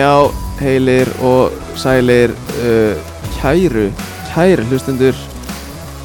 [0.00, 0.30] Já,
[0.62, 2.96] heilir og sælir uh,
[3.36, 3.90] kæru,
[4.30, 5.16] kæru hlustundur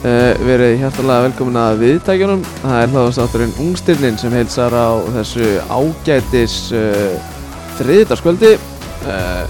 [0.03, 2.41] uh, verið hjartalega velkomin að viðtækjunum.
[2.59, 7.13] Það er hlaðastátturinn Ungstirnin sem heilsar á þessu ágætis uh,
[7.77, 9.45] þriðdaskvöldi uh,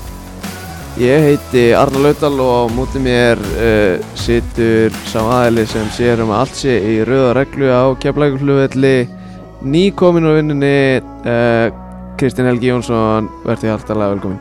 [1.01, 6.35] Ég heiti Arnar Laudal og á móti mér uh, situr sá aðili sem sér um
[6.37, 8.93] allt sé í rauða reglu á keflækurflugvelli
[9.65, 10.31] nýkomin á
[12.19, 14.39] Kristinn Helgi Jónsson verði hjartalega velkomin.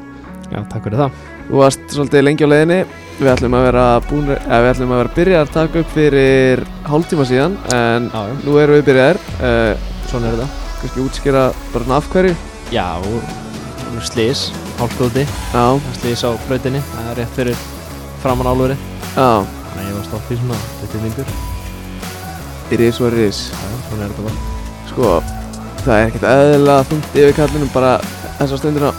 [0.52, 1.23] Já, takk fyrir það.
[1.48, 2.80] Þú varst svolítið lengi á leiðinni.
[3.20, 6.62] Við ætlum að vera búin, eða við ætlum að vera byrjað að taka upp fyrir
[6.91, 9.21] hálftíma síðan En Já, já, nú erum við byrjaðir.
[9.38, 10.68] Uh, svona er þetta.
[10.80, 12.37] Kannski útskýra bara svona af hverju?
[12.74, 13.43] Já, og
[13.95, 14.48] og slís,
[14.79, 15.23] hálfstóti
[15.54, 15.65] Já,
[16.01, 17.60] Slís á brautinni, það er rétt fyrir
[18.24, 18.76] framan álveri
[19.15, 21.32] já, Þannig að ég var stopp í svona 20 mingur
[22.73, 24.37] it is what it is Já, já, svona er þetta bara.
[24.91, 25.10] Sko,
[25.85, 27.93] það er ekkert eðlilega þungt yfir kallinum bara
[28.38, 28.93] þessa stundina.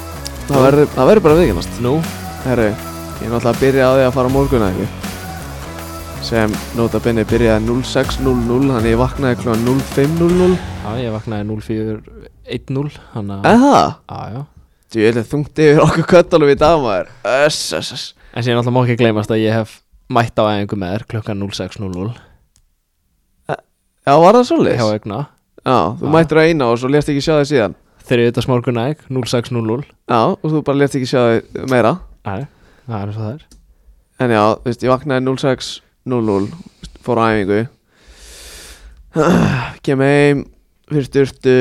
[0.45, 1.79] Það verður, það bara viðkennast.
[1.81, 1.93] Nú,
[2.45, 4.87] Herru, ég er náttúrulega að byrja á því að fara á morgun eða ekki?
[6.25, 9.55] Sem nota benni byrjaði 06.00 þannig ég vaknaði kl.
[9.93, 13.81] 05.00 já, ég vaknaði 0410 Þannig að, Eða?
[14.09, 14.43] já, já.
[14.95, 17.09] Ég er þungt yfir okkur köttalum í dag maður.
[17.27, 18.05] Öss, öss, öss.
[18.33, 19.79] En síðan alltaf má ekki gleymast að ég hef
[20.13, 22.13] mætt á æfingu með þér klukkan 06.00
[24.05, 25.25] Já, var það svolítið?
[25.65, 27.75] Já, þú mættir á eina og svo lést ekki sjá þig síðan.
[28.05, 31.95] Þriðutags morgun æg, 06.00 Já, og þú bara lést ekki sjá þig meira.
[32.27, 32.45] Nei,
[32.85, 33.45] það er eins og það er.
[34.21, 36.51] En já, þú veist, ég vaknaði 06.00
[37.05, 37.63] Fór á æfingu.
[39.85, 40.45] Kem heim
[40.85, 41.55] Fyrir styrtu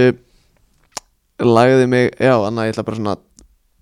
[1.45, 3.25] Lagði mig, já, annað ég ætla bara svona að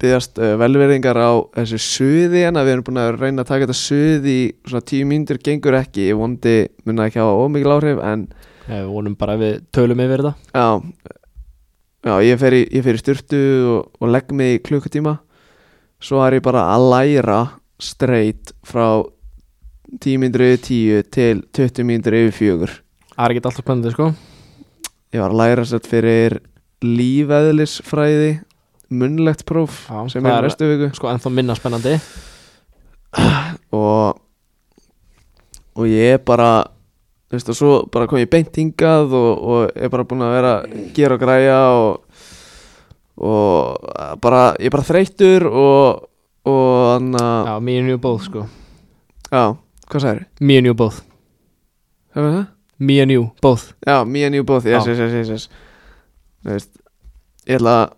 [0.02, 3.76] Byggðast uh, velverðingar á þessu suði en við erum búin að reyna að taka þetta
[3.78, 6.08] suði svona tíu mínútur gengur ekki.
[6.08, 8.24] Ég vondi munna ekki hafa ómikil áhrif en
[8.68, 10.34] Við vonum bara að við tölum yfir þetta.
[10.54, 11.16] Já,
[12.08, 13.42] já ég fer í, ég fer í styrtu
[13.72, 15.16] og, og legg mig í klukkutíma.
[16.02, 17.40] Svo er ég bara að læra
[17.82, 19.02] straight frá
[19.98, 22.78] 10 mínútur yfir 10 til 20 mínútur yfir fjögur.
[23.12, 24.08] Það er ekki alltaf spennandi, sko.
[25.12, 26.38] Ég var að læra sett fyrir
[26.82, 28.32] lífeðlisfræði
[28.92, 30.90] munnlegt próf Já, sem er næstu viku.
[30.96, 31.96] Sko, ennþá minna spennandi.
[33.72, 34.18] Og
[35.72, 36.66] og ég er bara
[37.32, 40.34] þú veist og svo bara kom ég beint hingað og, og er bara búin að
[40.36, 40.50] vera
[40.92, 42.26] gera og græja og
[43.22, 46.08] og bara ég er bara þreyttur og
[46.44, 48.44] og hann að Já, me and you both, sko
[49.30, 49.56] já,
[49.88, 50.22] hvað sagður?
[50.40, 51.00] Me and you both
[52.12, 52.46] Hefur það?
[52.82, 55.48] Me and you both Já, me and you both, yes, yes, yes, yes, yes.
[56.42, 56.72] Þú veist,
[57.48, 57.96] ég ætla að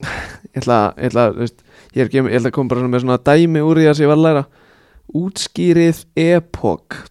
[0.56, 1.62] ég ætla að, ég ætla að, þú veist,
[1.94, 4.26] ég ætla að koma bara með svona dæmi úr því að sem ég var að
[4.26, 4.44] læra
[5.20, 7.02] útskýrið epoch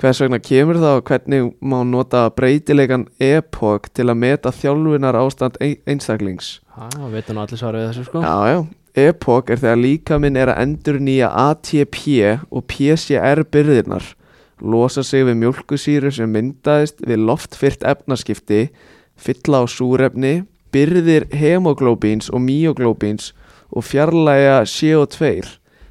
[0.00, 5.56] hvers vegna kemur það og hvernig má nota breytilegan epoch til að meta þjálfunar ástand
[5.60, 6.60] ein- einstaklings?
[6.76, 8.20] Já, veitum allir svarið við þessu, sko.
[8.20, 8.66] Já, já,
[9.08, 14.14] epoch er þegar líkaminn er að endur nýja ATP og PCR byrðirnar
[14.60, 18.68] losa sig við mjólkusýru sem myndaðist við loftfyrt efnaskipti
[19.16, 23.32] fylla á súrefni byrðir hemoglóbíns og myoglóbíns
[23.72, 25.44] og fjarlæga CO2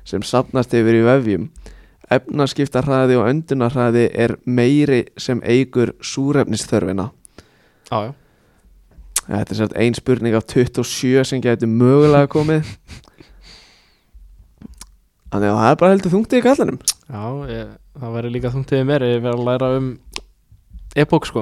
[0.06, 1.50] sem safnast yfir í vefjum
[2.14, 7.10] efnaskiptarhraði og öndunarhraði er meiri sem eigur súrefnisþörfina.
[7.90, 8.14] Já, já.
[9.26, 12.68] Þetta er sérst ein spurning af 27 sem getur mögulega komið.
[15.34, 18.70] Þannig að það er bara heldur þungtið í kallanum Já, ég, það væri líka þungt
[18.72, 19.88] yfir mér Ég verði að læra um
[20.96, 21.42] Epoch, sko.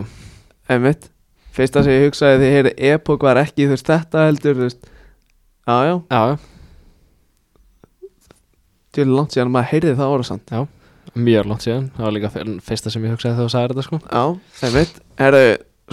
[0.71, 1.11] Einmitt.
[1.53, 4.87] Fyrsta sem ég hugsaði þegar ég heyrði Epoch var ekki þú veist þetta heldur veist.
[5.67, 6.21] Já, já, Já,
[8.93, 10.53] já, tjóðlega langt síðan að maður heyrði það ára samt.
[11.13, 11.87] Mjög langt síðan.
[11.97, 13.99] Það var líka fyr- fyrsta sem ég hugsaði þegar þú sagði þetta, sko.
[14.07, 14.23] Já,
[14.69, 14.99] einmitt.
[15.19, 15.43] Herðu,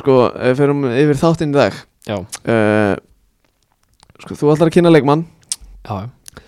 [0.00, 1.80] sko, ef við fyrir yfir þáttinn í dag.
[2.08, 2.96] Já, uh,
[4.20, 5.22] Sko, þú ætlar að kynna leikmann.
[5.88, 6.42] Já, já.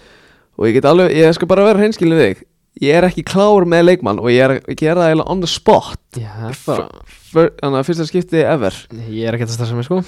[0.60, 2.42] Og ég get alveg, ég skal bara vera hreinskilin við þig.
[2.82, 5.98] Ég er ekki klár með leikmann Og ég er að gera það on the spot.
[6.16, 8.76] Já, það er Þannig að fyrsta skipti ever.
[9.08, 10.02] Ég er ekki að stressa mig, sko.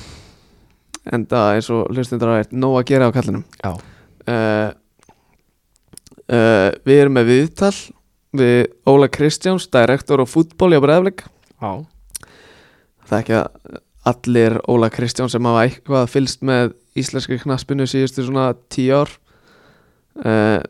[1.13, 3.45] En það eins og hlustundar að nóg að gera á kallinum.
[3.65, 3.73] Já.
[4.29, 4.69] uh,
[6.33, 7.75] uh, Við erum með viðtal
[8.35, 8.61] Við
[8.91, 11.27] Óla Kristjáns, direktor á fútból í Breiðaflik
[13.05, 18.27] Það er ekki að allir Óla Kristjáns sem hafa eitthvað fylgst með íslenski knaspinu síðustu
[18.27, 19.15] svona tíu ár
[20.25, 20.61] uh,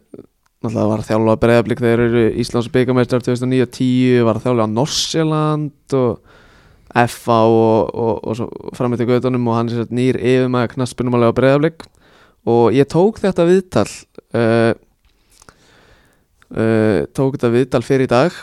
[0.65, 5.97] Náttúrulega var þjálfa Breiðaflik þegar eru Íslands byggamestrar 2009 og 10 var þjálfa á Norsjöland
[5.99, 6.31] og
[7.11, 8.47] FA og, og, og svo
[8.79, 11.87] fram eftir gödunum og hann er nýr yfir með knaspinum alveg á Breiðaflik
[12.49, 14.73] og ég tók þetta viðtal uh,
[16.55, 18.39] uh, tók þetta viðtal fyrir í dag.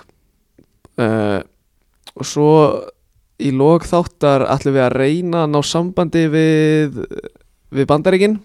[0.99, 1.39] Uh,
[2.15, 2.51] og svo
[3.41, 7.01] í lók þáttar ætlum við að reyna að ná sambandi við,
[7.73, 8.39] við bandaríkin.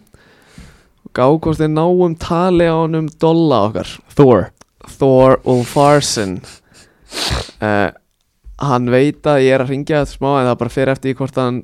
[1.17, 3.93] Gá hvort þeir náum tali á honum dolla okkar.
[4.17, 4.49] Thor.
[4.97, 6.39] Thor Ulfarsson
[7.61, 7.91] uh,
[8.63, 11.41] hann veit að ég er að ringja þetta smá en það bara fer eftir hvort
[11.41, 11.59] hann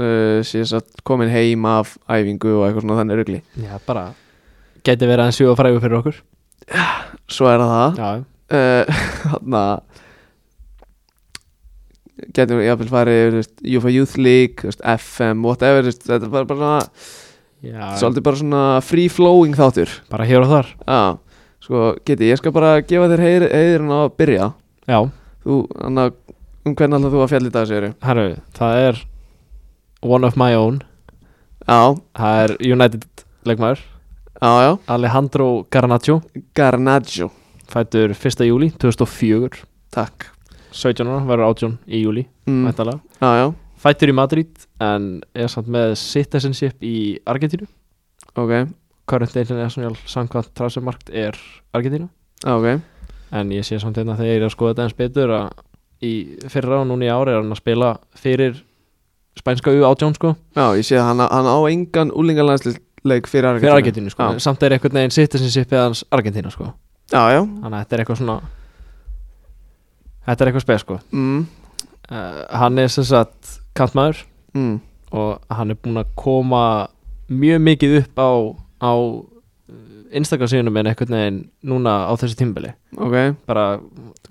[0.00, 3.40] uh, sé satt komin heim af æfingu og eitthvað svona þannig rugli.
[3.64, 4.10] Já, bara
[4.84, 6.22] Gæti verið að sjóða frægur fyrir okkur
[7.34, 7.98] svo er það.
[7.98, 8.24] Það Já,
[8.54, 9.82] uh, að
[12.34, 13.36] getum við jafnvel farið
[13.78, 16.72] UFA Youth League FM, whatever þetta er bara,
[17.64, 17.84] já.
[18.00, 19.92] svolítið bara svona free flowing þáttur.
[20.12, 20.70] Bara hér og þar.
[20.86, 21.00] Já,
[21.64, 24.52] sko, geti, ég skal bara gefa þér á að byrja.
[24.88, 24.98] Já,
[25.44, 26.14] Þú, hann að,
[26.64, 29.02] um hvernig alltaf þú að fjalla í dag, segir herru, það er
[30.04, 30.82] One of my own.
[31.64, 33.04] Já, Það er United
[33.48, 33.84] leikmaður
[34.44, 36.22] já, já, Alejandro Garnacho.
[36.54, 37.30] Garnaggio
[37.68, 38.44] Fættur 1.
[38.44, 40.24] júli 2004 Takk.
[40.72, 43.00] 17 ára, verður 18 í júli mm, væntanlega.
[43.20, 43.46] Já, já,
[43.80, 47.68] Fættur í Madrid En er samt með citizenship í Argentínu.
[48.36, 48.52] Ok,
[49.08, 51.38] Current International Samkvæmt Transfermarkt er
[51.72, 52.10] Argentínu
[52.44, 52.82] ok.
[53.32, 55.48] En ég sé samt hérna þegar ég er að skoða þetta eins betur að
[56.04, 56.12] í
[56.52, 58.60] fyrra og núna í ári er hann að spila fyrir
[59.38, 60.34] spænska U18 sko.
[60.54, 62.12] Já, ég sé að hann, hann á engan
[63.04, 64.10] úlingalandsleik fyrir Argentínu fyrir Argentínu.
[64.10, 66.70] Sko, samt er einhvern veginn citizenship eða hans Argentína sko.
[67.12, 68.36] Já, já, þannig að þetta er eitthvað svona
[70.24, 70.98] þetta er eitthvað spes sko.
[71.12, 71.42] Mm,
[72.10, 74.24] uh, hann er sem sagt kantmaður
[74.54, 74.78] mm,
[75.12, 76.64] og hann er búinn að koma
[77.28, 78.30] mjög mikið upp á
[78.84, 78.92] á
[80.14, 83.34] Instagram síðunum en einhvern veginn núna á þessu tímbili ok.
[83.48, 83.80] Bara,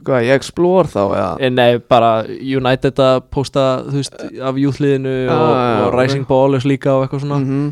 [0.04, 1.28] Hvað, ég explore þá, eða?
[1.40, 5.96] Eh, nei, bara United að posta, þú veist, af júþliðinu og, Ah, og ok.
[6.00, 7.38] Rising Ballers líka og eitthvað svona.
[7.40, 7.70] Mhm.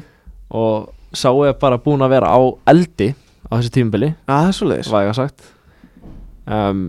[0.51, 2.39] Og sá er bara búinn að vera á
[2.71, 3.11] eldi
[3.47, 5.47] á þessu tímbili Já, það er svo leiðis væga sagt
[6.47, 6.83] um,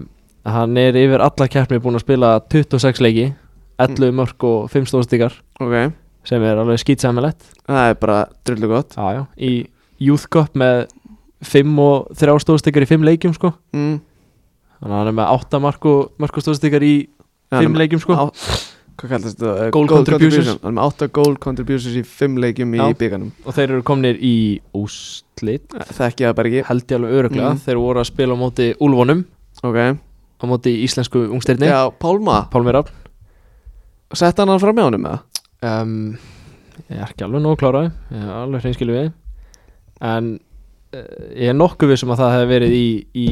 [0.47, 3.27] hann er yfir alla keppni búinn að spila 26 leiki
[3.83, 5.95] 11 mörg og 5 stóðstíkar Ok,
[6.29, 9.25] sem er alveg skýtsamilegt það er bara drullu gott já.
[9.39, 9.53] í
[10.03, 10.87] Youth Cup með
[11.47, 13.53] 5 og 3 stóðstíkar í 5 leikjum sko.
[13.75, 13.97] mm.
[14.79, 17.85] þannig að hann er með 8 mörg og, stóðstíkar í Já, hann er 5 með
[17.85, 18.19] leikjum sko.
[19.03, 19.53] Hvað kallast þetta?
[19.67, 20.49] Eh, Goal contributions.
[20.63, 24.21] Hann er með 8 goal contributions í 5 leikjum í bygganum og þeir eru komnir
[24.23, 24.35] í
[24.79, 26.63] úslit Þekki það bara ekki.
[26.69, 27.63] Held ég alveg öruglega Mhm.
[27.67, 29.25] þeir voru að spila á móti Úlfonum
[29.65, 29.79] Ok.
[30.39, 32.49] Á móti íslensku ungstyrni Já, Pálma.
[32.51, 32.93] Pálmi Rafn.
[34.15, 35.21] Sett hann hann fram með honum eða?
[35.63, 36.19] um,
[36.91, 39.13] ég er ekki alveg nóg kláraði ég er alveg hreinskilu við.
[40.03, 40.33] En
[40.95, 40.99] uh,
[41.35, 43.29] ég er nokkuð vissum að það hefði verið í, í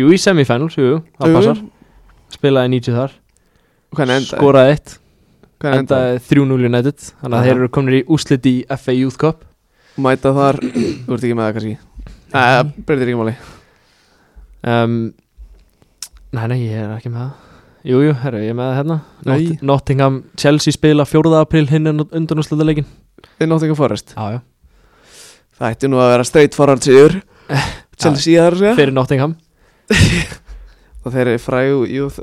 [0.00, 1.36] jú í semifinals, jú, jú, það Jú, jú.
[1.40, 1.60] passar.
[2.34, 3.12] Spilaði 90 þar?
[4.28, 4.94] Skoraði eitt.
[5.64, 5.80] Endaði?
[5.80, 6.22] endaði?
[6.28, 7.08] 3-0 United.
[7.22, 9.44] Þannig að þeir eru komin í úslit í FA Youth Cup.
[10.04, 10.58] Mæta þar.
[10.60, 11.76] Þú ert ekki með það kannski?
[12.34, 13.34] Nei, það breytir ekki máli.
[14.64, 14.96] Um,
[16.34, 17.50] nei, nei, ég er ekki með það.
[17.84, 18.98] Jú, jú, herru, ég er með það hérna.
[19.28, 21.34] Not Nottingham Chelsea spila 4.
[21.36, 22.86] april hinn undan úslita leikin
[23.36, 24.14] Við Nottingham Forest?
[24.16, 24.40] Já, já.
[25.54, 27.18] Það ætti nú að vera straight forward sigur.
[28.00, 29.36] Chelsea þar fyrir Nottingham
[31.04, 32.20] Og þeir eru frægu Youth,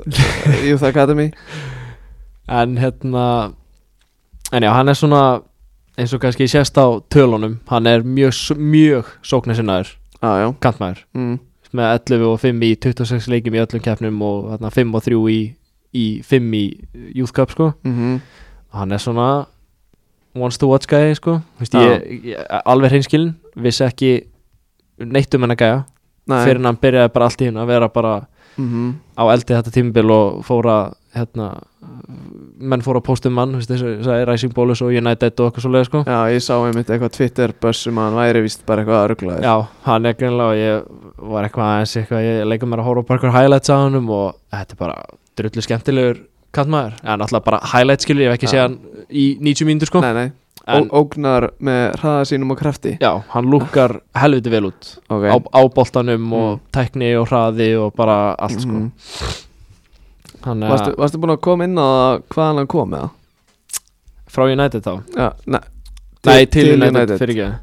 [0.66, 1.30] Youth Academy.
[2.50, 3.54] En hérna
[4.52, 5.40] En já, hann er svona
[5.96, 9.94] eins og kannski sést á tölunum hann er mjög, mjög sóknarsinnaður.
[10.22, 10.52] Já, já.
[10.60, 11.04] Kantmaður.
[11.14, 11.40] Mm.
[11.72, 15.20] með 11 og 5 í 26 leikjum í öllum keppnum og þarna 5 og 3
[15.32, 15.38] í,
[15.96, 16.64] í 5 í
[17.16, 17.70] Youth Cup sko.
[17.82, 18.18] Mm
[18.72, 19.46] hann er svona
[20.34, 21.40] wants to watch guy sko.
[21.60, 24.12] Vist, ég, ég, alveg hreinskilin vissi ekki
[25.02, 25.82] neitt um hennar gæja.
[26.30, 26.40] Nei.
[26.46, 28.14] Fyrir hann byrjaði bara allt í henn að vera bara
[28.56, 31.46] mm á eldi þetta tímabil og fóra hérna
[32.62, 36.02] menn fóra að posta um mann Rising Ballers og United og eitthvað svoleið sko.
[36.08, 39.38] Já, ég sá einmitt eitthvað Twitter buzz um hann væri vist bara eitthvað að ruggla
[39.44, 39.54] já,
[39.86, 43.10] hann er greinlega og ég var eitthvað aðeins eitthvað, ég leikum mér að horfa á
[43.12, 45.00] parkur highlights á honum og þetta er bara
[45.36, 48.54] drullu skemmtilegur kantmaður, en alltaf bara highlights skilur, ég hef ekki Já.
[48.54, 48.78] séð hann
[49.08, 50.04] í 90 mínútur sko.
[50.04, 50.28] Nei, nei
[50.68, 52.92] Ó, Ógnar með hraða sínum og krafti.
[53.02, 54.92] Já, hann lúkar helviti vel út.
[55.10, 55.24] Ok.
[55.26, 56.60] Á, á boltanum og Mm.
[56.72, 58.70] tækni og hraði og bara allt sko.
[58.70, 58.92] Mhm.
[60.44, 63.10] hann er varstu, varstu búin að koma inn á hvaðan hann kom með það?
[64.32, 65.02] frá United þá?
[65.16, 65.60] Já, nei.
[66.24, 67.54] Nei, til, United, fyrir ekki.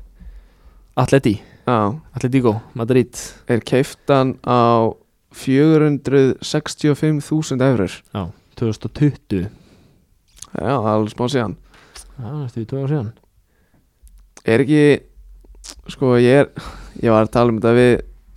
[0.97, 3.13] Atleti, Já, Atletico, Madrid.
[3.47, 4.93] Er keiftan á
[5.33, 8.27] 465.000 eurur Já,
[8.59, 9.49] 2020
[10.49, 11.55] Já, það er alveg smá síðan
[12.19, 13.09] Já, næstu í ár síðan.
[14.45, 14.83] Er ekki
[15.91, 16.49] Sko, ég er
[16.99, 17.91] Ég var að tala um þetta við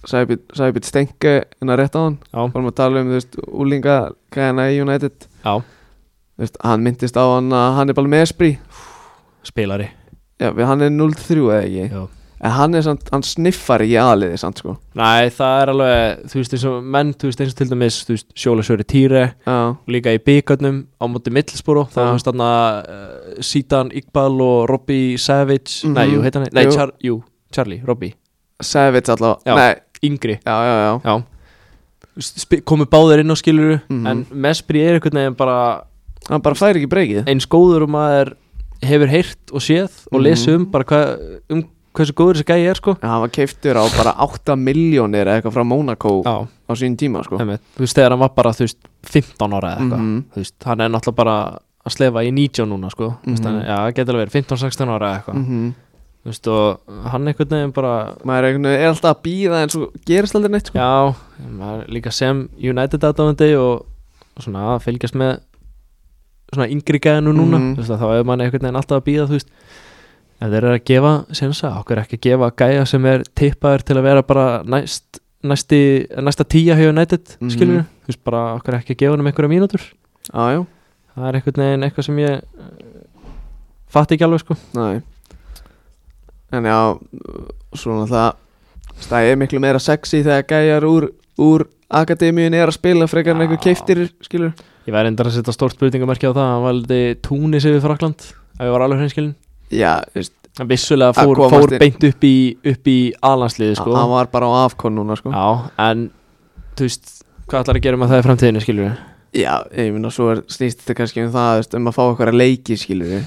[0.07, 3.97] Sæbjörn Stenke en að rétta á hann Varum að tala um, þú veist, úlinga
[4.35, 5.29] Gæna í United.
[5.43, 8.51] Já, Þú veist, Hann myndist á hann að hann er bara með espri
[9.47, 9.89] spilari.
[10.39, 11.87] Já, við hann er 0-3 eða ekki?
[11.91, 12.22] Já.
[12.43, 16.39] En hann er samt, hann sniffar ekki aðliði samt sko Nei, það er alveg, þú
[16.41, 19.21] veist eins og menn, þú veist eins og til dæmis, þú veist, Sjóla Sjöri Týre
[19.47, 19.59] Já,
[19.95, 22.49] líka í byggarnum á móti Middlesboro, þá þú veist þarna
[22.83, 25.95] uh, Sítan Iqbal og Robbie Savage Mhm.
[25.95, 26.73] Nei, jú, heit hann, nei, Jú.
[26.75, 27.23] Char, jú,
[27.55, 28.15] Charlie, Robbie,
[28.61, 29.55] Savage allavega, Já.
[29.55, 31.23] nei, yngri já, já, já Já
[32.21, 34.07] Sp komu báðir inn á skiluru Mhm.
[34.07, 35.85] en Mespri er einhvern veginn bara
[36.29, 38.35] hann bara fær ekki breykið eins góður og maður
[38.83, 40.27] hefur heyrt og séð og Mhm.
[40.27, 41.01] lesið um bara hva,
[41.49, 45.41] um hversu góður þessi gæi er sko hann var keiftur á bara 8 miljónir eða
[45.43, 47.61] eitthvað frá Monaco Já, á sín tíma sko einmitt.
[47.77, 50.25] þú veist þegar hann var bara þú veist 15 ára eða eitthvað Mhm.
[50.33, 51.37] þú veist, hann er náttúrulega bara
[51.85, 53.47] að slefa í 19 núna sko mm veist, Mhm.
[53.53, 55.75] hann, já, það getur alveg verið 15-16 ára eða eitthvað Mhm.
[56.23, 56.81] þú veist og
[57.11, 60.35] hann einhvern veginn bara maður er, einhvern veginn- er alltaf að býða en svo gerist
[60.37, 61.15] aldrei neitt sko já,
[61.51, 63.85] maður er líka sem United aðdáðandi og,
[64.37, 65.41] og svona að fylgjast með
[66.55, 67.75] svona yngri gæðinu núna Mhm.
[67.75, 69.49] þú veist, að þá er mann einhvern veginn alltaf að býða þú veist
[70.43, 73.97] ef þeir eru að gefa sensa, okkur ekki að gefa gæja sem er tippaður til
[74.01, 75.79] að vera bara næst næsti,
[76.23, 77.51] næsta tíja hefur United Mhm.
[77.55, 79.83] skilur, þú veist bara okkur ekki að gefa um einhverja mínútur?
[80.31, 80.61] Já, já,
[81.17, 83.09] það er einhvern veginn eitthvað sem ég uh,
[83.91, 84.55] fatt ekki alveg sko.
[84.75, 85.03] Næ
[86.53, 86.79] en já,
[87.75, 88.35] svo náttúrulega
[89.09, 91.07] það er miklu meira sexy þegar gæjar úr,
[91.41, 94.53] úr akademíun er að spila frekar en einhver keiftir skilur
[94.87, 98.67] ég væri endar að setja stórt spurningamerki á það hann valdi Túnis yfir Frakland ef
[98.67, 99.35] ég var alveg hreinskilin
[99.73, 100.35] já, veist,
[100.69, 102.35] vissulega Að fór, fór beint upp í,
[102.73, 103.95] upp í alansliði sko.
[103.97, 105.33] Hann var bara á afkon núna sko.
[105.33, 106.11] Já, en
[106.77, 107.15] þú veist
[107.49, 109.01] hvað ætlar að gera með það í framtíðinu skilur við
[109.43, 112.31] Já, ég minna, svo er, snýst þetta kannski um það, veist, um að fá okkar
[112.35, 113.23] að leiki, skilur við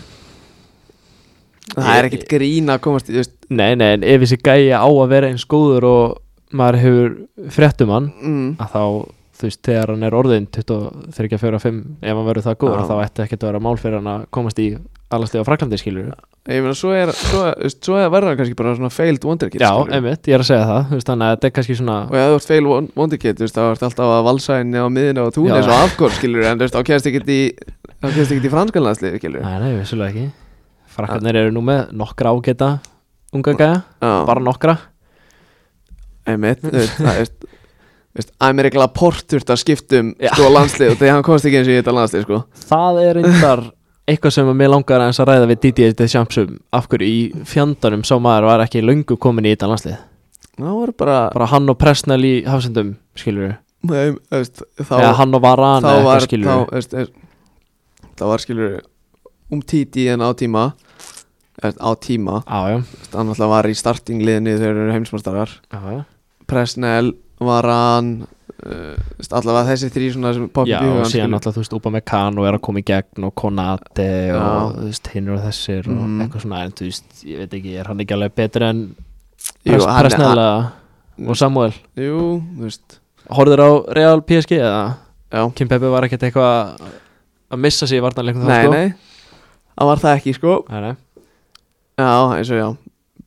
[1.76, 3.34] Það er Ég- ekkert grín að komast, í, veist.
[3.50, 6.22] Nei, nei, en ef þessi gæja á að vera eins góður og
[6.56, 7.16] maður hefur
[7.56, 8.84] fréttum hann mm, að þá,
[9.36, 12.88] þú veist, þegar hann er orðin 23, 4, 5, ef hann verður það góður Já.
[12.90, 14.68] þá ætti ekkert að vera mál fyrir hann að komast í
[15.16, 16.14] á Fraklandi skilur
[16.46, 17.42] Ég minna, svo er, svo,
[17.82, 19.96] svo er verður hann kannski bara svona failed wonderkid, já, skilurðu.
[19.98, 22.18] einmitt, ég er að segja það þú veist, þannig að þetta er kannski svona Og
[22.20, 25.24] ef þú ert failed won- wonderkid, þú veist, þá ert alltaf að valsæni á miðinu
[25.26, 27.40] og túnis og afkon, skilur En þú veist, þá kemst ekkert í,
[28.46, 30.28] í franskanlandsliði, skilur Nei, nei, vissulega ekki.
[30.96, 32.70] Frakkarnir eru nú með nokkra ágæta
[33.36, 33.82] unga gæja,
[34.30, 34.78] bara nokkra.
[36.30, 37.34] Einmitt, þú veist, það er,
[38.48, 41.80] Amerik Laporte þurft að skiptum, sko, landslið og þegar hann komst ekki eins og í
[41.82, 42.42] þetta landslið, sko.
[42.70, 43.64] Það er reyndar
[44.08, 47.46] eitthvað sem að mér langar aðeins að ræða við Didier Deschamps um af hverju í
[47.50, 49.98] fjandanum sá maður var ekki löngu komin í þetta landslið.
[50.56, 53.56] Það var bara, bara hann og Presnell í hafsendum skilur við,
[53.86, 57.10] Nei, veist, þá eða hann og Varane þá var, eitthvað skilur þá, við veist, er,
[58.16, 58.78] þá var skilur
[59.52, 60.64] um títi en á tíma
[61.60, 65.54] veist, á tíma, Já, já, veist, hann alltaf var í startingliðinu þegar þeir eru heimsmastarar
[65.60, 66.02] já, já.
[66.50, 67.12] Presnell,
[67.44, 71.76] Varan uh, veist, allavega þessi þrý svona sem poppa Já, og síðan náttúrulega, þú veist,
[71.76, 74.76] Upa og er að koma í gegn og Konate og, Já.
[74.78, 77.92] þú veist, hinn og þessir og eitthvað svona, en þú veist, ég veit ekki, er
[77.92, 78.84] hann ekki alveg betur en
[79.66, 81.74] Jú, hann Presnell eða- og Samuel?
[81.96, 82.22] Jú,
[82.58, 83.00] þú veist.
[83.36, 84.98] Horður á Real PSG eða?
[85.32, 86.80] Já, Kim Pepe var ekkert eitthvað
[87.52, 88.94] að missa sig í varnarleikum nei, nei.
[89.76, 90.54] Það var það ekki, sko.
[90.72, 90.96] Nei, nei.
[92.00, 92.68] Já, eins og já.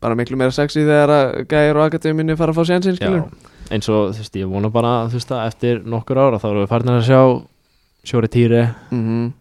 [0.01, 3.48] Bara miklu meira sexy þegar að gæjar og akademínu fara að fá sénsinn, skilur Já,
[3.75, 6.63] eins og þú veist, ég vona bara þú veist að eftir nokkur ára þá erum
[6.65, 7.21] við farin að sjá
[8.09, 9.33] Sjóri Týri, Mhm,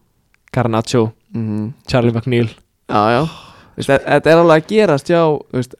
[0.51, 1.73] Garnaccio mhm.
[1.87, 2.49] Charlie McNeil.
[2.89, 3.21] Já, já.
[3.77, 5.21] Vist, Þetta er alveg að gerast já
[5.53, 5.75] veist,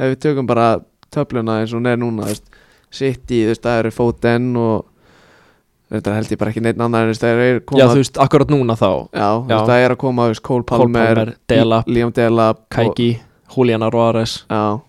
[0.00, 0.80] Ef við tökum bara
[1.12, 2.44] töfluna eins og er núna veist,
[2.90, 4.84] City, þú veist, það eru Foden og
[5.90, 7.96] þetta held ég bara ekki neitt annar en þú veist, það er koma Já, þú
[8.00, 8.90] veist, akkurat núna þá.
[9.12, 12.12] Já, þú veist, það er að koma þú veist, Cole Cole Palmer, Palmer, Delap, Liam
[12.14, 13.10] Delap Kaiki,
[13.56, 14.80] Julian Arvares Já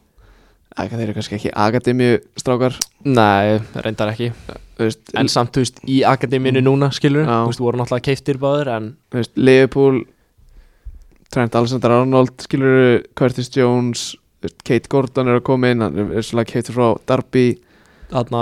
[0.77, 4.29] Þeir eru kannski ekki akademíu strákar Nei, reyndar ekki.
[4.79, 7.25] Veist, En samt, þú veist, í akademínu núna skilur.
[7.27, 10.01] Þú veist, voru náttúrulega keiftir báður En þú veist, Liverpool
[11.31, 14.09] Trent Alexander-Arnold skilur Curtis Jones
[14.65, 17.45] Kate Gordon er að koma inn hann er svolítið keiftur frá Darby
[18.11, 18.41] þarna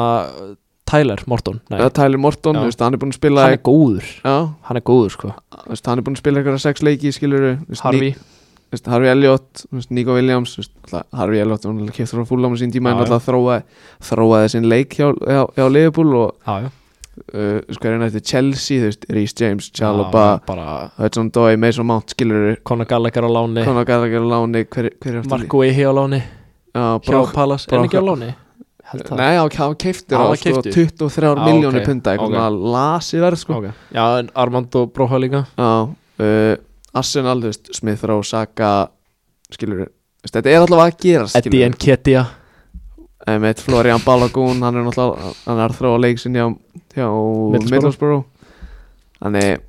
[0.89, 4.07] Tyler Morton Nei, eða Tyler Morton, veist, hann er búinn að spila hann er góður.
[4.23, 4.37] Já,
[4.69, 5.33] Hann er góður, sko.
[5.67, 7.45] Veist, hann er búinn að spila einhverja sex leiki skilur
[7.83, 8.15] Harvey,
[8.71, 12.73] veist, Harvey Elliot, veist, Nico Williams veist, alltaf, Harvey Elliot, hann keiftur frá fúlam sín
[12.73, 13.63] tíma Já, en alltaf þróaði,
[14.09, 16.69] þróaði sinn leik hjá, hjá, hjá Liverpool og já, já.
[17.33, 22.59] uh, sko er hann eftir Chelsea, Rhys James Chalobah, Bara Hudson Doy, Mason Mount skilur
[22.63, 23.65] Conor Gallagher á láni.
[23.65, 26.21] Láni, hver, hver er aftur Marko Ehi á láni.
[26.75, 28.35] Já, hjá Palace, er hann ekki á láni?
[28.89, 29.45] Nei, hann
[30.09, 30.73] Já, á hann sko, keyptur.
[30.73, 32.33] 23 Já, miljónir ok, punta eitthvað ok.
[32.33, 33.59] svona lasi verð sko.
[33.93, 35.43] Já, en Armando Broha líka.
[35.57, 36.55] Já, uh,
[36.97, 38.89] Arsenal, þú veist, Smith Rowe, Saka
[39.53, 39.87] skilur
[40.25, 42.35] þetta er allavega að gerast Eddie Nketiah.
[43.29, 46.47] Með Florian Balogun hann er náttúrulega, hann er þróa leik sinni á,
[46.95, 47.07] hjá
[47.53, 48.23] Middlesbrough.
[49.19, 49.59] Þannig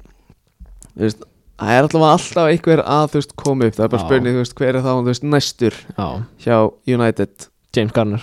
[0.94, 1.24] þú veist,
[1.60, 4.44] það er allavega alltaf einhver að þú veist koma upp, það er bara spurning þú
[4.44, 6.06] veist, hver er þá þú veist, næstur Já,
[6.46, 6.56] hjá
[6.88, 7.48] United.
[7.76, 8.22] James Garner.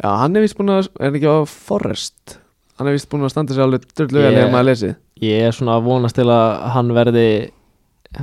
[0.00, 2.38] Já, hann er vist búin að, er ekki á Forrest?
[2.80, 4.48] Hann er vist búin að standa sér alveg Ég- yeah.
[4.50, 4.94] maður lesið.
[5.20, 7.26] Ég er svona að vonast til að hann verði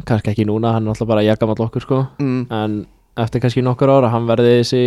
[0.08, 2.00] kannski ekki núna, hann er alltaf bara jagamall okkur sko.
[2.20, 2.46] Mm.
[2.52, 2.86] en
[3.18, 4.82] eftir kannski nokkur ára hann verði þessi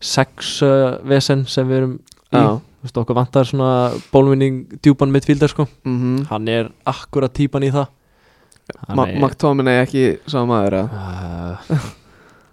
[0.00, 0.98] sex uh,
[1.48, 1.94] sem við erum
[2.32, 2.36] í.
[2.36, 3.70] Þú veist, okkur vantar svona
[4.12, 5.66] bólvinning djúpan midfíldar sko.
[5.84, 7.88] Mm hann er akkurat típan í það.
[8.88, 9.20] Hann er-
[9.86, 10.88] ekki sama maður eða?
[11.70, 11.90] uh,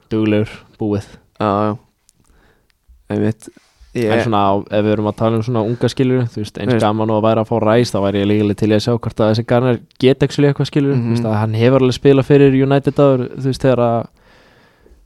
[0.10, 1.06] duglegur búið.
[1.40, 1.78] Já, já
[3.94, 4.42] Einmitt en svona
[4.74, 7.26] ef við erum að tala um svona unga skilur veist, eins Veist- gaman og að
[7.28, 9.80] væri að fá ræs þá væri ég líka til að sjá hvort að þessi Garner
[10.02, 11.10] get ekki eitthvað skilur, Mhm.
[11.14, 14.08] veist að hann hefur alveg spilað fyrir United áður, þú veist þegar að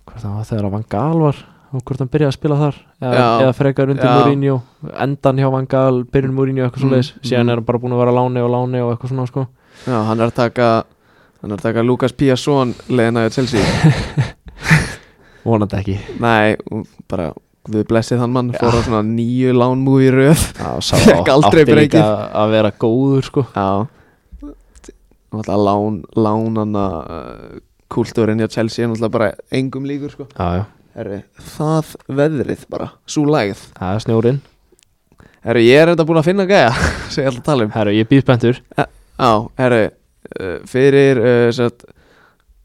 [0.07, 1.35] hvort það var þegar að Van Gaal var
[1.73, 4.05] og hvort hann byrjaði að spila þar eða, eða frekar undir.
[4.07, 4.61] Mourinho
[5.03, 7.49] endan hjá Van Gaal, byrjun Mourinho eitthvað Mm, svona leis, síðan mm.
[7.51, 9.47] er hann bara búin að vera láni og láni og eitthvað svona sko
[9.85, 10.83] já, hann er að taka
[11.41, 13.61] Hann er að taka Lukas Piasson Leðina í Chelsea
[15.45, 16.55] vonandi ekki Nei,
[17.09, 17.33] bara
[17.67, 18.51] Við blessið þann mann.
[18.55, 22.01] Fór á svona nýju lánmúi í Fékk á- aldrei breykið.
[22.41, 23.43] að vera góður sko.
[23.55, 23.87] Já.
[25.37, 27.57] Lán Lánana uh,
[27.91, 30.25] Kúltúrin hjá Chelsea er náttúrulega bara engum líkur sko.
[30.37, 30.63] Já, já,
[30.97, 31.19] Herri,
[31.55, 33.65] það veðrið bara Sú lægð.
[33.77, 34.39] Það er snjórin
[35.47, 36.71] Herri, ég er enda búin að finna gæja
[37.13, 37.73] Sem ég ætla að tala um.
[37.75, 41.69] Herru, ég býð spenntur Já, herri uh, Fyrir uh,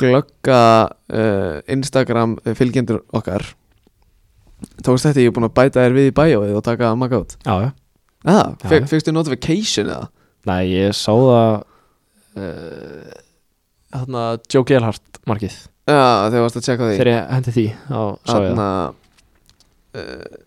[0.03, 0.63] Glögga
[1.13, 3.45] uh, Instagram fylgjendur okkar
[4.83, 7.37] Tókst þetta ég er búin að bæta þér við í bæjóið og taka makka út?
[7.47, 7.71] Já, já.
[8.23, 8.53] Ah.
[8.87, 10.09] Fyrstu notification eða?
[10.47, 11.53] Nei, ég sá það
[12.39, 13.21] uh,
[13.93, 15.57] Þarna Joe Gerhardt markið.
[15.91, 16.97] Já, þegar varst að tjekka því.
[16.99, 18.69] Þegar ég hendi því Þarna
[19.99, 20.41] uh,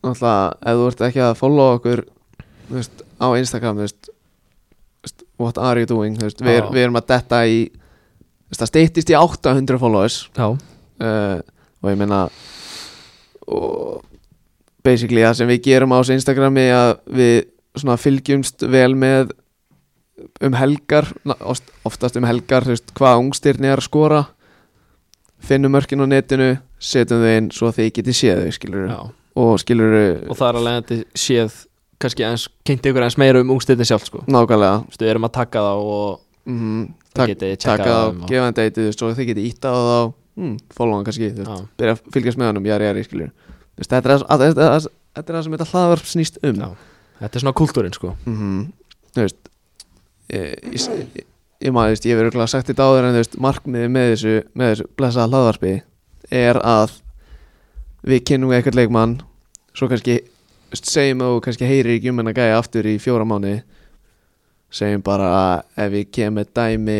[0.00, 2.02] Náttúrulega ef þú ert ekki að follow okkur
[2.72, 4.10] veist, á Instagram veist,
[5.40, 6.16] what are you doing?
[6.20, 7.66] Veist, við, við erum að detta í
[8.50, 10.22] það steyttist í 800 followers.
[10.34, 11.36] Já, uh,
[11.80, 12.24] og ég meina
[13.50, 14.02] og
[14.86, 17.36] basically það sem við gerum á þessu Instagrami að við
[17.80, 19.32] svona fylgjumst vel með
[20.44, 21.08] um helgar
[21.88, 24.22] oftast um helgar þú veist, hvað ungstyrni er að skora.
[25.40, 28.90] Finnum mörkin á netinu setjum þau inn svo að þið getið séð þau skilur
[29.40, 29.94] og skilur
[30.28, 31.54] Og það er alveg að þetta séð
[32.00, 34.22] kannski eins, kynnti ykkur eins meira um ungstilni sjálf sko.
[34.28, 34.82] Nákvæmlega.
[34.84, 38.04] Þú veist, við erum að taka það og mm það tak, getið taka tjekkað það
[38.04, 39.98] og og- gefa hann deytið þú veist, að þið getið ítta á þá
[40.36, 43.04] mm, follow hann kannski þú veist, byrja að fylgjast með hann um jari jari
[43.80, 44.28] veist, þetta er það-
[45.44, 46.54] sem þetta hlaðvarp snýst um.
[46.60, 46.68] Já.
[47.20, 48.14] Þetta er svona kultúrin sko.
[48.26, 48.68] Mm
[49.14, 49.48] þú veist
[50.30, 51.24] ég,
[51.60, 54.10] ég, maður, þú veist, ég hef verið sagt þetta áður en þú veist, markmiði með
[54.14, 55.72] þessu með þessu blessaða hlaðvarpi
[56.30, 56.92] er að
[58.06, 59.16] við kynnum eitthvað leikmann
[59.74, 60.20] svo kannski
[60.78, 63.56] segjum að þú kannski heyrir ekki um hennar gæja aftur í fjóra mánu
[64.70, 66.98] segjum bara að ef við kemum með dæmi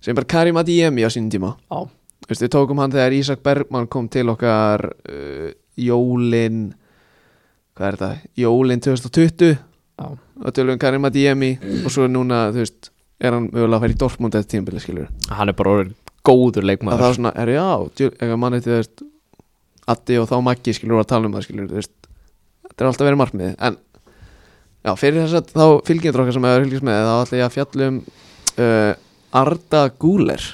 [0.00, 1.52] segjum bara Karim Adiemi á sínum tíma.
[1.68, 1.84] Já,
[2.26, 6.72] Þú veist, við tókum hann þegar Ísak Bergmann kom til okkar uh, Jólin
[7.76, 8.32] hvað er þetta?
[8.40, 11.52] Jólin 2020 já, og tölum Karim Adiemi
[11.84, 12.90] og svo núna, þú veist,
[13.22, 15.94] er hann mögulega að færa í Dortmund eftir tímabili, skilur hann er bara orðin
[16.26, 16.98] góður að leikmaður.
[17.04, 17.66] Það er svona, er já,
[18.10, 19.06] eitthvað manni til veist
[19.86, 22.08] Addi og þá Maggi, skilur, var að tala um það, veist,
[22.66, 23.76] þetta er alltaf verið markmið en,
[24.82, 27.54] já, fyrir þess að þá fylgjendur okkar sem hefur fylgjast með, þá ætla ég að
[27.54, 28.00] fjallum
[28.64, 28.92] uh,
[29.44, 30.48] Arda Guler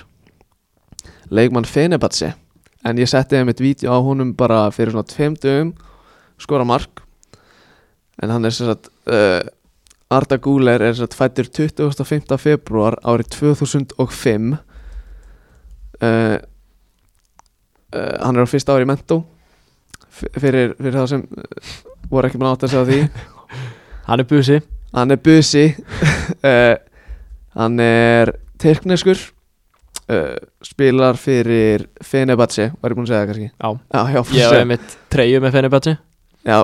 [1.33, 2.35] leikmann Fenebatse
[2.87, 5.73] en ég setti þeim eitt vídeo á honum bara fyrir svona tveim dögum
[6.43, 7.03] skora mark.
[8.23, 9.41] En hann er sem sagt uh,
[10.13, 12.37] Arda Guler er sem sagt fættur 25.
[12.41, 14.59] februar árið 2005 uh,
[16.03, 16.39] uh,
[17.95, 19.23] hann er á fyrsta ári í mentó
[20.13, 21.75] fyrir, fyrir það sem uh,
[22.11, 23.01] voru ekki að átt að segja því.
[24.09, 24.57] Hann er busi.
[24.93, 25.63] Hann er busi.
[26.43, 26.75] Uh,
[27.59, 29.21] hann er tyrkneskur
[30.11, 33.51] uh, spilar fyrir Fenebatse var ég búin að segja það kannski?
[33.53, 35.95] Já, já, já, ég hef mitt treyju með Fenerbahce.
[36.49, 36.59] Já.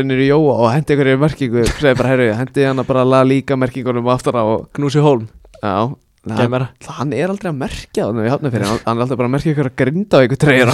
[0.00, 3.12] Inn í Jóa og hendi ykkur í merkingu segði bara, herru, hendi hann bara að
[3.12, 5.28] laga líka merkingunum aftur á Knúsi Holm,
[5.62, 5.92] já,
[6.26, 6.64] hann,
[6.98, 9.34] hann er aldrei að merkja þannig við hafnum fyrir, hann, hann er alltaf bara að
[9.36, 10.72] merkja ykkur að grinda á ykkur treyjur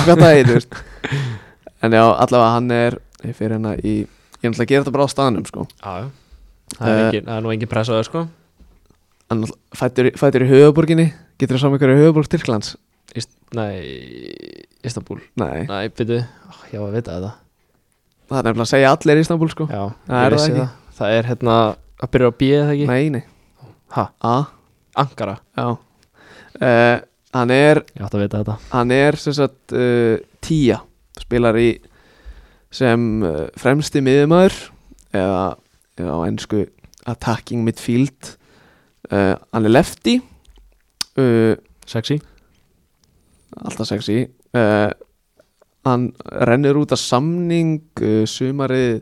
[1.84, 2.96] en já, allavega hann er
[3.36, 3.94] fyrir hérna í,
[4.40, 6.08] ég ætla að gera þetta bara á staðnum sko, Já,
[6.78, 8.24] Það er, Eh, engin, það er nú engin pressa á það sko
[9.76, 12.76] fættur, fættur í höfuborginni getur það saman ykkur í höfuborg Tyrklands.
[13.16, 13.80] Ist, Nei,
[14.84, 16.18] Istanbul nei, Nei, byrju,
[16.72, 17.30] ég var að vita þetta.
[18.28, 19.66] Það er nefnilega að segja allir í Istanbul sko.
[19.72, 20.58] Já, Það er það ekki.
[20.58, 20.94] það.
[20.98, 21.54] Það er hérna,
[22.04, 22.88] að byrja á B eða ekki?
[22.90, 23.22] Nei, nei,
[23.96, 24.34] Ha, a,
[25.00, 25.38] Ankara.
[25.56, 25.68] Já.
[26.58, 26.96] Uh,
[27.32, 28.56] hann er Ég átti að vita þetta.
[28.74, 30.80] hann er sem sagt uh, tíja
[31.22, 31.68] spilar í
[32.74, 34.56] sem uh, fremsti miðumæður
[35.16, 35.44] eða,
[36.00, 36.64] eða á ennsku
[37.08, 38.34] attacking midfield
[39.12, 40.18] uh, hann er lefty.
[41.18, 41.54] Uh,
[41.86, 42.18] Sexy.
[43.58, 44.26] Alltaf sexy.
[44.54, 44.90] Uh,
[45.86, 47.80] hann rennur út af samning
[48.28, 49.00] sumarið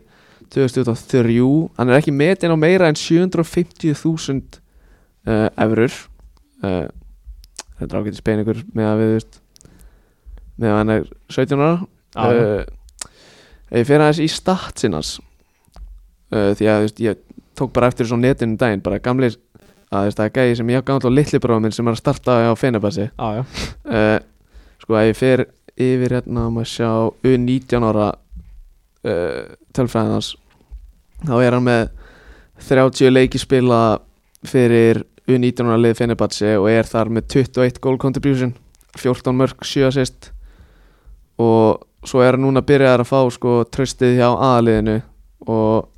[0.53, 1.41] 2023
[1.75, 4.61] hann er ekki metin á meira en 750.000
[5.27, 5.97] uh, eurur
[7.77, 9.39] þetta er ágætis peningur með að við veist,
[10.57, 12.65] með að hann er 17 ára.
[13.67, 15.17] Ég fer aðeins í stat sinnans
[16.31, 17.19] uh, því að veist, ég
[17.57, 19.35] tók bara eftir svo netinu um daginn bara gamlir
[19.91, 22.37] að það er gæði sem ég hafa gamla litli bróðum minn sem er að starta
[22.43, 24.17] á Fenabassi já, uh,
[24.83, 25.45] sko að ég fer
[25.77, 26.91] yfir hérna um að sjá
[27.23, 29.41] U19 ára uh,
[29.77, 30.33] tölfræðinans
[31.23, 31.83] þá er hann með
[32.67, 33.81] 30 leiki spila
[34.47, 38.55] fyrir U19 ára lið Fenerbahce og er þar með 21 goal contribution
[38.97, 40.31] 14 mörg, 7 assist.
[41.37, 44.97] Og svo er hann núna að byrja að fá sko tröstið hjá aðaliðinu
[45.47, 45.89] og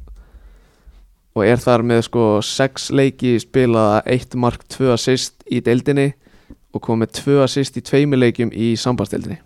[1.38, 6.12] og er þar með sko 6 leiki spilaða 1 mark, 2 assist í deildinni
[6.74, 9.40] og kom með 2 assist í tveimur leikjum í sambandstildinni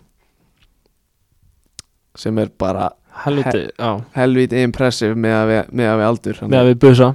[2.18, 2.92] sem er bara
[3.24, 3.90] helviti, já.
[4.14, 7.08] helvítið impressive með að við, með að við aldur Með að við busa.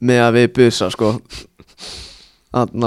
[0.00, 1.10] Með að við busa sko.
[2.50, 2.86] Þannig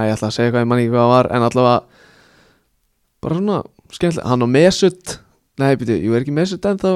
[0.00, 1.78] að ég ætla að segja hvað ég manni ekki hvað var en allavega
[3.20, 5.16] bara svona skemmtilega, hann og Mesut
[5.60, 6.90] nei, byrju, ég er ekki Mesut en þá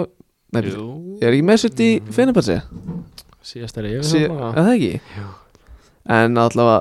[0.55, 2.61] nei, ég er ekki Mesut í Fenerbahce?
[3.45, 4.93] Síðast er ég Sí, við er það ekki?
[5.19, 5.31] Jú.
[6.15, 6.81] En allavega,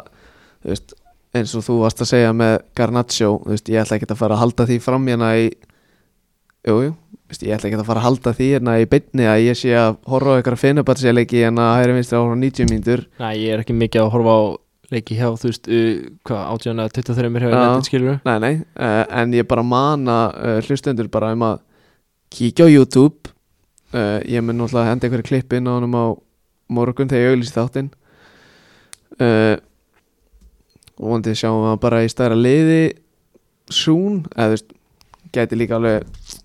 [0.64, 0.96] þú veist,
[1.36, 4.38] eins og þú varst að segja með Garnaccio, þú veist, ég ætla ekki að fara
[4.38, 5.46] að halda því fram hérna í,
[6.70, 6.92] jú, jú,
[7.34, 9.98] ég ætla ekki að fara að halda því hérna í beinni að ég sé að
[10.12, 13.06] horfa á að bara sér leiki en að hægri vinstri ára 90 mínútur.
[13.20, 14.42] Nei, ég er ekki mikið að horfa á
[14.94, 15.96] leiki hjá, þú veist, uh,
[16.28, 18.12] hvað, átján að 23 mér hefur netið skilur
[23.94, 26.06] uh, ég að mun náttúrulega henda einhverju klipp inn á honum á
[26.74, 27.92] morgun þegar ég auglýst þáttinn.
[29.22, 29.56] Uh,
[31.00, 32.94] og vondið sjáum hann bara í stæra liði
[33.74, 34.24] soon.
[34.36, 34.74] Eða þú veist
[35.34, 36.04] gæti líka alveg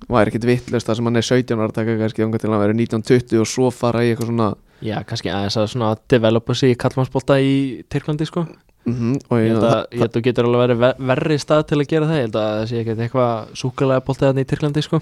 [0.09, 2.63] væri ekkit vittlust þar sem hann er 17 ára að taka kannski þangað til hann
[2.63, 4.47] verið 1920 og svo fara í eitthvað svona
[4.79, 7.55] Já, kannski aðeins að svona developa sig í kallmannsbolta í
[7.91, 8.45] Tyrklandi, sko.
[8.87, 11.65] Mm og Ég held að, ég held að þú getur alveg verið ver- verri stað
[11.69, 12.17] til að gera það.
[12.21, 15.01] Ég held að það sé ekkert eitthvað súkulega boltið þarna í Tyrklandi, sko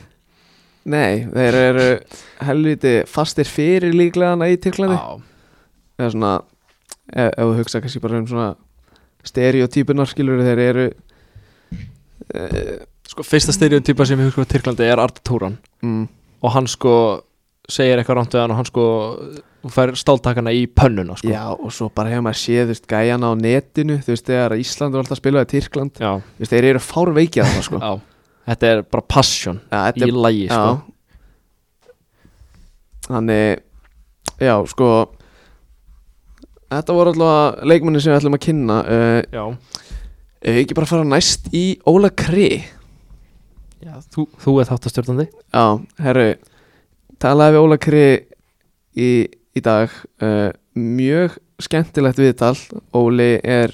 [0.87, 1.87] nei, þeir eru
[2.47, 4.99] helviti fastir fyrir líklega hana í Tyrklandi.
[5.97, 6.35] Eða svona
[7.13, 8.51] ef, ef þú hugsa kannski bara um svona
[9.27, 10.87] stereotypunar skilur þeir eru
[12.35, 12.77] uh,
[13.09, 16.07] sko, fyrsta stereotýpa sem ég hugsa á Tyrklandi er Arda Túran mm,
[16.45, 16.95] Og hann sko
[17.67, 18.87] segir eitthvað rámt við hann og hann sko
[19.73, 21.31] fær stáltakana í pönnuna, sko.
[21.33, 24.95] Já og svo bara hefur maður séð veist gæjana á netinu þú veist þegar Ísland
[24.95, 25.99] var alltaf að spila í Tyrkland.
[25.99, 26.13] Já,
[26.53, 27.81] þeir eru fár veikið það sko.
[27.83, 28.16] Já.
[28.47, 30.77] Þetta er bara passion ja, í lagi, sko.
[33.07, 33.63] Þannig
[34.43, 34.91] Já, sko
[36.67, 39.51] Þetta voru alltaf leikmenni sem við ætlum að kynna uh,
[40.47, 42.51] ekki bara fara næst í Óla Kri?
[43.87, 45.27] Já þú, þú er þáttastjórnandi.
[45.55, 45.67] Já,
[46.03, 46.27] herru
[47.23, 48.07] Talaði við Óla Kri
[48.99, 49.11] í,
[49.57, 49.95] í dag.
[50.21, 52.57] Uh, Mjög skemmtilegt viðtal.
[52.93, 53.73] Óli er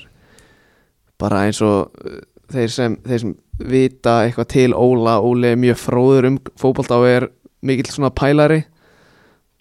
[1.18, 2.20] bara eins og uh,
[2.52, 3.32] þeir sem, þeir sem
[3.72, 7.28] vita eitthvað til Óla Óli er mjög fróður um fótbolta og er
[7.62, 8.62] mikill svona pælari.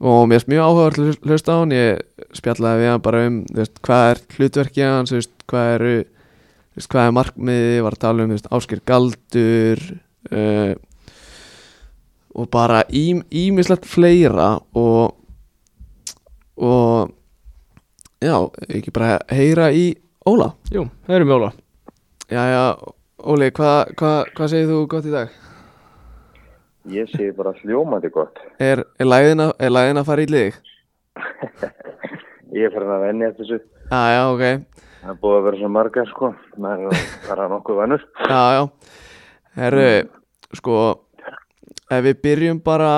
[0.02, 3.76] Og mér finnst mjög áhugaður hlusta á hann ég spjallaði við hann bara um veist,
[3.86, 8.50] hvað er hlutverkið hans hvað eru veist, hvað er markmiði, var að tala um veist,
[8.50, 9.84] áskir galdur
[10.32, 10.74] uh,
[12.32, 15.18] og bara ím, ímislegt fleira og
[16.62, 17.14] og
[18.22, 18.38] já,
[18.70, 19.92] ekki bara heyra í
[20.30, 20.52] Óla.
[20.70, 21.54] Jú, það eru mjóla
[22.32, 22.78] Jæja,
[23.28, 25.34] Óli, hvað hva, hva segir þú gott í dag?
[26.88, 28.40] Ég segi bara hljómandi gott.
[28.56, 30.56] Er, er læðin að er fara í liðig?
[32.56, 33.60] Ég er farin að venni eftir þessu.
[33.92, 34.44] Jæja, ok
[35.02, 36.32] Það er búið að vera svo margar, sko.
[36.56, 38.08] Maður er að fara nokkuð vannur.
[38.32, 38.64] Já
[39.60, 39.92] Herru,
[40.56, 40.80] sko
[41.92, 42.94] ef við byrjum bara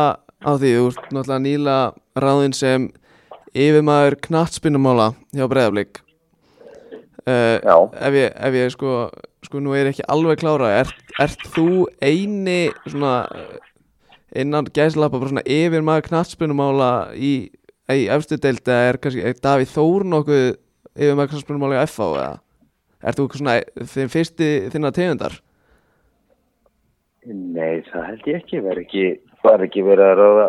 [0.46, 1.80] á því þú ert náttúrulega nýla
[2.22, 2.90] ráðin sem
[3.58, 6.04] yfirmaður knattspinnumála hjá Breiðablík
[7.30, 8.94] uh, ef ég, ef ég sko,
[9.46, 13.58] sko nú er ég ekki alveg klára ert, ert þú eini svona eh,
[14.44, 17.34] innan gæslappa bara svona yfirmaður knattspinnumála í,
[17.94, 20.46] í efstu deild eða er kannski er Davíð Þór nokkuð
[20.94, 22.32] yfirmaður knattspinnumála í FH eða?
[23.04, 23.58] Ert þú svona
[23.94, 25.36] þinn fyrsti þinna tegundar?
[27.28, 28.60] Nei, það held ég ekki.
[28.64, 29.04] Var ekki,
[29.44, 30.48] var ekki verið að ráða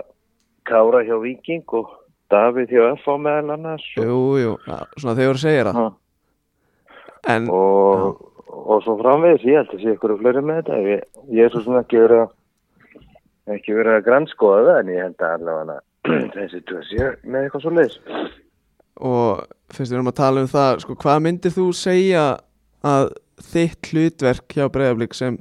[0.66, 1.92] Kára hjá Viking og
[2.32, 3.84] Davíð hjá FH meðal annars.
[3.98, 5.90] Og, Jú, jú, ja, svona þegar þú segir það
[7.32, 8.20] En, og,
[8.52, 10.80] og svo framvegis, ég held að sé ykkur fleiri með þetta.
[10.84, 12.32] Ég, ég er svo sem ekki verið að
[13.52, 15.76] ekki verið að grannskoða það en ég held að allavega
[16.34, 17.98] þessi sé með eitthvað svo leiðis.
[18.94, 19.42] og
[19.74, 22.24] fyrst við erum að tala um það sko, hvað myndir þú segja
[22.84, 23.10] að
[23.50, 25.38] þitt hlutverk hjá Breiðablík sem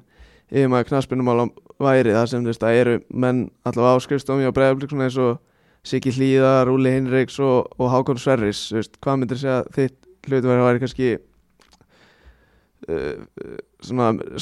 [0.52, 1.48] yfirmaður knaspinnumála
[1.84, 5.40] væri það sem þú veist að eru menn allavega áskrifstofum hjá Breiðablík svona eins og
[5.84, 10.64] Siggi Hlíðar, Úli Hinriks og, og Hákon Sverris veist, hvað myndir segja að þitt hlutverð
[10.64, 11.10] væri kannski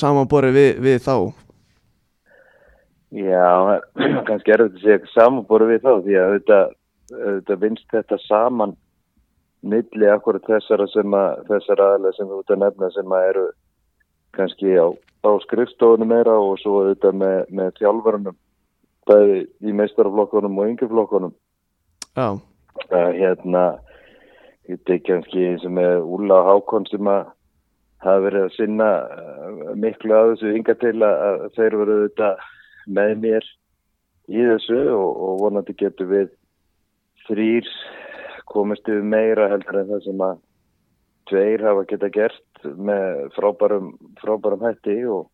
[0.02, 1.16] samanborið við, við þá?
[3.12, 3.82] Já,
[4.28, 8.78] kannski er þetta að segja samanbóru við þá því að auðvitað vinst þetta saman
[9.62, 13.44] milli akkurat þessara sem að þessara aðlega sem þú ert að nefna sem að eru
[14.38, 14.88] kannski á,
[15.28, 18.40] á skrifstofunum meira og svo auðvitað með, með þjálfarunum
[19.10, 21.36] bæði í meistaraflokkunum og yngjaflokkunum
[22.16, 22.28] Já,
[22.90, 23.66] að hérna
[24.70, 27.30] þetta er kannski eins og með Úla Hákon sem að
[28.02, 32.46] hafa verið að sinna uh, miklu að þessu ynga til að, að þeir veru auðvitað
[33.00, 33.50] með mér
[34.32, 36.32] í þessu og, og vonandi getur við
[37.28, 37.68] þrýr
[38.52, 40.40] komist yfir meira heldur en það sem að
[41.32, 45.30] tveir hafa geta gert með frábærum, frábærum hætti og,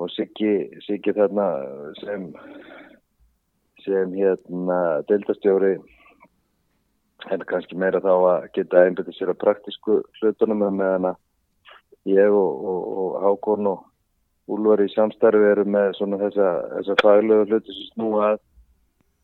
[0.00, 1.48] og Siggi þarna
[2.00, 2.30] sem
[3.82, 5.74] sem hérna deildastjóri
[7.30, 11.12] en kannski meira þá að geta einbætið sér að praktísku hlutunum með hana
[12.10, 13.88] ég og, Hákon og
[14.52, 18.38] Úlvar í samstarfi eru með svona þessa, þessa faglegu hluti sem snúa að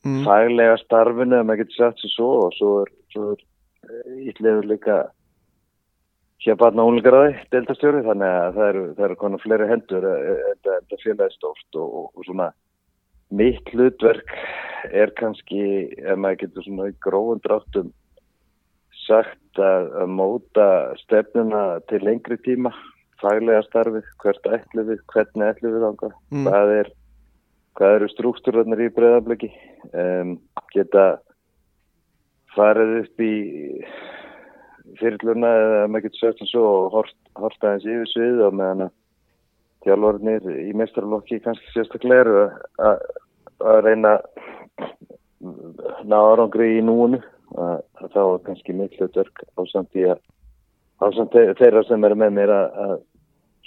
[0.06, 0.20] mm.
[0.26, 3.42] faglega starfinu ef maður getur sagt sér svo og svo er, svo er
[4.30, 4.98] ítlegur líka
[6.44, 11.02] hér barna úlingarði deildastjóri þannig að það eru, það eru konar fleiri hendur en þetta
[11.02, 12.50] félagi stórt og, og, og svona
[13.34, 14.34] mitt hlutverk
[14.94, 15.62] er kannski
[15.98, 17.90] ef maður getur svona í grófum dráttum
[19.08, 20.68] sagt að, að móta
[21.02, 22.70] stefnuna til lengri tíma
[23.18, 26.44] faglega starfið, hvert ætlu við hvernig ætlu við ánga Mm.
[26.46, 26.90] hvað er
[27.78, 29.48] hvað eru struktúrarnir í breyðabliki
[29.94, 30.36] um,
[30.74, 31.06] geta
[32.54, 33.34] farið upp í
[34.98, 38.94] fyrirluna eða maður getur sagt svo og hort, hort aðeins yfir svið og meðan að
[39.86, 42.38] þjálfarnir í meistarlokki kannski sérstaklega eru
[42.82, 44.16] að- reyna
[46.08, 47.18] ná árangri í núinu
[47.58, 47.80] að
[48.14, 50.20] þá er kannski mitt hlutverk á samt í að
[50.98, 52.94] á samt þeirra sem eru með mér að, að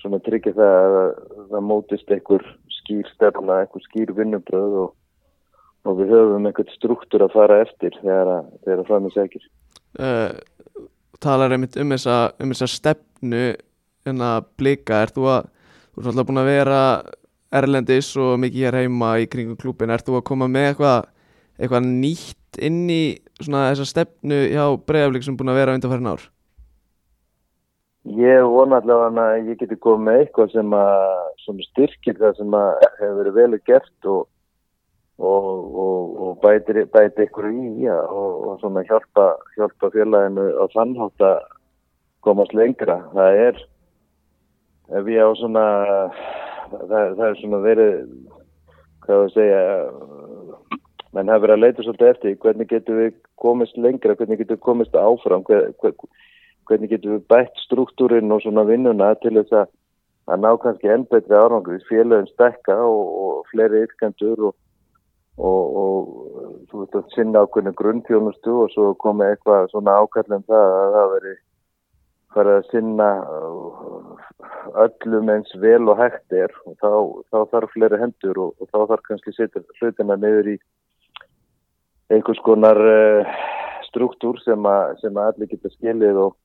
[0.01, 1.11] svona tryggja það að
[1.51, 2.47] það mótist einhver
[2.79, 4.89] skýr stefna, einhver skýr vinnubröð og,
[5.87, 9.47] og við höfum einhvern struktúr að fara eftir þegar að þegar að fram í segir.
[10.01, 10.29] uh,
[11.21, 13.47] talar einmitt um þessa, um þessa stefnu
[14.09, 15.49] en að blika, er þú að
[15.91, 16.83] þú ert alltaf búin að vera
[17.51, 21.09] erlendis og mikið hér heima í kringum klúbin er þú að koma með eitthvað
[21.61, 23.03] eitthvað nýtt inn í
[23.47, 26.29] svona þessa stefnu hjá breyðaflik sem búin að vera undanfærin ár
[28.17, 30.75] Ég vona allavega að ég geti komið með eitthvað sem
[31.45, 34.23] sem styrkir það sem hefur verið vel gert og,
[35.21, 35.49] og,
[35.83, 39.27] og, og bætir ykkur í já, og, hjálpa,
[39.57, 41.41] hjálpa félaginu á þannhátt að
[42.25, 42.99] komast lengra.
[43.13, 43.61] Það er,
[44.97, 45.65] ef ég á svona,
[46.73, 47.95] það, það er svona verið,
[49.05, 49.61] hvað við segja,
[51.15, 54.65] menn hafa verið að leita svolítið eftir hvernig getum við komist lengra, hvernig getum við
[54.67, 55.95] komist áfram, hver, hver,
[56.69, 59.71] hvernig getum við bætt struktúrin og svona vinnuna til þess að,
[60.31, 64.57] að ná kannski enn betri árangur félagin stekka og, og fleiri yrkendur og,
[65.37, 70.75] og, og þú veist að sinna ákveðinu grunnfjónustu og svo komið eitthvað svona ákallum það
[70.79, 71.37] að það veri
[72.31, 74.27] farið að sinna uh,
[74.85, 76.91] öllum eins vel og hægt er og þá,
[77.27, 80.61] þá þarf fleiri hendur og þá þarf kannski setja hlutina niður í
[82.11, 83.33] einhvers konar uh,
[83.87, 84.69] struktúr sem,
[85.01, 86.37] sem allir geta skilið og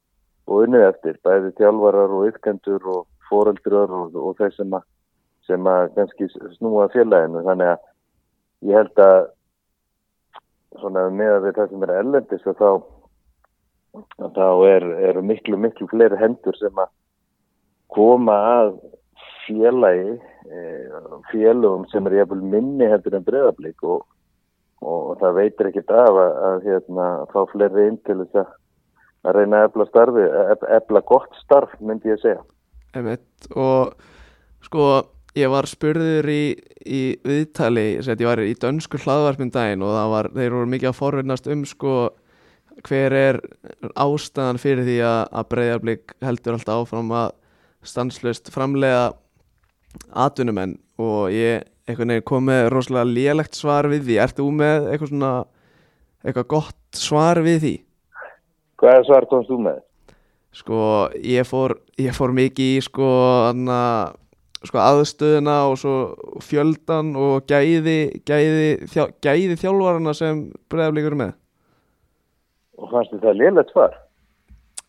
[0.47, 4.85] og unnið eftir, bæði þjálfarar og yrkendur og foreldrar og, og þeir sem að,
[5.49, 9.17] sem að kannski snúa félaginu, þannig að ég held að
[10.77, 12.71] svona með að það sem er ellendis þá
[14.37, 16.93] þá er, er miklu, miklu fleiri hendur sem að
[17.95, 18.75] koma að
[19.47, 20.19] félagi
[20.53, 20.97] eh,
[21.31, 24.05] félagum sem er jæfnvel minni hendur en breðablík og,
[24.85, 28.55] og, það veitir ekkert af að, að hérna, fá fleiri inn til þess að
[29.27, 30.25] að reyna að efla starfi,
[30.77, 32.43] efla gott starf myndi ég segja.
[32.97, 33.49] Einmitt.
[33.59, 33.97] og
[34.65, 34.85] sko
[35.37, 36.43] ég var spurður í,
[36.87, 41.01] í viðtali ég var í dönsku hlaðvarpum daginn og það var, þeir voru mikið að
[41.01, 41.97] forvinnast um sko
[42.87, 43.41] hver er
[43.97, 47.31] ástæðan fyrir því að, að breyðarblik heldur alltaf áfram að
[47.87, 49.11] stanslöst framlega
[50.13, 54.89] atvinnumenn og ég einhvern veginn kom með rosalega lélegt svar við því, ert þú með
[54.91, 55.33] eitthvað svona
[56.27, 57.75] eitthvað gott svar við því?
[58.81, 59.83] Hvað er svar komst þú með?
[60.57, 60.79] Sko,
[61.21, 63.09] ég fór, ég fór mikið í sko,
[64.65, 65.97] sko aðstöðuna og svo
[66.45, 71.37] fjöldan og gæði, gæði, þjá, gæði þjálfarana sem breyðafleikur með.
[72.81, 73.97] Og fannst þið það lélegt svar?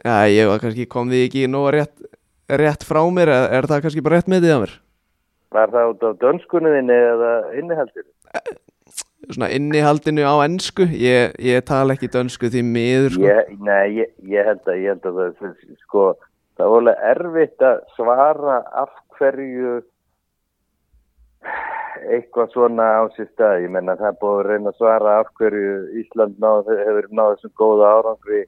[0.05, 1.95] Já, ég var kannski kom því ekki nóg rétt,
[2.47, 4.75] rétt frá mér, er, er það kannski bara rétt með því að mér?
[5.55, 8.07] Var það út á dönskunniðinni eða innihaldir?
[9.27, 13.27] svona innihaldinu á ennsku ég, ég tala ekki dönsku því miður sko.
[13.27, 16.05] Ég, nei, ég, ég held að, ég held að það, sko,
[16.57, 19.73] það er alveg erfitt að svara af hverju
[22.07, 23.63] eitthvað svona á sér stað.
[23.65, 27.33] Ég menna það er búið að reyna að svara af hverju Ísland náð, hefur náð
[27.35, 28.43] þessum góða árangri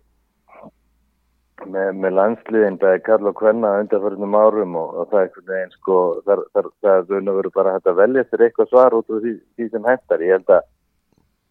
[1.67, 5.77] með, með landsliðin, bæði kall og hvenna undanförnum árum og, og það er einhvern veginn
[5.77, 9.15] sko, það, það, það er og veru bara hægt að velja sér eitthvað svar út
[9.15, 10.25] af því, því sem hættar.
[10.25, 10.67] Ég held að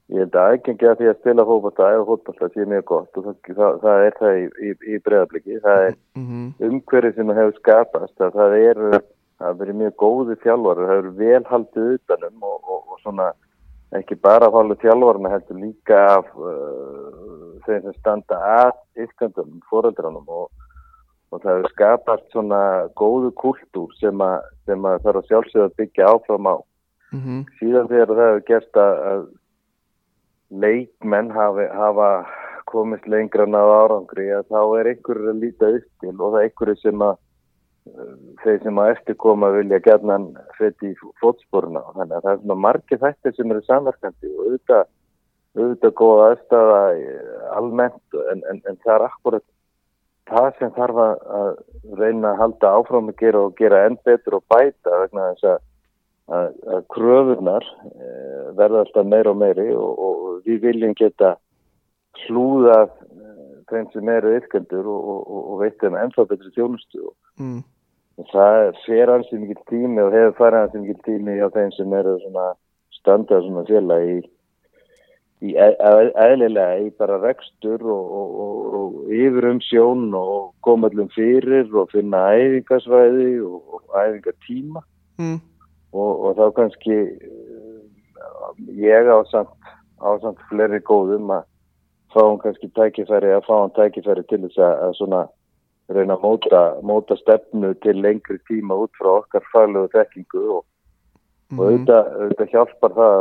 [0.09, 3.27] Ég held að aðgengi að því að spila fókbalta eða fókbalta sé mjög gott og
[3.27, 5.59] það, það, það er það í, í, í bregðarbliki.
[5.67, 8.89] Það er mm umhverfið sem hefur skapast að það eru
[9.45, 13.29] að verið mjög góði þjálfar það eru vel haldið utanum og, og, og svona
[13.97, 20.29] ekki bara af hálfu þjálfarna heldur líka af uh, þeim sem standa að yskandunum, foreldranum
[20.29, 20.49] og,
[21.33, 22.61] og það hefur skapast svona
[23.01, 26.57] góðu kultúr sem að, sem að þarf að sjálfsögða byggja áfram á.
[27.13, 27.45] -hmm.
[27.61, 29.29] Síðan þegar það hefur gert að,
[30.49, 32.11] leikmenn hafi, hafa
[32.69, 36.47] komist lengra náða árangri að þá er einhverju að líta upp til og það er
[36.49, 37.17] einhverju sem að
[38.43, 40.19] þeir sem að eftirkoma vilja gerna
[40.59, 44.85] fyrir í fótsporuna þannig að það er svona margir þættir sem eru samverkandi og auðvitað
[45.59, 46.83] auðvitað góða aðstæða
[47.59, 49.47] almennt en, en, en það er akkurat
[50.29, 51.49] það sem þarf að
[51.99, 55.65] reyna að halda áfram að gera og gera enn betur og bæta vegna þess að
[56.29, 58.09] að, að kröfunar e,
[58.59, 61.35] verða alltaf meira og meiri og, og við viljum geta
[62.27, 62.83] hlúða
[63.69, 67.61] þeim sem eru yrkendur og, og, og veitum ennþá betri þjónustu og mm.
[68.33, 72.17] Það fer ansið mikið tími og hefur farið ansið mikið tími á þeim sem eru
[72.25, 72.49] svona
[72.99, 74.19] standað svona fjalla í,
[75.47, 81.93] í eðlilega í bara rekstur og, og yfir um sjón og koma allum fyrir og
[81.95, 84.85] finna æfingasvæði og æfingatíma
[85.19, 85.41] Mm.
[85.93, 86.97] og, og þá kannski
[88.79, 89.51] ég á samt,
[89.99, 91.49] á samt fleiri góðum að
[92.15, 95.23] fá hann kannski tækifæri að fá hann tækifæri til þess að, að svona
[95.89, 100.65] reyna að móta, móta stefnu til lengri tíma út frá okkar faglegu þekkingu og,
[101.49, 101.59] Mhm.
[101.59, 103.15] og auðvitað, auðvitað hjálpar það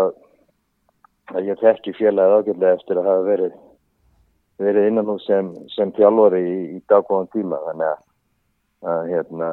[1.37, 3.53] að, ég þekki félagið ágjörlega eftir að hafa verið
[4.59, 7.99] verið innan hún sem, sem þjálfari í, í daggóðan tíma þannig að,
[8.89, 9.49] að hérna,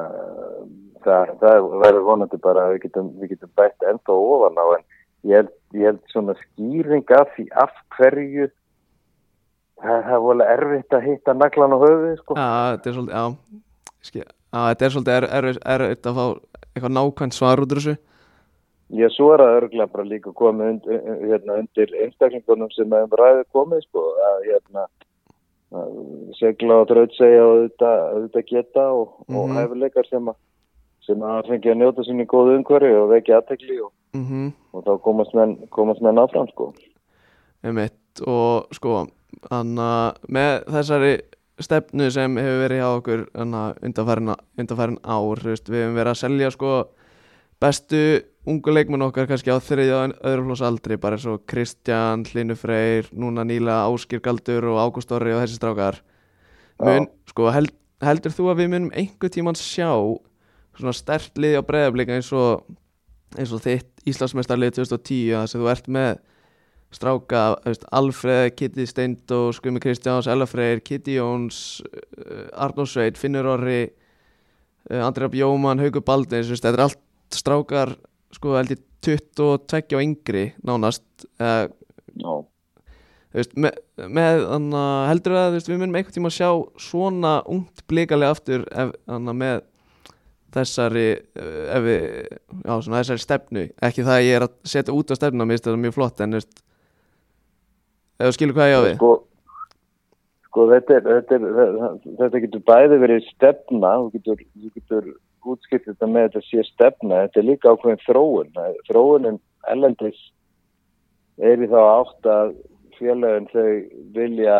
[1.05, 4.85] það, það verður vonandi bara að við getum, við getum bætt ennþá ofan á en
[5.29, 8.49] ég held, ég held svona skýring af því af hverju
[9.81, 12.37] það, er volið erfitt að hitta naglan á höfuði sko.
[12.39, 13.25] Þetta er svolítið, já,
[14.15, 16.25] já, þetta er svolítið erfitt er, er, er, að fá
[16.75, 17.97] eitthvað nákvæmt svar út úr þessu.
[18.95, 23.47] Ég svo er að örgla bara líka komið undir, hérna, undir einstaklingunum sem hefur ræðið
[23.55, 24.85] komið sko að hérna
[25.75, 25.95] að
[26.37, 29.39] segla og draut segja og auðvitað, geta og, mm -hmm.
[29.39, 29.57] og Mhm.
[29.57, 30.35] hæfileikar sem að
[31.05, 34.83] sem að fengi að njóta sín í góðu umhverju og vekja aðtekli og, Mm og
[34.83, 36.73] þá komast menn, komast menn áfram sko.
[37.63, 39.07] Einmitt, og sko,
[39.53, 39.89] anna,
[40.31, 41.15] með þessari
[41.63, 46.71] stefnu sem hefur verið hjá okkur undanfærin, ár, veist, við hefum verið að selja sko
[47.63, 48.01] bestu
[48.45, 52.57] ungu leikmenn okkar kannski á þriðja og öðru flós aldri, bara eins og Kristján, Hlinu
[52.59, 56.01] Freyr, núna nýla Áskir Galdur og Ágúst Orri og þessi strákar.
[56.83, 57.71] Mun, sko, held,
[58.03, 59.89] heldur þú að við munum einhver tíman sjá
[60.75, 62.67] svona stert liði á breyðablika eins og
[63.39, 66.11] eins og þitt Íslandsmeistarlið 2010 þar sem þú ert með
[66.95, 73.49] stráka, veist, Alfreð, Kitty Steindó, Skumi Kristjáns, Ella Freyr, Kitty Jóns, uh, Arnór Sveit, Finnur
[73.55, 73.83] Orri,
[74.89, 77.95] uh, Andrea Bjóman, Haugur Baldins, veist, þetta er allt strákar,
[78.35, 81.05] sko, held ég 22 og yngri nánast,
[81.37, 81.67] uh,
[82.15, 82.33] Já.
[82.33, 86.51] þú veist, með, með anna, heldur að, veist, við munum einhvern tíma að sjá
[86.87, 89.65] svona ungt blikalega aftur ef, anna, með
[90.55, 91.07] þessari
[91.83, 92.03] við,
[92.63, 95.57] já, svona þessari stefnu ekki það að ég er að setja út á stefnuna mér
[95.57, 96.61] finnst þetta mjög flott en veist
[98.21, 98.95] þú skilur hvað ég á við.
[98.99, 99.11] Sko,
[100.49, 105.11] sko þetta, er, þetta, er, þetta getur bæði verið stefna þú getur, þú getur
[105.45, 108.55] útskipt þetta með þetta sé stefna þetta er líka ákveðin þróun.
[108.89, 109.41] Þróunin
[109.73, 110.23] ellendis
[111.43, 112.55] er í þá átt að
[112.95, 113.69] félagin þau
[114.15, 114.57] vilja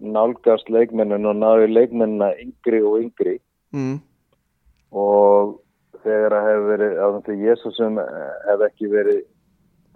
[0.00, 3.36] nálgast leikmennin og náðu leikmennina yngri og yngri.
[3.76, 4.00] Mm,
[4.96, 5.58] og
[6.04, 8.00] þegar það hefur verið á þannig að Jésúsum
[8.48, 9.20] hef ekki verið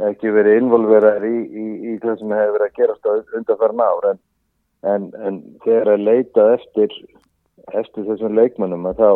[0.02, 4.08] ekki verið involverar í, í, í það sem hefur verið að gerast á undanfæran ár
[4.10, 4.18] en,
[4.94, 6.96] en, en þegar að leita eftir
[7.72, 9.10] eftir þessum leikmannum að þá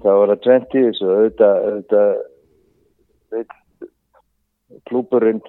[0.00, 1.08] þá er það tvent í þessu.
[1.14, 2.10] Auðvitað, auðvitað
[3.30, 3.56] veit,
[4.88, 5.40] klúburinn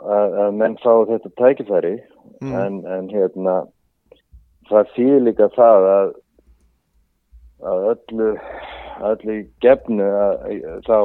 [0.00, 1.94] að, að menn fá þetta tækifæri
[2.40, 3.56] mm, en, en hérna
[4.70, 6.12] það þýðir líka það að
[7.62, 8.30] að öllu
[9.02, 10.56] öllu gefnu að,
[10.86, 10.98] þá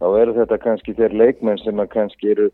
[0.00, 2.48] þá eru þetta kannski þeir leikmenn sem að kannski eru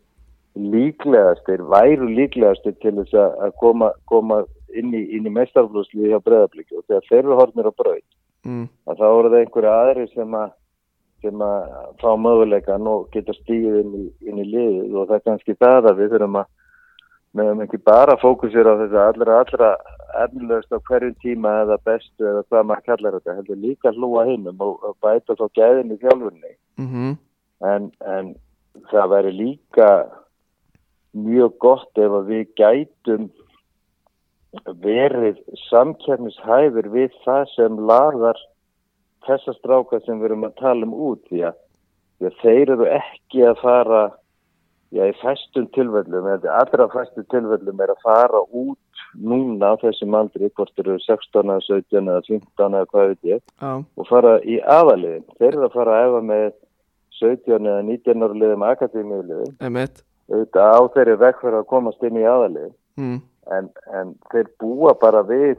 [0.53, 4.43] líklegastir, væru líklegastir til þess að koma, koma
[4.77, 8.09] inn í, í mestarflóðsliði hjá breðabliki og þegar þeir eru horfnir á braut
[8.45, 10.51] mm, að þá eru það einhverja aðri sem að
[11.23, 11.67] sem að
[12.01, 14.89] fá möguleikan og geta stíð inn í, inn í liðið.
[14.91, 16.49] Og það er kannski það að við þurfum að
[17.33, 19.69] við höfum ekki bara fókusir á þess að allra allra
[20.23, 24.61] efnilegast á hverju tíma eða bestu eða hvað maður kallar þetta heldur líka hlúa hinnum
[24.61, 26.51] og, og bæta þá gæðin í þjálfunni
[26.83, 27.15] mhm,
[27.63, 28.33] en, en
[28.91, 29.89] það væri líka
[31.13, 33.29] mjög gott ef við gætum
[34.83, 38.39] verið samkjörnishæfur við það sem lagar
[39.27, 41.61] þessa stráka sem við erum að tala um út því að,
[42.17, 44.01] því að þeir eru ekki að fara
[44.93, 48.79] já, í fæstum tilvöldum eða allra fæstum tilvöldum er að fara út
[49.13, 53.41] núna á þessum aldri hvort eru 16 eða 17 eða 15 eða hvað veit ég
[53.41, 55.25] já, og fara í aðaliðin.
[55.37, 56.47] Þeir eru að fara að efa með
[57.23, 62.25] 17 eða 19 ára liðum akademíuliðum, emitt auðvitað á þeirri vegferð að komast inn í
[62.27, 63.19] aðaliðin mm,
[63.57, 63.69] en,
[63.99, 65.57] en þeir búa bara við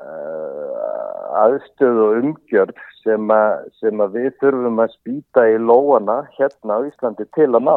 [0.00, 6.80] uh, aðstöð og umgjörð sem, að, sem að við þurfum að spýta í lóana hérna
[6.82, 7.76] á Íslandi til að ná.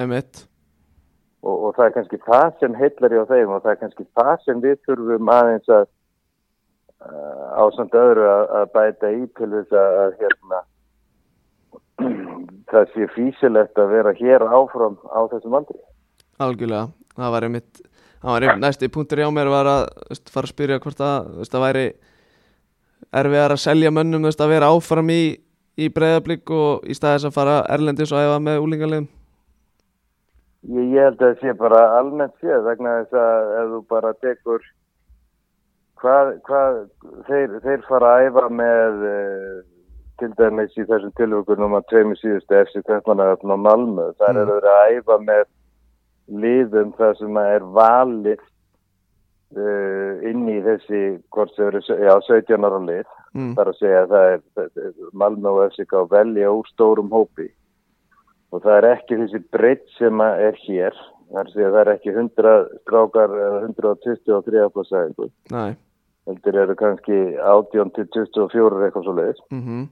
[0.00, 0.46] Emitt
[1.44, 4.06] og, og það er kannski það sem heillar í á þeim og það er kannski
[4.16, 5.84] það sem við þurfum aðeins að
[7.04, 10.62] uh, á samt öðru að, að bæta í til þess að hérna
[11.98, 15.78] það sé físilegt að vera hér áfram á þessum aldri.
[16.42, 17.82] algjörlega, það var einmitt
[18.20, 21.28] það var einmitt næsti punktur hjá mér var að veist, fara að spyrja hvort að
[21.38, 21.86] veist, það væri
[23.14, 25.22] erfiðar að selja mönnum veist, að vera áfram í,
[25.78, 29.10] í breyðablík og í staðis að fara erlendis og æfa með úlingarlegum
[30.64, 34.12] Ég, ég held að það sé bara almennt séð vegna þess að ef þú bara
[34.24, 34.62] tekur
[36.00, 36.78] hvað, hvað
[37.28, 39.58] þeir, þeir fara að æfa með uh,
[40.24, 44.06] til dæmis í þessum tilvökunum að tveimur síðustu FC Kaupmannahöfn og Malmö.
[44.18, 44.42] Þar Mm.
[44.42, 45.44] eru að æfa með
[46.44, 48.40] liðum það sem er valið
[49.56, 51.00] uh, inn í þessi
[51.30, 53.06] hvort sem eru já, 17 ára lið.
[53.34, 56.68] Mm, þar að segja að það er, það er Malmö og FCK að velja úr
[56.70, 57.48] stórum hópi.
[58.54, 60.94] Og það er ekki þessi breytt sem er hér.
[61.34, 62.54] Þar að segja að það er ekki 100
[62.84, 65.74] strákar eða 123 plassaðingu næ,
[66.28, 69.84] heldur eru kannski 18 til 24 eitthvað svo leiðis mhm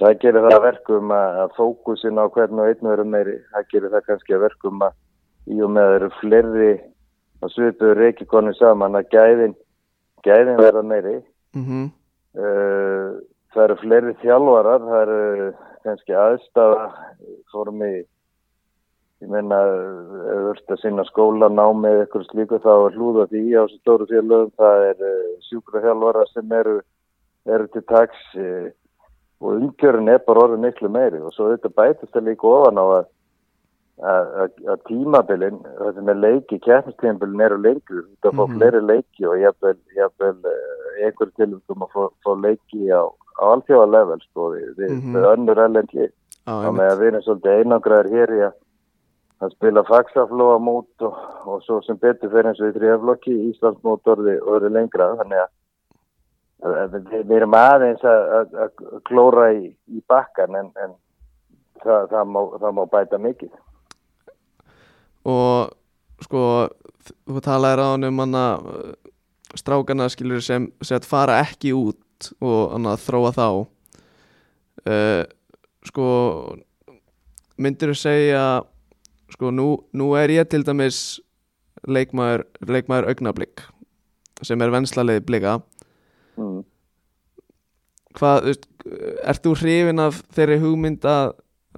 [0.00, 3.70] það gerir það að verkum að, að fókusin á hvern og einn veru meiri það
[3.72, 4.98] gerir það kannski að verkum að
[5.50, 6.72] í og með eru fleiri
[7.40, 9.56] að svipuður reiki konu saman að gæðin
[10.24, 11.16] gæðin verða meiri.
[11.56, 11.88] Mhm,
[12.30, 13.18] Uh,
[13.50, 15.46] það eru fleiri þjálfarar, það eru
[15.82, 16.84] kannski aðstafa
[17.50, 17.88] formi,
[19.18, 23.42] ég meina, ef þú ert að sinna skólanámi eða eitthvað slíku þá er hlúða því
[23.58, 26.76] á þessu stóru félögum, það er uh, sjúkraþjálfarar sem eru,
[27.50, 28.70] eru til taks uh,
[29.40, 31.20] og umgjörun er bara orðið miklu meiri.
[31.24, 33.08] Og svo þetta bætast það líka ofan á að
[34.00, 34.28] að,
[34.72, 35.58] að, tímabilin,
[35.94, 38.54] sem er leiki, kæfnistímabilin eru lengur, þetta fá Mhm.
[38.56, 43.02] fleiri leiki og jafnvel, jafnvel uh, einhverjum tilvægum að fá, leiki á,
[43.40, 45.12] á alþjóða level sko, við, við, Mhm.
[45.16, 48.54] við önnur ellendli já, og með að við erum svolítið einangraðir hér í að,
[49.42, 51.14] að spila faxaflóa mót og,
[51.46, 55.12] og svo sem betur fyrir eins og í þrjaflokki Íslandsmót orði, orði lengra.
[55.20, 55.48] Þannig að
[56.60, 58.54] við, við erum aðeins að,
[59.08, 60.94] klóra í, í bakkan en, en
[61.82, 63.52] það, það, má, það má bæta mikið.
[65.30, 66.42] Og sko
[67.26, 68.70] þú talaðir á hann um hann að
[69.58, 73.46] strákana skilur sem set fara ekki út og hann að þróa þá.
[74.80, 75.22] Uh,
[75.86, 76.06] sko
[77.60, 78.44] myndir þú segja
[79.30, 81.20] sko nú, nú er ég til dæmis
[81.86, 83.64] leikmaður, leikmaður augnablík
[84.44, 85.58] sem er venslaleið blika
[86.40, 86.64] mm.
[88.18, 88.66] hvað, þú veist,
[89.32, 91.32] ert þú hrifin af þeirri hugmynd að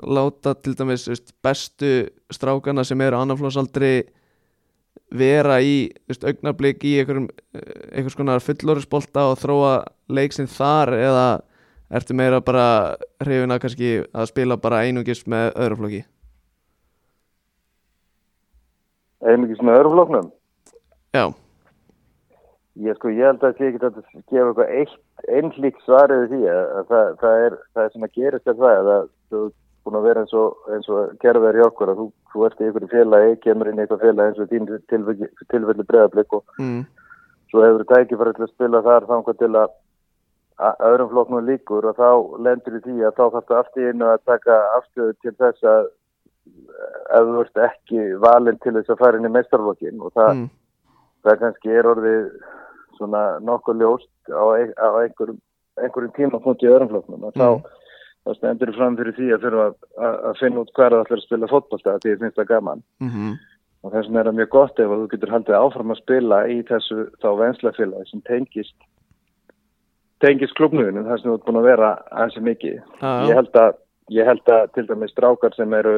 [0.09, 1.93] láta til dæmis veist, bestu
[2.33, 3.95] strákana sem eru annarflósaldri
[5.13, 7.29] vera í veist, augnablik í einhverjum
[7.93, 9.75] einhvers konar fullorðsbolta og þróa
[10.13, 11.27] leiksinn þar eða
[11.93, 16.03] ertu meira bara hrifin að kannski að spila bara einungis með öðru flokki?
[19.23, 20.31] Einmikið með örfloknum
[21.13, 21.29] Já,
[22.81, 23.99] ég sko ég held að ég get að
[24.33, 28.17] gefa eitthvað eitt einlík svarið því að, að það, það, er, það er sem að
[28.17, 31.93] gerist er það að þú ert búin að vera eins og, og gerðar hjá okkur
[31.93, 34.69] að þú, þú ert í einhverju félagi, kemur inn í eitthvað félagi eins og þín
[34.93, 36.83] tilfelli, tilfelli breðablik og mm,
[37.51, 39.75] svo hefur þú tækifæri til að spila þar þangar til að
[40.87, 42.09] öðrum flokknum líkur og þá
[42.47, 45.91] lendur í því að þá þarfst aftur inn að taka afstöðu til þess að
[47.19, 50.51] ef þú ert ekki valinn til þess að fara inn í meistarflokkin og það, mm,
[51.25, 52.25] það kannski er orðið
[52.99, 55.39] svona nokkuð ljóst á, ein- á einhverjum,
[55.81, 57.63] einhverjum tímapunkt í öðrum flokknum og þá, Mm.
[58.27, 59.67] þá stendur fram fyrir því að þurfa
[59.99, 62.83] að, finna út hvað það ætlar að spila fótbolta því ég finnst það gaman.
[63.01, 63.33] Mhm,
[63.85, 66.63] og þess vegna er það mjög gott ef þú getur haldið áfram að spila í
[66.63, 68.75] þessu þá venslafélagi sem tengist
[70.23, 72.77] tengist klubnuðinu þar sem þú ert búin að vera ansi mikið.
[73.03, 73.73] Já, ég held að,
[74.11, 75.97] ég held að til dæmis strákar sem eru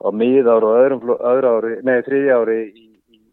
[0.00, 2.86] á miðár og öðru ári, nei þriðja ári í,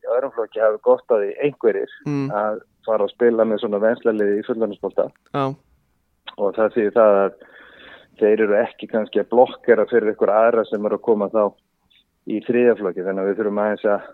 [0.08, 3.84] í öðrum flokki hafi gott að því einhverjir mm, að fara að spila með svona
[3.84, 5.46] venslaliði í fullanisbólta já,
[6.38, 7.40] og það þýðir það að
[8.18, 11.44] þeir eru ekki kannski að blokkera fyrir ykkur aðra sem eru að koma þá
[12.28, 14.08] í þriðjaflokki þannig að við þurfum aðeins að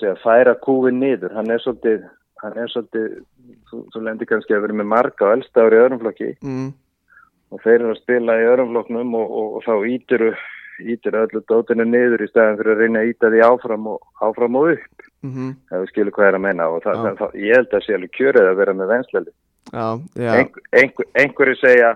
[0.00, 1.34] segja, færa kúfin niður.
[1.36, 2.04] Hann er svolítið,
[2.42, 3.06] hann er svolítið
[3.70, 6.30] þú, þú lendir kannski að vera með marga og elsta ári í öðrum flokki.
[6.44, 6.68] Mm,
[7.52, 10.30] og þeir eru að spila í öðrum flokknum og, og, og þá ítiru
[10.80, 14.58] ítiru öllu dótinu niður í staðin fyrir að reyna að íta því áfram og, áfram
[14.60, 16.68] og upp mhm, ef við skilum hvað er að meina.
[16.70, 18.94] Og það, það, það, ég held að sé alveg kjörið að vera með
[20.14, 21.92] já, Einhver, einhver, einhverju segja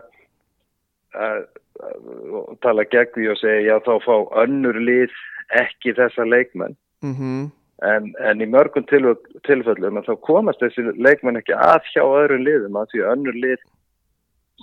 [1.15, 1.41] að,
[1.85, 1.99] að,
[2.41, 4.15] og tala gegn því og segja já þá fá
[4.45, 5.17] önnur lið
[5.61, 6.79] ekki þessa leikmenn.
[7.07, 7.51] Mhm,
[7.87, 9.15] en, en í mörgum til,
[9.49, 13.39] tilfellum að þá komast þessi leikmenn ekki að hjá öðrum liðum að því að önnur
[13.45, 13.69] lið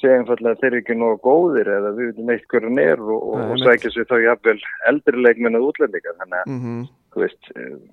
[0.02, 3.26] segja einfallega að þeir eru ekki nógu góðir eða við veitum eitt hverju er og,
[3.32, 4.58] og, og sækja sér þá jafnvel
[4.92, 6.78] eldri leikmenn að útlendinga þannig að mhm,
[7.16, 7.50] þú veist,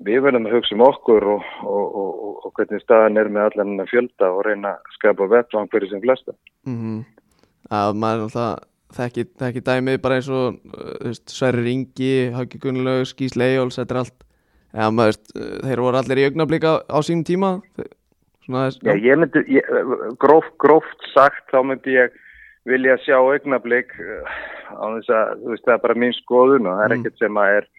[0.09, 3.49] við verðum að hugsa um okkur og, og, og, og, og hvernig staðan er með
[3.49, 6.37] allan hennar fjölda og reyna að skapa vettvang fyrir sem flesta.
[6.69, 7.03] mhm.
[7.73, 12.61] Að maður alltaf þekki, þekki dæmi bara eins og uh, þú veist, Sverrir Ingi, Hauki
[12.61, 14.27] Gunnlaug, Skís Leijóls þetta er allt
[14.75, 15.21] ja, maður,
[15.65, 17.55] þeir voru allir í augnablika á sínum tíma.
[17.79, 18.04] Þe- svona þess
[18.85, 19.69] Já, ég myndi, ég,
[20.21, 22.13] gróft, gróft sagt, þá myndi ég
[22.69, 24.35] vilja sjá augnablik eh,
[24.73, 27.01] á þess að, þú veist, það er bara mín skoðun og það er Mm.
[27.01, 27.71] ekkert sem að er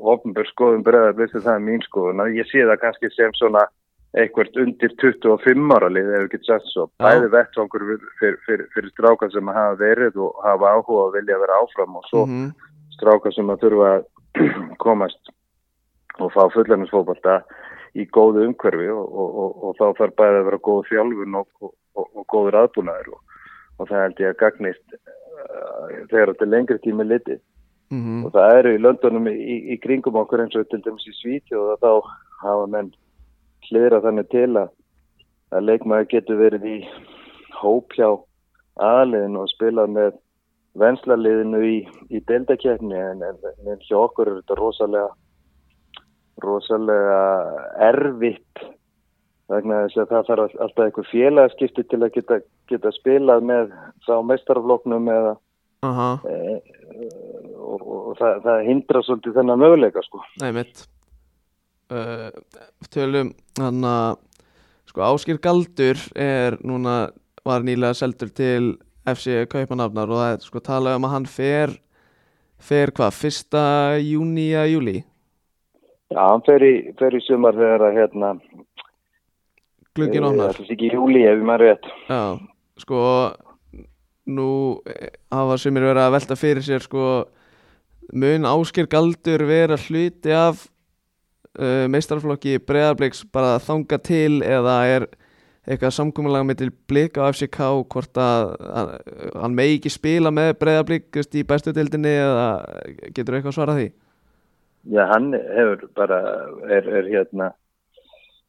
[0.00, 2.22] ofnbjörn skoðun breðar, veistu það er mín skoðun.
[2.24, 3.66] Og ég sé það kannski sem svona
[4.18, 7.84] eitthvað undir 25 ára lið, ef við getum sagt svo, bæði vettvangur
[8.18, 12.08] fyrir, fyrir, fyrir, strákar sem hafa verið og hafa áhuga að vilja vera áfram og
[12.08, 12.48] svo mhm,
[12.96, 14.08] strákar sem að þurfa að
[14.84, 15.30] komast
[16.18, 17.36] og fá fullaninsfóbalta
[17.98, 21.48] í góðu umhverfi og, og, og, og þá þarf bæði að vera góð þjálfun og,
[21.62, 21.72] og,
[22.04, 27.06] og góður aðbúnaður og það held ég að gagnist uh, þegar þetta er lengri tími
[27.08, 27.36] liti
[27.90, 29.36] mhm, og það eru í löndunum í,
[29.74, 31.90] í, kringum okkur eins og til dæmis í Svíti og þá
[32.44, 32.92] hafa menn
[33.68, 34.72] hlýra þannig til að,
[35.54, 36.78] að leikmaður getur verið í
[37.60, 38.08] hóp hjá
[38.80, 40.20] aðliðin og spilað með
[40.80, 41.78] venslaliðinu í,
[42.14, 45.10] í deildakefni en, en, en hjá okkur er þetta rosalega
[46.44, 47.20] rosalega
[47.90, 48.64] erfitt
[49.50, 53.72] vegna þess að það þarf alltaf einhver félagaskipti til að geta, geta spilað með
[54.06, 55.34] þá meistarafloknum eða
[55.86, 56.60] aha, e,
[57.56, 60.22] og, og, og það, það hindra svolítið þennan möguleika sko.
[60.42, 60.84] nei mitt
[61.94, 62.28] uh,
[62.94, 64.20] tölum hann að
[64.90, 67.10] sko Áskir Galdur er núna
[67.46, 68.74] var nýlega seldur til
[69.08, 71.78] FC Kaupanafnar og það er sko talað um að hann fer
[72.60, 73.62] fer hvað, fyrsta
[74.02, 74.96] júni að júli
[76.10, 78.32] Já, hann fer í, fer í sumar þegar að hérna
[79.94, 82.22] glugginn eh, opnar ætli sé ekki í júli ef maður rétt Já,
[82.82, 83.02] sko
[84.30, 84.50] nú
[84.90, 87.06] eh, hafa sumir verið að velta fyrir sér sko
[88.10, 95.06] mun Ásker Galdur vera hluti af uh, meistarflokki breyðarbliks bara að þanga til eða er
[95.70, 97.60] eitthvað samkominlega með til blika á FCK
[97.92, 98.92] hvort að, að
[99.44, 102.46] hann megi ekki spila með breyðarblik í bestu deildinni eða
[103.14, 103.90] getur eitthvað svarað því?
[104.88, 106.20] Já, hann hefur bara
[106.72, 107.50] er, er hérna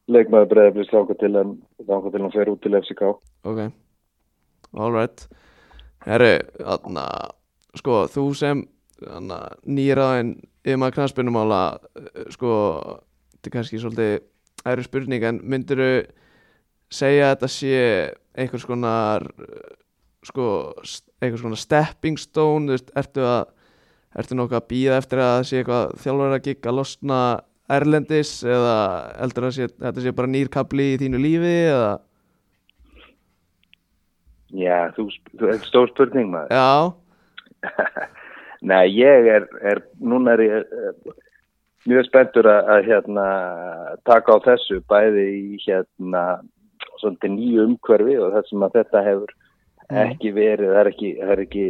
[0.08, 3.02] leikmaður breyðablið sláka til hann sláka til hann fer út til FCK
[3.48, 3.60] Ok,
[4.72, 5.26] alright
[6.06, 7.04] Herri, þarna
[7.78, 8.64] sko, þú sem
[9.02, 11.62] nýraðin yfir knaspunumála
[12.34, 12.50] sko,
[13.36, 16.04] þetta er kannski svolítið æru spurning en myndirðu
[16.92, 17.78] segja að þetta sé
[18.38, 19.26] einhvers konar
[20.26, 20.46] sko,
[21.22, 23.42] einhvers konar stepping stone, þú veist, ertu að
[24.18, 26.36] ertu nokkuð að býða eftir að það sé eitthvað þjálfur
[26.70, 27.18] að losna
[27.72, 28.74] erlendis eða
[29.20, 31.92] heldur að sé, þetta sé bara nýr kapli í þínu lífi eða?
[34.52, 35.06] Já, þú,
[35.40, 36.52] þú er stór spurning maður.
[36.52, 36.92] Já,
[38.72, 41.14] Nei, ég er, er núna er ég eh,
[41.90, 43.24] mjög spenntur að, að hérna
[44.06, 46.24] taka á þessu bæði í hérna
[47.00, 49.32] svolítið nýju umhverfi og það sem að þetta hefur
[49.92, 50.12] Mhm.
[50.14, 51.64] ekki verið, það er ekki, það er ekki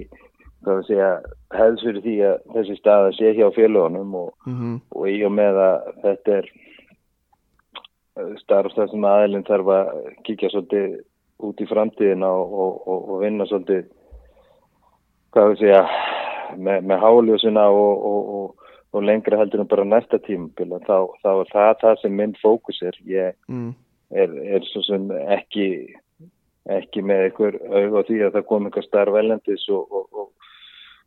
[0.66, 5.60] hefðs fyrir því að þessi staða sé hjá félagunum og, mhm, og í og með
[5.62, 6.50] að þetta er
[8.16, 9.90] eh, starf það sem aðeilin þarf að
[10.28, 11.00] kíkja svolítið
[11.42, 12.52] út í framtíðina og,
[12.86, 13.88] og, og, vinna svolítið
[15.34, 15.82] hvað við segja
[16.56, 18.04] með, með háljósina og,
[18.92, 20.76] og, lengra heldur en bara næsta tímabil.
[20.86, 22.98] Þá, þá er það það sem minn fókus er.
[23.08, 23.70] Ég mm,
[24.12, 25.66] er, er svo sem ekki
[26.70, 30.41] ekki með einhver aug á því að það kom einhver starf velendis og, og, og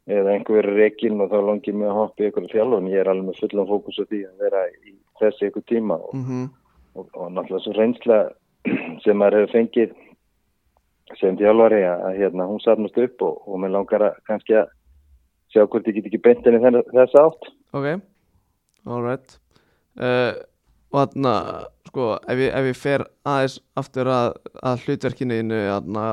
[0.05, 2.89] eða einhver rekin og þá langið mig að hoppa í einhverju þjálfun.
[2.93, 6.13] Ég er alveg með fullan fókus á því að vera í þessi einhver tíma og,
[6.19, 6.45] mm
[6.95, 8.17] og, og náttúrulega svo reynsla
[9.03, 9.95] sem maður hefur fengið
[11.19, 14.69] sem þjálfari að, hérna, hún satnast upp og, og mér langar að kannski að
[15.53, 17.49] sjá hvort ég get ekki beint henni þenn- þessa átt.
[17.75, 17.89] Ok,
[18.87, 19.35] alright
[19.99, 20.31] uh,
[20.95, 21.33] Og þarna,
[21.89, 24.29] sko, ef ég, ef ég fer aðeins aftur að,
[24.63, 26.03] að hlutverkinu þínu, þarna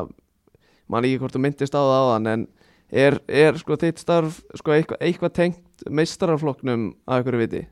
[0.90, 2.44] Man ekki hvort þú myndist á það áðan En
[2.92, 7.62] er, er sko þitt starf sko, eitthvað, eitthvað tengt meistaraflokknum að einhverju viti?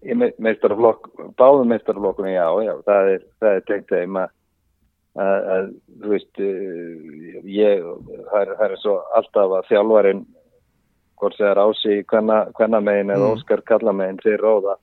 [0.00, 4.30] Í me- meistaraflokk, báðum meistaraflokkunum, já, já, það er, það er tengt þeim að,
[5.20, 5.66] að, að,
[6.00, 7.82] þú veist, uh, ég,
[8.30, 10.22] það er, svo alltaf að þjálfarin,
[11.20, 13.34] hvort það er ási hvenna megin eða Mm.
[13.36, 14.78] Óskar kalla megin, þeir ráða,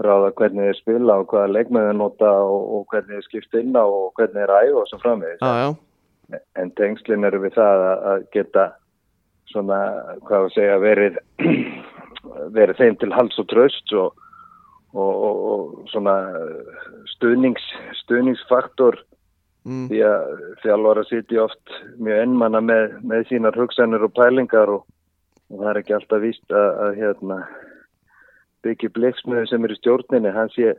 [0.00, 3.84] ráða hvernig þeir spila og hvaða leikmöðu nota og, og hvernig þeir skipta inn á
[3.84, 5.44] og hvernig þeir æfa og svo framvegis.
[5.44, 5.76] Já,
[6.58, 8.64] En tengslinn eru við það að, að geta
[9.52, 9.80] svona,
[10.26, 11.18] hvað að segja, verið,
[12.56, 14.16] verið þeim til hals og tröst og,
[14.96, 16.16] og, og, og svona
[17.14, 17.68] stuðnings,
[18.02, 18.98] stuðningsfaktor.
[19.66, 24.84] Mm, því að þjálfara sitja oft mjög ennmanna með, með sínar hugsanir og pælingar og,
[25.50, 27.38] og það er ekki alltaf víst að, að hérna,
[28.62, 30.76] byggja bleiksmiður sem er í stjórninni, hann sé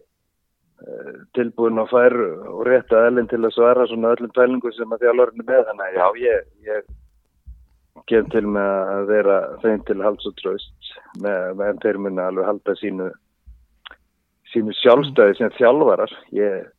[1.38, 2.16] tilbúin að fær
[2.54, 5.64] og rétt að ellin til að svara svona öllum pælingum sem að þjálfarinn er með
[5.72, 10.92] þannig að já, ég, ég kem til með að vera þeim til hals og tröst
[11.24, 13.10] með, með þeir muni alveg halda sínu
[14.54, 16.14] sínu sjálfstæði sem þjálfarar.
[16.38, 16.70] Ég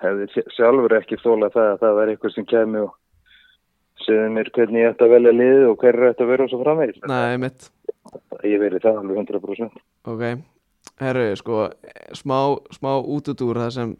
[0.00, 2.94] hefði sj- sjálfur ekki þóla það að það væri eitthvað sem kemi og
[4.06, 6.52] segði mér hvernig ég ætti að velja liðið og hver er ætti að vera og
[6.54, 7.68] svo mitt
[8.48, 10.24] ég verið það alveg 100% Ok,
[11.00, 11.66] herru, sko,
[12.16, 12.38] smá,
[12.76, 13.94] smá útudúr það sem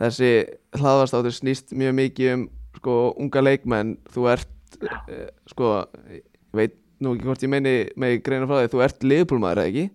[0.00, 0.30] þessi
[0.78, 2.44] hlaðvastáttur snýst mjög mikið um,
[2.78, 5.72] sko, unga leikmenn, þú ert, eh, sko,
[6.12, 6.24] ég
[6.56, 9.90] veit nú ekki hvort ég meini með greina frá því, þú ert liðbúlmaður, eða ekki?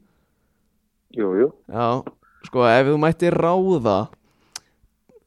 [1.16, 1.88] Jú, jú, Já,
[2.50, 3.98] sko, ef þú mætti ráða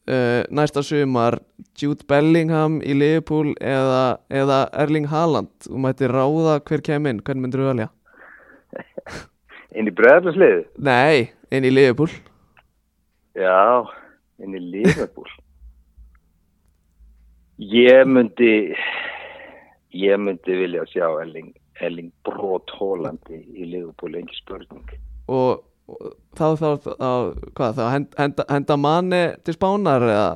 [0.09, 1.39] uh, næsta sumar
[1.79, 7.43] Jude Bellingham í Liverpool eða, eða Erling Haaland, þú mætti ráða hver kem inn, hvern
[7.45, 7.89] myndir þú velja?
[9.77, 12.09] Inn í bregðarslið Nei, inn í Liverpool.
[13.39, 13.85] Já,
[14.43, 15.29] inn í Liverpool.
[17.59, 18.53] Ég myndi
[19.99, 21.51] ég myndi vilja sjá Elling,
[21.83, 24.85] Elling Brot Hólandi í Liverpool, engi spurning.
[25.29, 27.09] Og, og þá þá, þá
[27.59, 30.29] hvað, þá henda, henda, manni til spánar eða?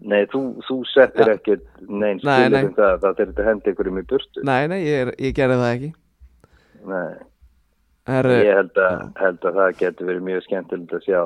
[0.00, 1.34] Nei, þú, þú settir Ja.
[1.36, 2.62] ekkert neins Nei, nei.
[2.64, 4.44] um það að það er þetta hendi einhverjum í burtu.
[4.48, 5.90] nei, nei, ég, ég gerði það ekki.
[6.88, 7.10] Nei,
[8.08, 11.20] Herru, ég held að, held að það getur verið mjög skemmtilegt að sjá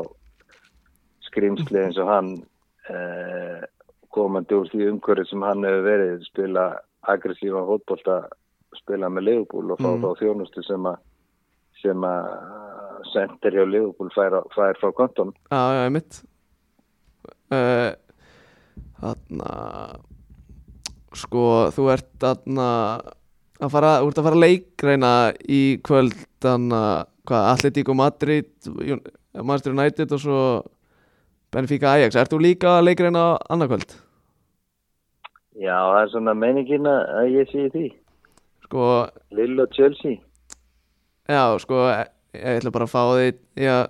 [1.28, 2.30] skrýmsli eins og hann
[2.90, 3.62] eh,
[4.14, 6.64] komandi úr því umhverju sem hann hefur verið spila
[7.10, 8.18] aggressífa fótbolta
[8.78, 10.02] spila með Liverpool og fá Mm.
[10.02, 10.96] þá þjónustu sem að
[11.84, 12.28] sem að
[13.12, 15.32] sendir hjá Liverpool fær, fær frá konton.
[15.50, 16.22] já, já, mitt
[17.52, 17.92] uh,
[19.00, 19.50] þarna
[21.14, 21.44] sko,
[21.74, 22.68] þú ert þarna
[23.62, 25.12] að fara, þú ert að fara að leikreina
[25.46, 28.50] í kvöld hvað, Atletico Madrid
[29.34, 30.40] Manchester United og svo
[31.54, 33.94] Benfica Ajax, ert þú líka að leikreina annað kvöld?
[35.54, 37.84] Já, það er svona meiningin að ég sé því.
[38.66, 38.86] Sko,
[39.38, 40.18] Lilla Chelsea.
[41.30, 43.84] Já, sko, ég ég ætla bara að fá þig í að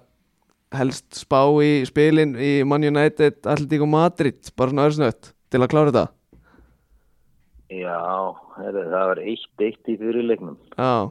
[0.74, 5.92] helst spá í spilin í Man United, Atletico Madrid, bara svona öðrsnött til að klára
[5.92, 6.06] þetta.
[7.74, 8.00] Já,
[8.58, 10.58] það var eitt eitt í fyrirleiknum.
[10.76, 11.10] Já,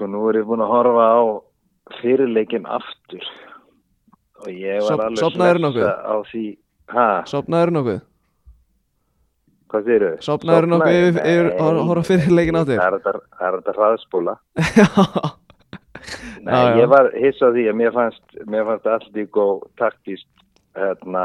[0.00, 1.20] Sko nú er ég búin að horfa á
[2.00, 3.24] fyrirleikin aftur
[4.40, 5.02] og ég var Sof-
[5.36, 5.90] alveg nokkuð?
[5.92, 6.44] á því,
[7.28, 7.98] sopnaður nokkuð?
[9.70, 10.16] hvað þýr þau?
[10.24, 12.80] Sofnaðirðu nokkuð yfir- hor- horfa á fyrirleikinn aftur?
[12.80, 14.38] Það er þetta-.
[14.80, 14.88] Já,
[16.40, 16.76] Nei, Já, já.
[16.80, 20.26] ég var hissa á því að mér fannst, mér fannst allir góð taktist
[20.80, 21.24] hérna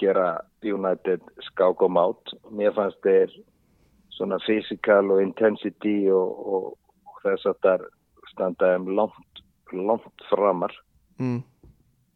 [0.00, 1.20] gera United
[1.52, 2.32] skák og mát.
[2.50, 3.28] Mér fannst þeir
[4.16, 6.78] svona physical og intensity og, og
[7.24, 7.86] þess að það
[8.32, 9.42] standa um langt,
[9.72, 10.74] langt framar.
[11.20, 11.40] mm,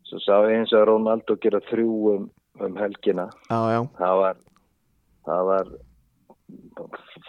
[0.07, 2.31] Svo sá ég eins og Ronaldo gera þrjú um,
[2.63, 3.29] um helgina.
[3.51, 4.37] já, já, Það var,
[5.27, 5.73] það var,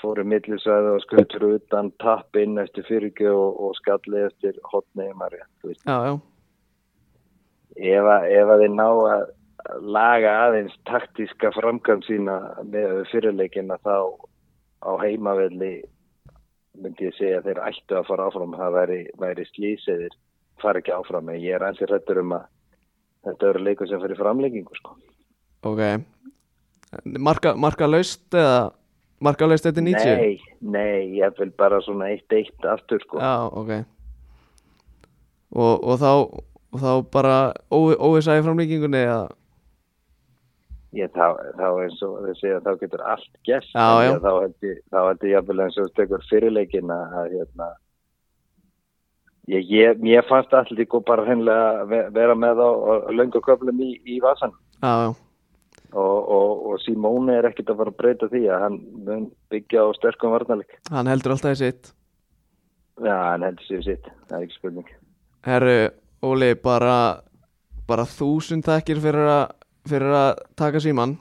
[0.01, 6.19] fóru millisvæði og skutur utan tapp inn eftir fyrirgjöf og, og skalli eftir hotni já,
[7.77, 9.25] Ef, að- ef að þið ná að
[9.81, 13.95] laga aðeins taktíska framkvæm sína með fyrirleikina þá
[14.85, 15.83] á heimavelli
[16.81, 20.15] myndi ég segja að þeir ættu að fara áfram það væri, væri slíseðir
[20.61, 22.47] fara ekki áfram en ég er allir rættur um að
[23.27, 24.97] þetta verður leikur sem fyrir framleggingu sko.
[25.67, 25.83] Ok
[27.19, 28.69] Marka, marka laust eða
[29.19, 30.19] Marka laust þetta 90?
[30.21, 33.17] Nei, nei, ég vil bara svona 1-1 aftur sko.
[33.17, 33.71] Já, ok
[35.57, 36.11] Og, og þá
[36.77, 37.35] og þá bara
[37.71, 39.21] óvisa í framlíkingunni eða
[40.97, 41.27] Ég, þá,
[41.59, 43.27] þá eins og þau segja þá getur allt
[44.07, 44.13] já.
[44.23, 44.77] þá held ég,
[45.27, 47.67] ég jafnvel eins og stekur fyrirleikin að hérna
[49.51, 53.79] ég, ég, ég fannst allir líka bara hennilega ve- vera með á, á löngu köflum
[53.83, 55.11] í, í vasan Já, já,
[55.97, 58.79] og, og, og Simone er ekkert að fara að breyta því að hann
[59.53, 60.75] byggja á sterkum varnarleik.
[60.93, 61.93] Hann heldur alltaf í sitt.
[63.01, 64.91] Já, hann heldur sér sitt, það er ekki spurning.
[65.47, 65.77] Herru,
[66.27, 66.97] Óli, bara
[67.87, 69.45] bara þúsund takkir fyrir að
[69.89, 71.17] fyrir að taka síman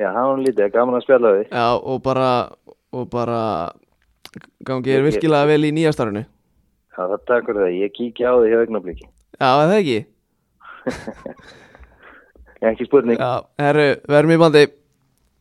[0.00, 2.30] Já, hann var lítið, gaman að spjalla við Já, og bara
[2.94, 3.40] og bara
[4.66, 8.58] gangi er virkilega vel í nýjastarinu Já, það takur það, ég kíkja á því hjá
[8.62, 10.00] augnabliki Já, er það ekki?
[12.64, 14.62] Ekki spurning, Já, herru, verðum í bandi.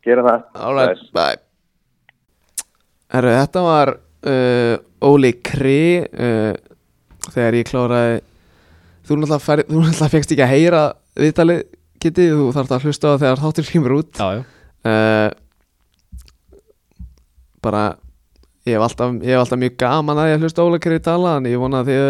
[0.04, 0.42] Gera það.
[0.60, 1.38] Alright, bye.
[3.14, 4.74] Herru, þetta var uh,
[5.08, 6.52] Óli Kri uh,
[7.30, 8.18] þegar ég kláraði
[9.08, 10.84] þú náttúrulega, náttúrulega fegst ekki að heyra
[11.20, 11.64] viðtalið
[12.04, 14.20] Kitty, þú þarf að hlusta á þegar þáttur kemur út.
[14.20, 14.44] Já, já.
[14.84, 15.30] Uh,
[17.64, 17.84] bara
[18.68, 21.48] ég hef alltaf, ég hef alltaf mjög gaman að ég hlusta Óla Kri tala en
[21.48, 22.04] ég vona að þið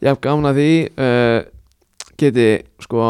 [0.00, 0.70] ég hef gaman að því
[1.04, 1.38] uh,
[2.20, 2.46] Kitty,
[2.84, 3.08] sko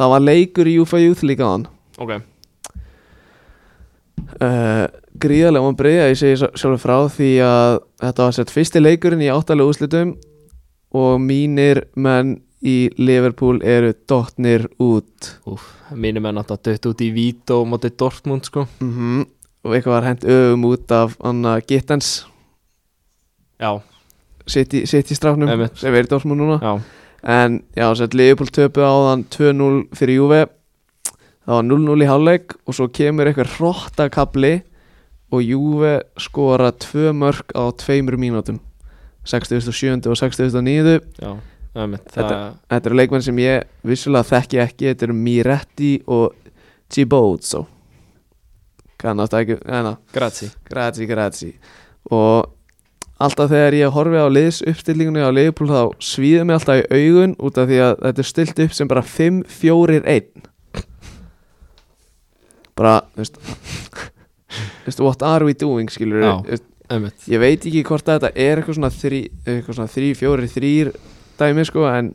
[0.00, 1.66] það var leikur í UFA Youth líka á hann
[2.00, 2.14] Ok.
[4.42, 4.86] Uh,
[5.20, 9.24] gríðarlega vonbrið að ég segi sjá- sjálfur frá því að þetta var sett fyrsti leikurinn
[9.24, 10.14] í áttalega úrslitum
[10.96, 15.32] og mínir menn í Liverpool eru dottnir út.
[15.92, 18.66] Mínum er náttúrulega dött út í Vító mótið Dortmund sko.
[18.80, 19.24] Mm
[19.62, 22.24] og eitthvað var hent öfum út af Anna Gittens.
[23.62, 23.78] Já,
[24.46, 25.76] sitt í, stráknum Einmitt.
[25.78, 26.58] sem er í Dortmund núna.
[26.58, 26.72] Já,
[27.22, 30.40] en já, sett Liverpool töpu á þann 2-0 fyrir Juve.
[31.46, 34.52] Það var 0-0 í hálfleik og svo kemur eitthvað hróttakabli
[35.32, 38.58] og Juve skora tvö mörg á tveimur mínútum.
[39.22, 40.10] 67.
[40.10, 40.98] og 69.
[41.22, 41.38] já
[41.74, 44.88] Æmitt, Þetta- það, Þetta eru leikmenn sem ég vissulega þekki ekki.
[44.90, 46.34] Þetta eru Miretti og
[46.92, 47.66] Gibozzo
[49.00, 49.56] Kannast ekki
[50.12, 51.52] Grazi grazie, grazie
[52.12, 52.50] Og
[53.22, 57.36] alltaf þegar ég horfi á liðs uppstillingunni á Leifupúl þá svíður mig alltaf í augun
[57.38, 60.48] út af því að þetta er stilt upp sem bara 5, 4, 1
[62.76, 63.24] bara, þú
[64.86, 66.58] veist what are we doing, skilur Já.
[67.30, 70.92] Ég veit ekki hvort þetta er eitthvað svona 3,
[71.42, 72.14] eitthvað svona 3, 4, 3 dæmi, sko, en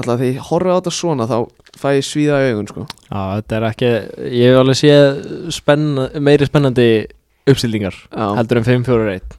[0.00, 1.36] alltaf ég horfi á þetta svona þá
[1.80, 2.86] fæ ég svíða augun, sko.
[3.10, 3.90] Já, þetta er ekki
[4.30, 5.88] Ég hef alveg séð spenn,
[6.20, 7.06] meiri spennandi
[7.50, 8.36] uppstillingar Já.
[8.38, 9.36] heldur en 5-4-1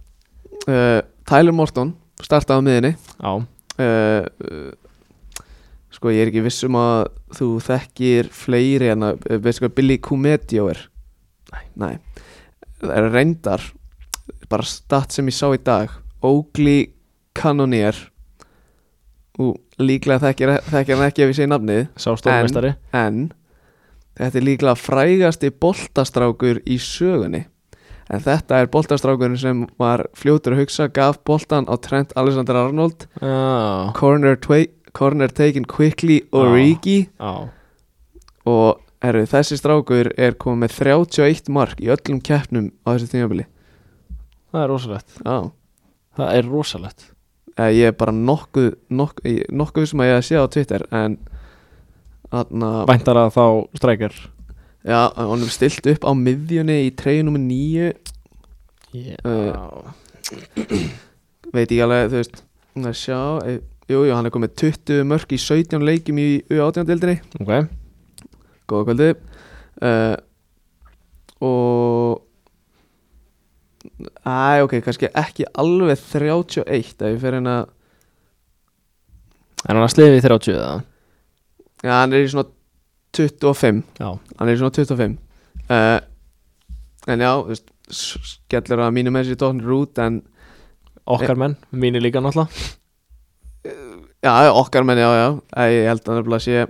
[0.68, 4.72] uh, Tyler Morton startaði á miðinni Já, uh, uh,
[5.92, 9.98] sko ég er ekki viss um að þú þekkir fleiri en að veistu hvað Billy
[10.02, 10.90] Cumedio er?
[11.52, 11.64] Nei.
[11.76, 11.98] Nei.
[12.82, 13.66] Það er reyndar
[14.50, 15.92] bara stat sem ég sá í dag.
[16.24, 16.94] Oakley
[17.36, 18.11] Cannoneer
[19.40, 21.86] og líklega þekkir, þekkir hann ekki ef ég segi nafnið.
[22.00, 23.30] Stórmestari en
[24.20, 27.46] þetta er líklega frægasti boltastrákur í sögunni.
[28.12, 33.94] En þetta er boltastrákurinn sem var fljótur að hugsa gaf boltan á Trent Alexander-Arnold Já,
[33.96, 34.36] corner,
[34.92, 37.06] corner taken quickly Origi.
[37.16, 37.48] Já.
[38.52, 43.48] Og herru, þessi strákur er komið með 31 mark í öllum keppnum á þessu tímabili.
[44.52, 45.18] Það er rosalegt.
[46.20, 47.11] Það er rosalegt
[47.70, 51.18] ég er bara nokkuð nokkuð, ég- nokkuð sem að ég sé á Twitter en
[52.32, 53.44] Væntar að þá
[53.76, 54.14] strækjar
[54.88, 57.92] já, hann er stilt upp á miðjunni í treyju nummer 9
[58.92, 59.18] Já.
[61.56, 62.42] Veit ekki alveg, þú veist
[62.82, 63.54] að sjá, e,
[63.92, 67.52] jú, jú, hann er komið 20 mörg í 17 leikjum í U18-dildinni Ok.
[68.72, 69.08] Góða kvöldi.
[69.84, 70.16] Uh,
[71.44, 72.22] og
[74.26, 76.82] Æ, ok, kannski ekki alveg 31 ef
[77.12, 77.56] ég fer hérna
[79.68, 80.80] En hann að sliði í 30 eða?
[81.82, 82.50] Já, hann er í svona
[83.18, 84.10] 25 Já.
[84.40, 85.18] Hann er í svona 25
[85.70, 86.00] uh,
[87.12, 90.22] En já, þú veist Skellur að mínu með sér tóknir út En
[91.12, 92.70] Okkar menn, mínir líka náttúrulega.
[94.22, 95.28] Já, okkar menn, já, já.
[95.58, 96.66] Æ, Ég held að nefnilega sé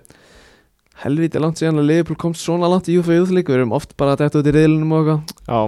[1.01, 3.95] Helviti langt síðan að Liverpool komst svona langt í UFA Youth League Við erum oft
[3.97, 5.35] bara dætt út í riðlunum og eitthvað.
[5.47, 5.59] Já,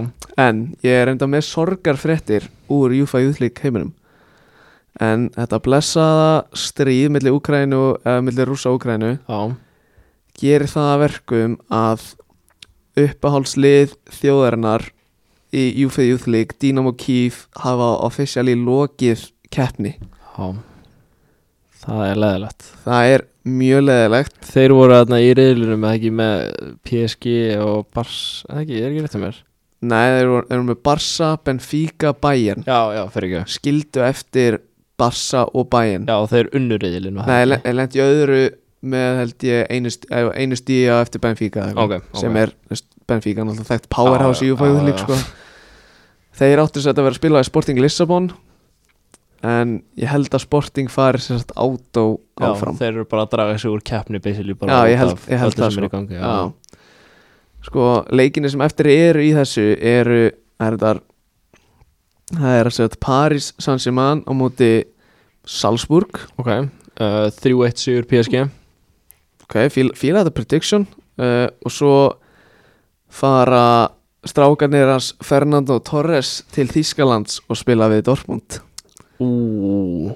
[0.46, 3.92] En ég er enda með sorgarfréttir úr UFA Youth League heiminum.
[5.02, 9.40] En þetta blessaða stríð millir Úkrænu, eða millir rússa og Úkrænu já.
[10.38, 12.04] gerir það að verkum að
[13.04, 14.86] uppahálslið þjóðarinnar
[15.54, 19.96] í UFA Youth League, Dynamo Kiev hafa officially lokið keppni.
[20.38, 20.54] Já.
[21.84, 26.44] Það er leðilegt það er mjög leðilegt Þeir voru þarna í reyðlunum eða ekki með
[26.88, 27.34] PSG
[27.64, 28.18] og Bars
[28.48, 29.40] eða ekki, er ekki rétt um mér?
[29.84, 32.62] Nei, þeir eru, þeir eru með Barca, Benfica, Bayern.
[32.64, 33.56] Já, já, fyrir ekki.
[33.58, 34.56] Skildu eftir
[34.96, 36.06] Barca og Bayern.
[36.08, 38.42] Já, þeir unnu reyðlun Nei, ég lendi öðru
[38.84, 42.20] með held ég einu, st einu stíja eftir Benfica eða eitthvað, Ok, ok.
[42.20, 42.52] sem er
[43.08, 45.04] Benfica náttúrulega þekkt powerhouse í já, UFA já, lík já.
[45.04, 45.18] sko.
[46.40, 48.30] þeir áttu sér að vera að spila í Sporting Lissabon
[49.42, 52.04] en ég held að Sporting fari sér sagt átó
[52.40, 55.54] Já, áfram þeir eru bara að draga sig úr keppni Já, ég held- ég held
[55.58, 55.88] það, sem sko.
[55.92, 56.22] gangi, já.
[56.22, 56.52] Já.
[57.64, 60.22] sko leikinni sem eftir eru í þessu eru
[60.60, 61.00] er þetta
[62.34, 64.84] það er að segja Paris Saint-Germain á móti
[65.44, 66.08] Salzburg
[66.40, 68.44] Ok, uh, 3-1 sigur PSG
[69.44, 69.92] ok, fíla,
[70.24, 70.86] þetta prediction
[71.20, 71.96] uh, og svo
[73.12, 73.88] fara
[74.24, 78.60] strákarnir hans Fernando Torres til Þískalands og spila við Dortmund
[79.22, 80.14] Ú,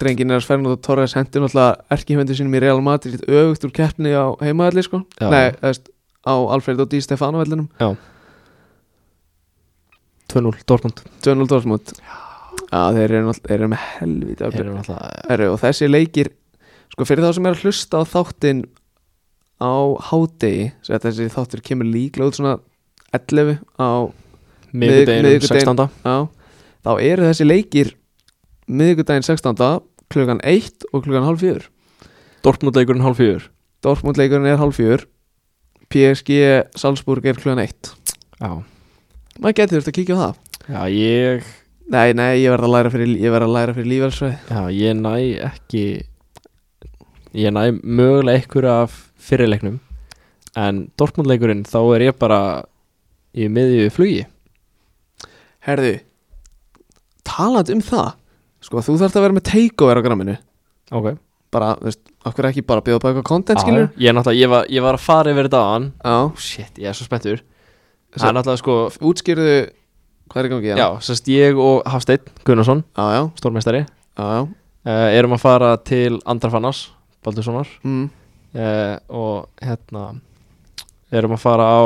[0.00, 4.34] drengin hans Fernando Torres hendi náttúrulega erkihvendu sínum í Real Madrid öfugt úr keppni á
[4.42, 5.04] heimaðalli sko.
[5.20, 5.28] Já.
[5.30, 5.88] nei, eðst,
[6.26, 7.68] á Alfredo Di Stefano vellinum.
[10.32, 11.02] 2-0 Dortmund.
[11.22, 11.92] 2-0 Dortmund.
[12.74, 15.88] Já, þeir eru, náttúrulega- þeir eru með helvítið Þeir að eru alltaf Herru, og þessi
[15.90, 16.28] leikir
[16.94, 18.64] sko fyrir þá sem er að hlusta á þáttin
[19.62, 19.72] á
[20.10, 22.58] hádegi svo að þessi þáttur kemur líklega út svona
[23.14, 24.10] 11 á
[24.74, 25.76] miðvikudeginu miðvikudaginn.
[25.78, 25.90] 16.
[26.02, 26.16] já,
[26.84, 27.92] þá eru þessi leikir
[28.68, 29.80] miðvikudaginn 16.
[30.12, 31.68] klukkan 1 og klukkan halv 4
[32.44, 33.46] Dortmund leikurinn hálf fjögur.
[33.80, 35.06] Dortmund leikurinn er halv 4
[35.92, 36.38] PSG
[36.76, 37.92] Salzburg er klukkan 1
[38.40, 38.50] Já,
[39.40, 40.40] maður getur þurft að kíkja á það.
[40.64, 41.48] Já ég
[41.92, 45.00] nei, nei, ég verð að læra fyrir, ég verð að læra fyrir lífelsveið Já, ég
[45.00, 45.14] næ
[45.48, 45.84] ekki
[47.34, 49.80] Ég næ mögulega einhverju af fyrirleiknum
[50.60, 52.40] En Dortmund leikurinn þá er ég bara
[53.34, 54.20] í miðju flugi.
[55.66, 55.96] Herðu
[57.34, 58.10] talandi um það.
[58.64, 60.34] Sko, þú þarft að vera með takeover á gramminu
[60.94, 61.06] Ok.
[61.54, 64.50] Bara, þú veist, okkur ekki bara bjóða bara eitthvað content, skilur Ég, er náttúrulega, ég,
[64.50, 67.42] var, ég var að fara yfir þetta á hann Já, Shit, ég er svo spenntur.
[68.16, 68.76] Það er náttúrulega sko
[69.10, 69.52] útskýrðu
[70.32, 74.42] hvað er í gangi Já, sérst ég og Hafsteinn Gunnarsson, já, já, stórmeistari já, já.
[74.88, 76.86] uh, Erum að fara til Andrafannas
[77.24, 77.68] Baldurssonar.
[77.84, 78.08] Mm.
[78.56, 80.06] uh, Og hérna
[81.14, 81.84] Erum að fara á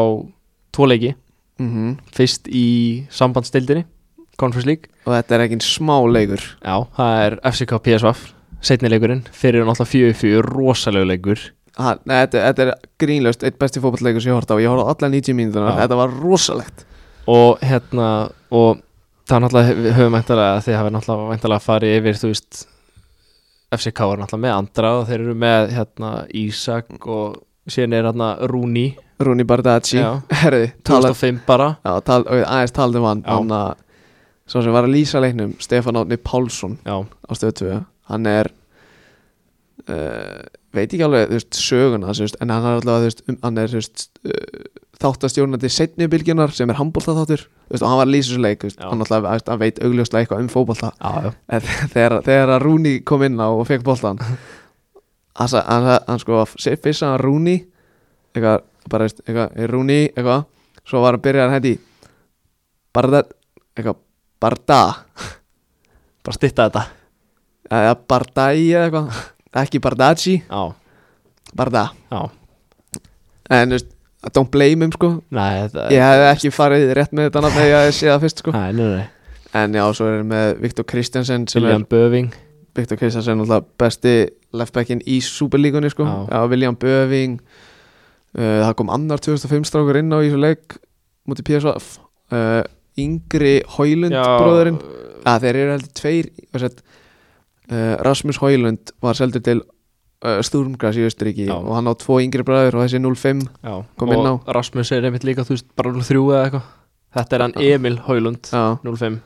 [0.72, 1.14] Tvo leiki,
[1.58, 3.82] Mm fyrst í Sambandstildinni
[4.40, 4.90] Conference League.
[5.06, 6.42] Og þetta er ekki smá leikur.
[6.62, 8.12] Já, það er FCK PSV
[8.58, 11.42] Setni leikurinn, fyrir náttúrulega 4-4 Rosalegu leikur.
[11.78, 14.62] Ha, nei, þetta, þetta er grínlaust eitt besti fótballleikur sem ég horfði á.
[14.64, 15.74] Ég horfði á alla 90 mínútur Já.
[15.84, 16.82] þetta var rosalegt.
[17.30, 18.08] Og hérna
[18.50, 18.80] Og
[19.28, 22.60] það er náttúrulega höfum væntalega Þið hafa náttúrulega væntalega farið yfir Þú veist
[23.76, 27.36] FCK er náttúrulega með andra Og þeir eru með hérna Ísak Og
[27.68, 28.86] síðan er hérna Rúni.
[29.20, 31.72] Rúni Bardacci, tala, 2005 bara.
[31.82, 33.80] Já, tal, aðeins taldi um hann hann að
[34.48, 37.78] svo sem var að lýsa leiknum Stefán Átni Pálsson Já, á stöðu 2
[38.08, 38.50] hann er
[39.88, 40.42] uh,
[40.74, 44.68] veit ekki alveg veist, söguna veist, en hann er alltaf um, uh,
[44.98, 49.04] þáttastjórnandi setni bylgjunar sem er handbóltaþáttur og hann var að lýsa þessu leik veist, hann,
[49.04, 50.50] alltaf, hann veit augljóslega eitthvað um
[50.98, 54.20] já en þegar, þegar að Rúni kom inn á og fekk boltan
[55.38, 57.58] hann, hann, hann sko fyrst að Rúni
[58.34, 60.44] eitthvað, bara veist, eitthvað, Rúni eitthvað,
[60.88, 61.74] svo var hann byrjað að hendi
[62.96, 63.22] Barda
[63.76, 63.98] eitthvað,
[64.40, 64.80] Barda.
[66.24, 66.84] Bara stytta þetta.
[67.68, 69.20] Eða Bardai eða eitthvað.
[69.58, 70.74] Ekki Bardacci, Já,
[71.56, 71.88] Barda.
[72.12, 72.20] Já.
[73.50, 73.94] En þú veist,
[74.36, 75.12] don't blame him sko.
[75.34, 78.42] Nei, þetta ég hef ekki farið rétt með þetta nafn þegar ég sé það fyrst
[78.44, 78.52] sko.
[78.56, 79.06] Nei, nei, nei.
[79.56, 82.44] En já, svo er með Viktor Kristjansen sem William Böving er
[82.78, 84.14] Viktor Kristjansen alltaf besti
[84.54, 86.06] leftbackin í Superlíkunni sko.
[86.06, 86.18] Já.
[86.28, 90.76] já, William Böving uh, það kom annar 2005 strákur inn á í þessu leik
[91.28, 92.62] mútið PSV uh,
[92.98, 94.78] yngri Hóilund bróðurinn
[95.28, 96.28] að þeir eru heldur tveir
[96.62, 96.82] sett,
[97.72, 101.56] uh, Rasmus Hóilund var seldur til uh, Sturmgras í Östuríki Já.
[101.58, 104.32] og hann á tvo yngri bræður og þessi 05 Já, Kom inn á.
[104.38, 106.68] og Rasmus er einmitt líka, þú veist, bara 03 eða eitthvað.
[107.18, 109.18] Þetta er hann Emil Haulund já, 05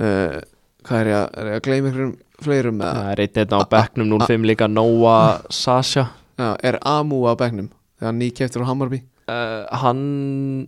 [0.00, 0.40] uh,
[0.86, 3.60] hvað er ég að, er ég að gleyma einhverjum fleirum Það er eitt einn á
[3.74, 6.06] bekknum 05 líka Noah Sasha.
[6.40, 7.66] Já, er Amu á bekknum?
[8.00, 9.02] Þegar hann nýkeftur á Hammarby?
[9.28, 9.98] Uh, Hann,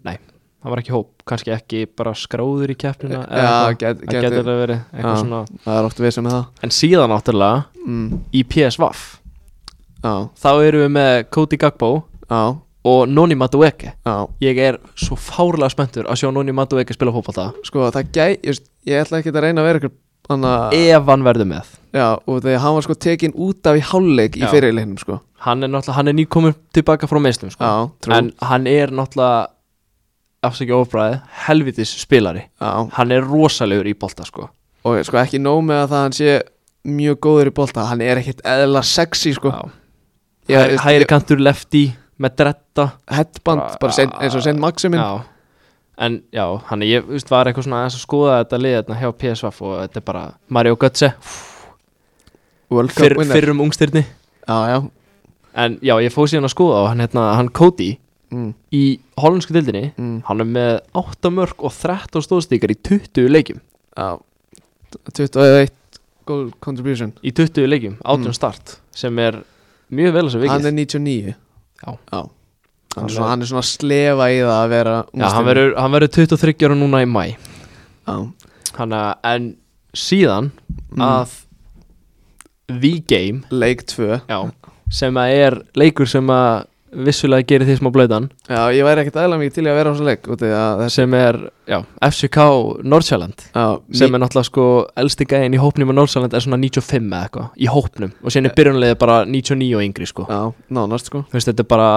[0.05, 0.18] nei,
[0.62, 3.78] hann var ekki hóp Kannski ekki bara skráður í keppnina já, eitthvað.
[3.82, 5.22] get, Það getur get, alveg verið eitthvað Já.
[5.22, 6.44] svona það er oft við sem með það.
[6.62, 8.90] En síðan náttúrulega mm, í PSV
[10.02, 11.92] já, Þá erum við með Cody Gagbo
[12.82, 13.92] og Noni Madueke.
[14.42, 17.52] Ég er svo fárlega spenntur að sjá Noni Madueke spila fótbolta.
[17.66, 19.92] Sko það gæ, just, ég ætla ekki að reyna að vera ykkur
[20.32, 21.70] að, Ef hann verður með.
[21.92, 24.48] Já, og þegar hann var sko tekin út af í hálfleik í Já.
[24.50, 25.20] fyrirleiknum sko.
[25.44, 27.70] Hann er náttúrulega, hann er nýkomur tilbaka frá meistum sko.
[28.10, 29.50] En hann er náttúrulega
[30.43, 32.40] Afsækja ofbræði, helvitis spilari.
[32.61, 32.70] Já.
[32.97, 34.49] Hann er rosalegur í bolta sko.
[34.84, 36.32] Og sko ekki nóg með að það hann sé
[36.84, 39.53] mjög góður í bolta hann er ekkert eðla sexy sko.
[39.55, 39.70] Já.
[40.51, 41.84] Ég- Hæ- hægri kantur lefty
[42.18, 42.88] með dretta.
[43.11, 44.99] Headband, Bara- sen, eins og Saint Maximin.
[45.01, 45.22] Já.
[45.99, 49.12] en já, hann ég veist, var eitthvað svona aðeins að skoða þetta lið hérna hjá
[49.12, 51.12] PSV og þetta er bara Mario Götze.
[52.70, 53.34] World Cup fyrr, winner.
[53.36, 54.03] fyrrum ungstyrni
[54.49, 54.78] já, já,
[55.55, 57.99] en já, ég fóð síðan að skoða og hann, hérna, hann Cody
[58.33, 58.83] mm, í
[59.20, 63.61] hollensku dildinni mm, hann er með 8 mörg og 13 stóðstíkar í 20 leikjum.
[63.97, 64.18] Já.
[65.12, 65.72] 21
[66.28, 67.12] goal contribution.
[67.24, 68.35] Í 20 leikjum, 18 Mm.
[68.37, 69.41] start sem er
[69.93, 71.35] mjög vel að sem hann vikið er 99
[71.83, 71.99] Já.
[72.12, 72.28] Hann,
[72.95, 75.93] Hann er svona, hann er svona slefa í það að vera já, hann verður, hann
[75.95, 77.22] verður 23 ára núna í mæ
[78.07, 78.16] já,
[78.76, 79.47] hann að, en
[79.97, 80.51] síðan
[80.93, 81.01] Mm.
[81.01, 81.30] að
[82.68, 84.39] The Game leik 2 já,
[84.93, 89.16] sem að er leikur sem að vissulega gerir því smá blöðan já, ég væri ekkert
[89.22, 91.38] aðlega mikið til að vera á þessu leik sem er,
[91.72, 91.78] já,
[92.09, 92.38] FCK
[92.84, 93.45] Nordsjælland
[93.97, 94.66] sem er náttúrulega sko
[95.01, 98.12] elsti gæðin í hópnum á Nordsjælland er svona 95 eða eitthvað í hópnum.
[98.22, 100.26] Og sen er byrjunlega bara 99 og yngri sko.
[100.28, 101.24] Já, nánast sko.
[101.32, 101.90] Þú veist, þetta er bara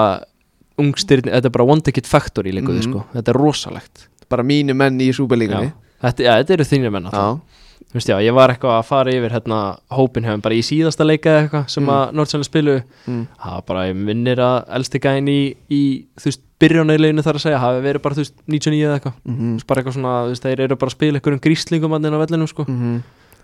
[0.79, 2.91] ungstyrni, þetta er bara one ticket factory líkuði Mhm.
[2.91, 4.07] sko, þetta er rosalegt.
[4.29, 7.39] Bara mínu menn í Súperlíkunni þetta, þetta eru þínir menn alltaf já,
[7.79, 9.59] þú veist, já, ég var eitthvað að fara yfir hérna
[9.95, 11.89] hópin hefum bara í síðasta leika eða eitthvað sem Mm.
[11.95, 12.75] að Nordsjælland spilu
[13.07, 15.81] mm, það var bara, ég minnir að elsti gæðin í, í
[16.19, 19.15] þú veist, byrjunarleginu þar að segja hafi verið bara, þú veist, 99 eða eitthvað.
[19.25, 22.05] Mm veist, bara eitthvað svona, þú veist, þeir eru bara að spila einhverjum gríslingum hann
[22.05, 22.63] inn á vellinum, sko.
[22.67, 23.01] -hmm.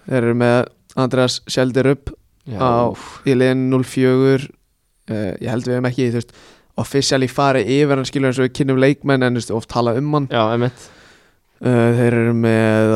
[0.08, 0.58] þeir eru með
[0.96, 2.10] Andreas Sjelderup
[2.48, 2.92] já, á
[3.26, 4.50] í liðin 04
[5.12, 6.34] uh, ég held við hefum ekki þú veist
[6.82, 9.52] officially farið yfir hann skilur eins og við kynnum leikmenn en veist,
[11.62, 12.96] uh, þeir eru með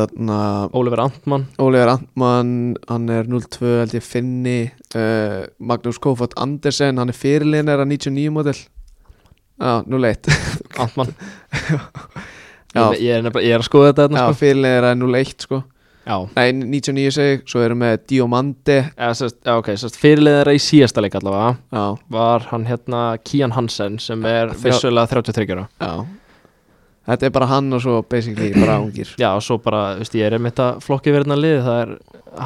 [0.76, 2.52] Oliver Antmann Oliver Antmann
[2.90, 4.58] hann er 02 held ég finni
[4.96, 10.32] uh, Magnús Kofot Andersen hann er fyrirliðin er að 99 model já, 01
[10.84, 11.14] Antmann
[12.76, 12.90] Já.
[13.00, 14.38] ég, er nefnilega- ég er að skoða þetta já, hérna, sko.
[14.42, 15.62] fyrirliðin er að 01 sko.
[16.06, 18.76] Já, nei, 99 segi, svo erum við Diomande.
[18.94, 21.48] Eða, sest, já, ok, sérst, fyrirlið þeirra í síðasta leik allavega.
[21.74, 25.64] Já, var hann hérna Kian Hansen sem er vissulega 33 ára.
[25.80, 25.94] Já
[27.06, 29.12] þetta er bara hann og svo basically bara ungir.
[29.20, 31.92] Já, og svo bara, veist, ég er einmitt að flokki verðina lið, það er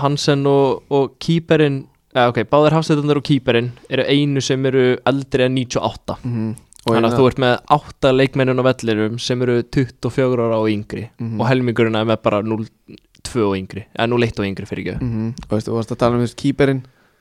[0.01, 1.85] Hansen og, og kýperinn,
[2.15, 6.51] eða ok, báðir hafstættunar og kýperinn eru einu sem eru eldri en 98 mm
[6.81, 11.11] Þannig að þú ert með 8 leikmennun á vellirum sem eru 24 ára og yngri.
[11.21, 11.37] Mhm.
[11.37, 15.11] og helmingurinn er með bara 0-2 og yngri, eða 0-1 og yngri fyrir ekki mm
[15.13, 15.45] -hmm.
[15.45, 16.81] og þú varst að tala um veist, kýperinn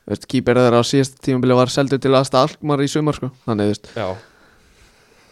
[0.09, 3.27] Þú veist, kýper þeirra á síðast tímabili var seldur til aðsta Alkmar í sumar sko.
[3.45, 4.15] Þannig, uh,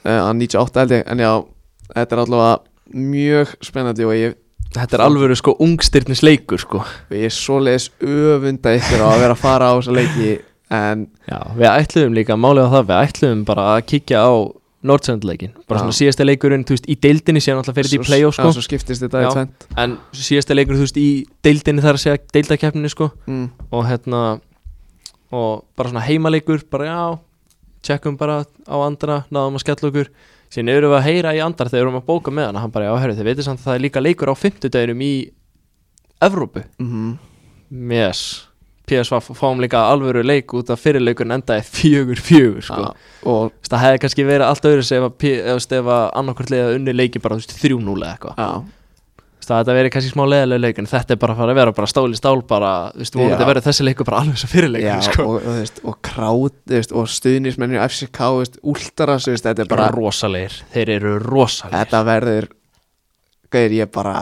[0.05, 1.07] hann 98 held ég.
[1.09, 1.31] En já,
[1.93, 2.57] þetta er allavega
[2.97, 4.37] mjög spennandi og ég,
[4.77, 6.81] Þetta er alveg sko ungstyrnis leikur sko
[7.15, 10.31] ég er svoleiðis öfunda ykkur á að vera að fara á þessa leiki
[10.75, 14.31] en Já, við ætluðum líka, málið á það, við ætluðum bara að kíkja á
[14.87, 18.35] Nordsjællandleikin bara svona síðasta leikurinn, þú veist, í deildinni síðan alltaf fyrir þetta í play-off
[18.37, 18.49] sko.
[18.51, 21.09] Já, svo skiptist þetta í tvent en síðasta leikur, þú veist, í
[21.47, 23.09] deildinni þar að segja deildakeppninni sko.
[23.25, 23.47] Mm.
[23.71, 24.21] og hérna
[25.33, 26.99] og bara svona heimaleikur, bara já
[27.87, 30.11] tjekkum bara á andra náðum að skella okkur,
[30.53, 32.75] síðan erum við að heyra í andra þegar við erum að bóka með hana, hann
[32.75, 35.13] bara já, herru, þið veitir samt að það er líka leikur á fimmtudeginum í
[36.27, 37.17] Evrópu, Mm
[37.93, 38.47] yes.
[38.87, 42.93] PSV fáum líka alvöru leik út af fyrirleikurinn endaði fjögur fjögur sko.
[43.27, 45.15] og það hefði kannski verið allt öðru sem að,
[46.53, 48.39] liða unni leiki bara þú veist, 3-0 eða eitthvað
[49.47, 51.59] Þú veist, það verið kannski smá leðilega leik en þetta er bara að fara að
[51.61, 54.49] vera bara stál í stál bara, þú veist, vonandi verður þessi leikur bara alveg svo
[54.51, 55.23] fyrirleikur já sko.
[55.23, 59.35] og, og, þú veist, og krát þú veist, og stuðnismennir FCK þú veist, últaras þú
[59.37, 61.77] veist, þetta er bara rosalegir, þeir eru rosalegir.
[61.79, 62.49] Þetta verður
[63.55, 64.15] gauðir ég bara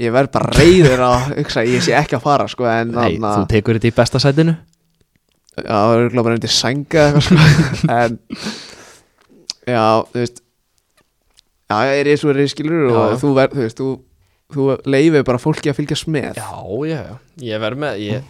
[0.00, 3.32] ég verð bara reyður að hugsa ég sé ekki að fara sko en Nei, þarna-
[3.40, 4.54] þú tekur þetta í besta sætinu?
[5.60, 7.36] Já, það verður glóð bara undir sænga eitthvað sko
[8.00, 8.20] en
[9.68, 10.40] já, þú veist
[11.70, 13.18] já, ég er eins og verið skilur og Já, já.
[13.22, 13.90] þú verð, þú veist, þú
[14.50, 16.40] þú leifir bara fólki að fylgjast með.
[16.40, 16.50] Já,
[16.90, 17.02] já,
[17.46, 18.24] ég verð með ég,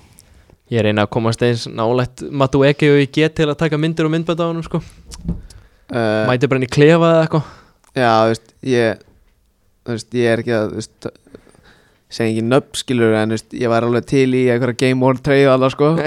[0.71, 4.05] ég reyna að komast eins nálægt Matu Eki og ég get til að taka myndir
[4.09, 4.83] og myndbæta á hann sko.
[4.85, 7.49] uh, mæti bara í klefa eða eitthvað.
[7.97, 9.01] Já, þú veist, ég
[9.81, 11.11] þú veist, ég er ekki að þú veist,
[12.11, 15.51] segja ekki nöpp skilur en veist, ég var alveg til í einhverja Game World treyðu
[15.57, 15.95] alveg sko.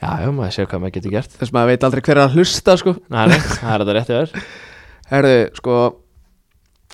[0.00, 1.32] Já, já, maður séu hvað maður getur gert.
[1.36, 2.94] Þess maður veit aldrei hver er að hlusta sko.
[3.12, 4.36] Nei, nei, það er þetta rétti verð
[5.10, 5.76] Herðu, sko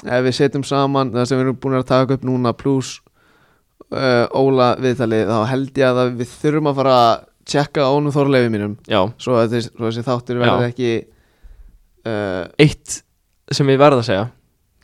[0.05, 2.99] ef við setjum saman það sem við erum búin að taka upp núna pluss
[3.93, 8.51] uh, Óla viðtalið þá held ég að við þurfum að fara að tjekka ánum þorleifi
[8.51, 8.77] mínum.
[8.91, 10.93] Já, svo að þessi, svo þessi þáttur verði ekki
[12.09, 13.01] uh, eitt
[13.55, 14.25] sem ég verð að segja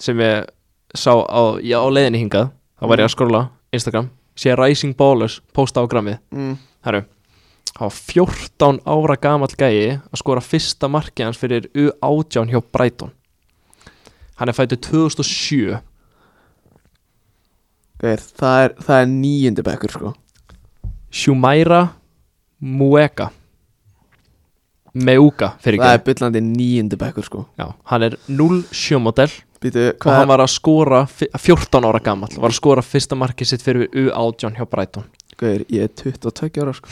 [0.03, 0.51] sem ég
[0.95, 3.43] sá á, já, á leiðinni hingað þá var ég að skrolla
[3.75, 6.21] Instagram sé Rising Ballers posta á grammið.
[6.33, 6.55] Mm,
[6.87, 7.03] Herru,
[7.79, 13.13] var 14 ára gamall gæi að skora fyrsta markið hans fyrir U18 hjá Brighton
[14.43, 15.79] hann er fættur 2007
[18.03, 20.11] Gauðir, það er, það er níundi bekkur sko.
[21.15, 21.83] Shumaira
[22.63, 23.29] Mueka.
[24.93, 27.45] Meuka fyrir Það er ekki byllandi níundi bekkur sko.
[27.61, 29.31] Já, hann er 0-7 model.
[29.63, 32.35] Býtu, og hann var að skora fi- 14 ára gamall.
[32.35, 35.07] Var að skora fyrsta markið sitt fyrir U18 hjá Brighton.
[35.39, 36.91] Gauðir, ég er 22 ára sko.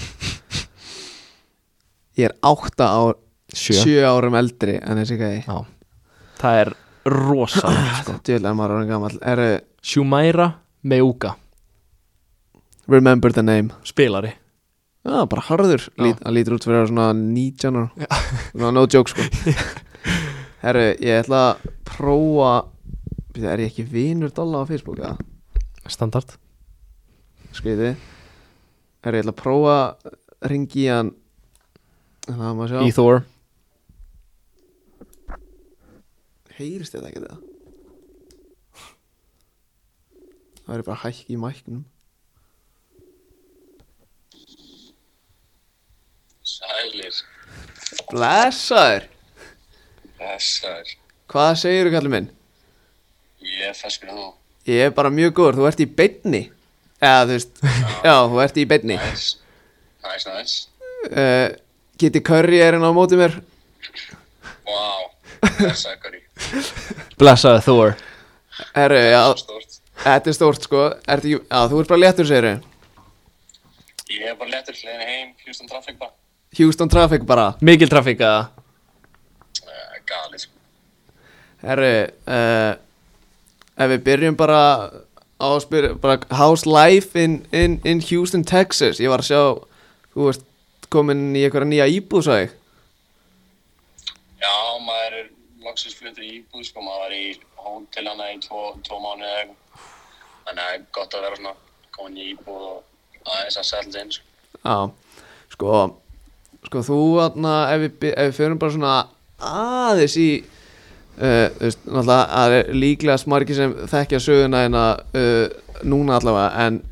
[2.21, 3.19] Ég er 8 ár
[3.51, 5.43] 7 7 árum eldri en þessi gæði
[6.41, 6.71] það er
[7.11, 8.17] rosalegt sko.
[8.27, 9.19] Djöðlega maður orðin gamall.
[9.23, 9.43] Er
[9.83, 10.51] Shumaira
[10.83, 11.35] Meuka.
[12.91, 13.71] Remember the name.
[13.87, 14.33] Spilari.
[15.07, 15.87] Já, bara harður.
[15.97, 18.19] Lít, Hann lítur út fyrir að vera svona 19 ára.
[18.53, 19.25] Svona no joke sko.
[20.65, 22.51] Herru, ég ætla að prófa
[23.31, 25.15] Býtu, Er ég ekki vinur Dalla á Facebook eða?
[25.91, 26.35] standard.
[27.57, 27.95] Skriði
[29.05, 31.15] Herru, ég ætla að prófa að Ringi hann.
[32.27, 32.81] Það maður sjá.
[32.91, 33.23] Ethor
[36.61, 37.39] Heyrist þetta ekki það?
[40.67, 41.81] Það er bara hækki í mæknum
[46.51, 47.15] Sælir,
[48.11, 49.07] Blessaður
[50.21, 50.91] blessaður.
[51.31, 52.29] Hvað segirðu kallið minn?
[53.45, 54.27] Ég er feskur þú.
[54.69, 56.41] Ég er bara mjög góður, þú ert í beinni
[57.01, 57.61] Eða þú veist,
[58.05, 59.23] já, þú ert í beinni Næs,
[60.05, 60.57] næs, næs.
[61.09, 61.49] uh,
[62.01, 63.39] Kitty Curry er hérna á móti mér
[64.69, 64.83] Vá,
[65.57, 66.20] blessaður Curry.
[67.21, 67.95] Blessaði Thor.
[68.77, 69.21] Herru, já,
[70.05, 70.65] þetta er stórt.
[70.67, 70.85] Sko.
[71.09, 72.55] Ertu ekki, Já, þú ert bara léttur segirðu?
[74.11, 76.11] Ég er bara lettur hliðin heim, Houston Traffic bara.
[76.59, 77.53] Houston Traffic bara.
[77.63, 78.49] Mikil trafík að
[79.61, 80.53] Uh, galið, sko.
[81.63, 81.91] Herru,
[82.27, 82.73] uh,
[83.79, 84.61] ef við byrjum bara
[85.39, 88.99] á að spyrja bara How's life in, in, in Houston, Texas?
[89.01, 89.43] Ég var að sjá,
[90.15, 90.45] þú ert
[90.91, 92.51] komin í einhverja nýja íbúð svo ég.
[94.41, 95.00] Já, maður er
[95.81, 96.85] loksins fluttur í íbúð, sko.
[96.85, 97.25] Maður var í
[97.65, 99.89] hótel hana í tvo, tvo mánu eða eitthvað.
[100.45, 101.55] Þannig að það er gott að vera svona
[101.97, 104.27] komin í íbúð og aðeins að setja inn, sko.
[104.61, 104.79] Já,
[105.55, 105.75] sko
[106.67, 108.97] sko þú aðna ef við, ef við förum bara svona
[109.41, 115.21] aðeins í uh, þú veist, náttúrulega það er líklega smargi sem þekkja söguna en að
[115.21, 115.47] uh,
[115.89, 116.83] núna allavega en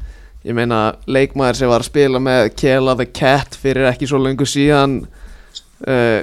[0.48, 0.80] ég meina
[1.10, 5.02] leikmaður sem var að spila með Kela the Cat fyrir ekki svo lengur síðan
[5.84, 6.20] uh,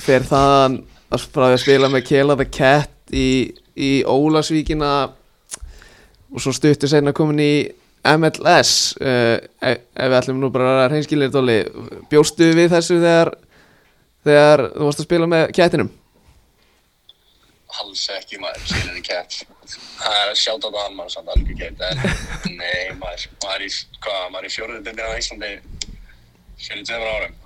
[0.00, 4.92] fer þaðan að frá því að spila með Kela the Cat í, í Ólasvíkina
[6.30, 7.52] og svo stuttu senna komin í
[8.16, 11.60] MLS uh, ef, ef við ætlum nú bara að reynskilir dóli
[12.12, 13.34] bjóstu við þessu þegar
[14.24, 15.90] þegar þú varst að spila með kættinum
[17.78, 19.36] Alls ekki maður, skilur þið kætt.
[20.00, 23.70] Það er að sjáta á hann maður, samt alveg en nei maður, maður er í,
[24.40, 25.50] er í fjóruðu dildina á Íslandi
[26.60, 27.36] fyrir tveimur árum.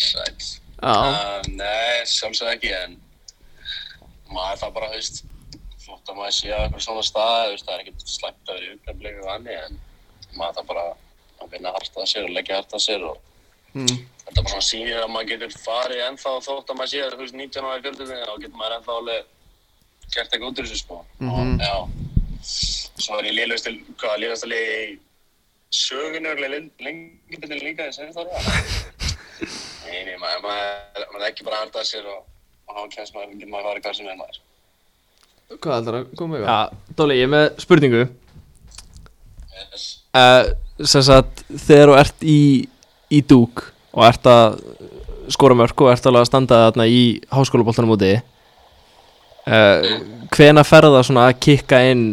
[0.00, 0.46] Sætt.
[0.80, 2.96] Já, Uh, nei, sjálfsög ekki, en
[4.34, 5.22] maður það bara, þú veist,
[5.84, 8.58] flott að maður sé á eitthvað svona stað, þú veist, það er ekkert slæmt að
[9.04, 9.78] vera í og annir, en
[10.38, 10.84] maður það bara
[11.44, 13.16] að vinna hart að sér og leggja hart að sér og
[13.74, 17.22] mm, þetta bara svona sýnir að maður getur farið ennþá þótt að maður sé, þú
[17.22, 19.32] veist, 19 ára í fjöldinni, þá getur maður ennþá alveg
[20.14, 21.00] gert eitthvað út úr þessu, sko.
[21.20, 21.30] Mhm.
[21.34, 21.76] Og, já,
[23.04, 24.94] svo er ég liðlegast til, hvað, að liða í
[25.74, 28.94] sögunni örgulega lengi til líka þess að það er
[29.84, 32.22] Nei, nei, maður, maður, maður ekki bara harta að sér og,
[32.68, 34.38] og þá kemst maður, getur maður farið hvað sem er maður.
[35.60, 36.48] hvað heldur að koma yfir?
[36.48, 38.04] Já, Dóli, ég er með spurningu
[39.54, 39.84] Yes.
[40.18, 40.44] uh,
[40.84, 42.38] sem sagt, þegar þú ert í
[43.14, 43.62] í dúk
[43.94, 44.56] og ert að
[45.30, 49.84] skora mörg og ert alveg að standa þarna í háskólaboltanum úti uh,
[50.34, 52.04] hvena ferða svona að kikka inn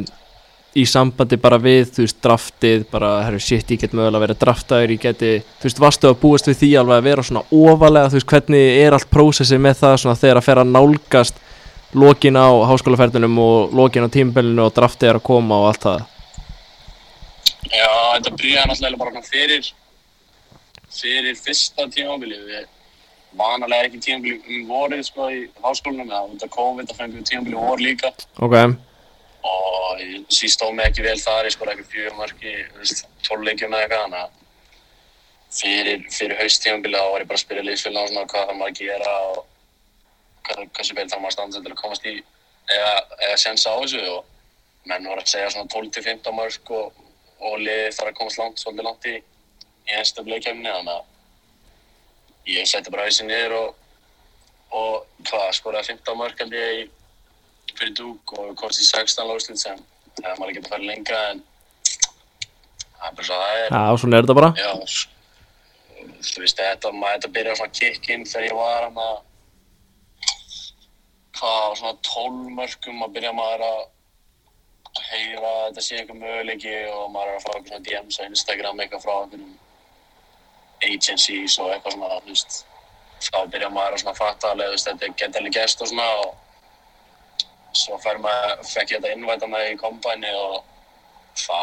[0.71, 4.35] í sambandi bara við, þú veist, draftið bara, herru, shit, ég get mögulega að vera
[4.39, 8.11] draftaður ég geti, þú veist, varstu að búast við því alveg að vera svona ofalega,
[8.11, 11.35] þú veist, hvernig er allt prósessið með það svona þegar að fer að nálgast
[11.91, 15.99] lokin á háskólaferðunum og lokin á tímbelinu og draftið er að koma og allt það?
[17.67, 19.63] Já, þetta byrjaði náttúrulega bara fyrir,
[20.91, 22.47] fyrir fyrsta tímabilið.
[22.47, 22.63] Við
[23.35, 26.87] vanalega ekki tímabilið um vorið, sko, í háskólanum, eða út af COVID,
[28.39, 28.79] það
[29.47, 32.53] og síst stóð mig ekki vel þar, ég skor ekki fjögur marki,
[33.27, 34.39] tólleikjum eða eitthvað, þannig að
[35.51, 38.71] fyrir, fyrir haustímabilið þá var ég bara að spyrja liðsfélagna og svona hvað það maður
[38.71, 39.41] að gera og
[40.47, 42.13] hvað, hversu vel það maður standa sig til að komast í
[42.77, 42.93] eða,
[43.27, 44.03] eða sensa á þessu.
[44.15, 47.03] Og menn voru að segja svona 12-15 mörg og,
[47.41, 49.17] og liðið þarf að komast langt, svolítið langt í,
[49.89, 53.83] í einstakleikjafni, þannig að ég setti bara hausinn niður og,
[54.79, 54.95] og
[55.27, 56.97] hvað, skoraði 15 mörg held ég
[57.79, 59.79] fyrir dúk og komst í 16 lóðslut sem
[60.19, 61.41] það maður getur að fara lengra en
[61.87, 63.73] það er bara svo það er.
[63.73, 64.53] Já, svona er þetta bara.
[64.59, 64.71] Já
[66.21, 69.17] þú veist þetta maður þetta byrja svona kick-in þegar ég var hann að
[71.39, 73.81] hvað svona 12 mörgum að byrja maður að
[75.07, 78.83] heyra þetta sé eitthvað möguleiki og maður er að fá eitthvað svona DMs á Instagram
[78.83, 79.57] eitthvað frá einhverjum
[80.81, 82.61] agencies og eitthvað svona, þú veist,
[83.27, 86.07] þá byrja maður að svona fatta alveg, þú veist, þetta geti alveg gæst og svona
[86.21, 86.31] og
[87.77, 90.61] svo maður, fekk ég þetta innvæta mig í kompæni og
[91.39, 91.59] þá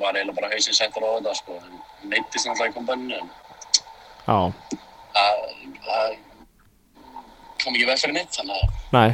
[0.00, 3.28] var eiginlega bara hausinn settur á þetta, sko, en neittist náttúrulega í kompæninu, en
[5.86, 6.14] það
[7.62, 8.62] kom ekki vel fyrir að
[8.94, 9.10] nei.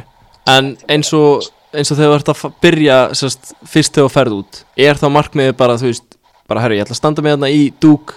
[0.49, 4.37] En eins og, eins og þegar þú ert að byrja sérst, fyrst þegar þú ferð
[4.39, 6.17] út er þá markmiðið bara, þú veist
[6.49, 8.15] bara, herru, ég ætla að standa með þarna í dúk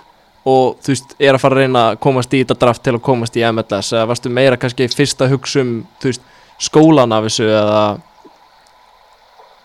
[0.48, 3.04] og þú veist, er að fara að reyna að komast í þetta draft til að
[3.08, 6.24] komast í MLS eða varstu meira kannski fyrst að hugsa um, þú veist,
[6.62, 7.84] skólan af þessu eða,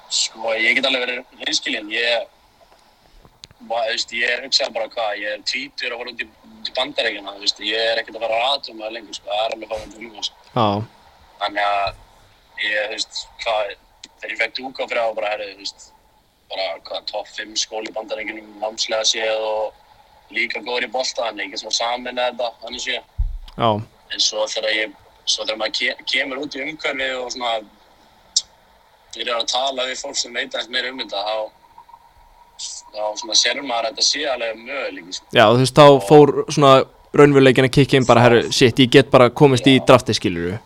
[0.08, 1.90] Sko, ég get alveg verið hinskilinn.
[1.92, 2.28] Ég,
[3.60, 7.60] þú veist, ég hugsaði bara hvað, ég er tvítur að fara út í, í veist,
[7.68, 10.06] ég er ekkert að fara að aðtum að lengur, sko, það er alveg fara í
[10.06, 10.48] líka, sko.
[10.54, 10.68] já,
[11.42, 13.74] Þannig að ég, veist, hvað,
[14.06, 15.90] þegar ég fekk dúka frá bara, herri, þú veist,
[16.54, 21.50] bara, hvað, topp 5 skóli í bandarækjunum, námslega séð og líka góður í bolta, þannig
[21.50, 23.12] ekki svona samin þetta, þannig séð.
[24.16, 24.96] En svo þegar ég,
[25.28, 27.54] svo þegar maður ke kemur út í umhverfi og svona
[29.16, 31.24] byrjar að tala við fólk sem veit aðeins meira um þetta,
[32.94, 35.28] þá, svona sér maður að þetta sé alveg möguleik, sko.
[35.34, 36.74] já, þú veist, þá fór svona
[37.18, 40.58] raunveruleikin að kikka inn bara, herru, shit, ég get bara komist í drafti, skilur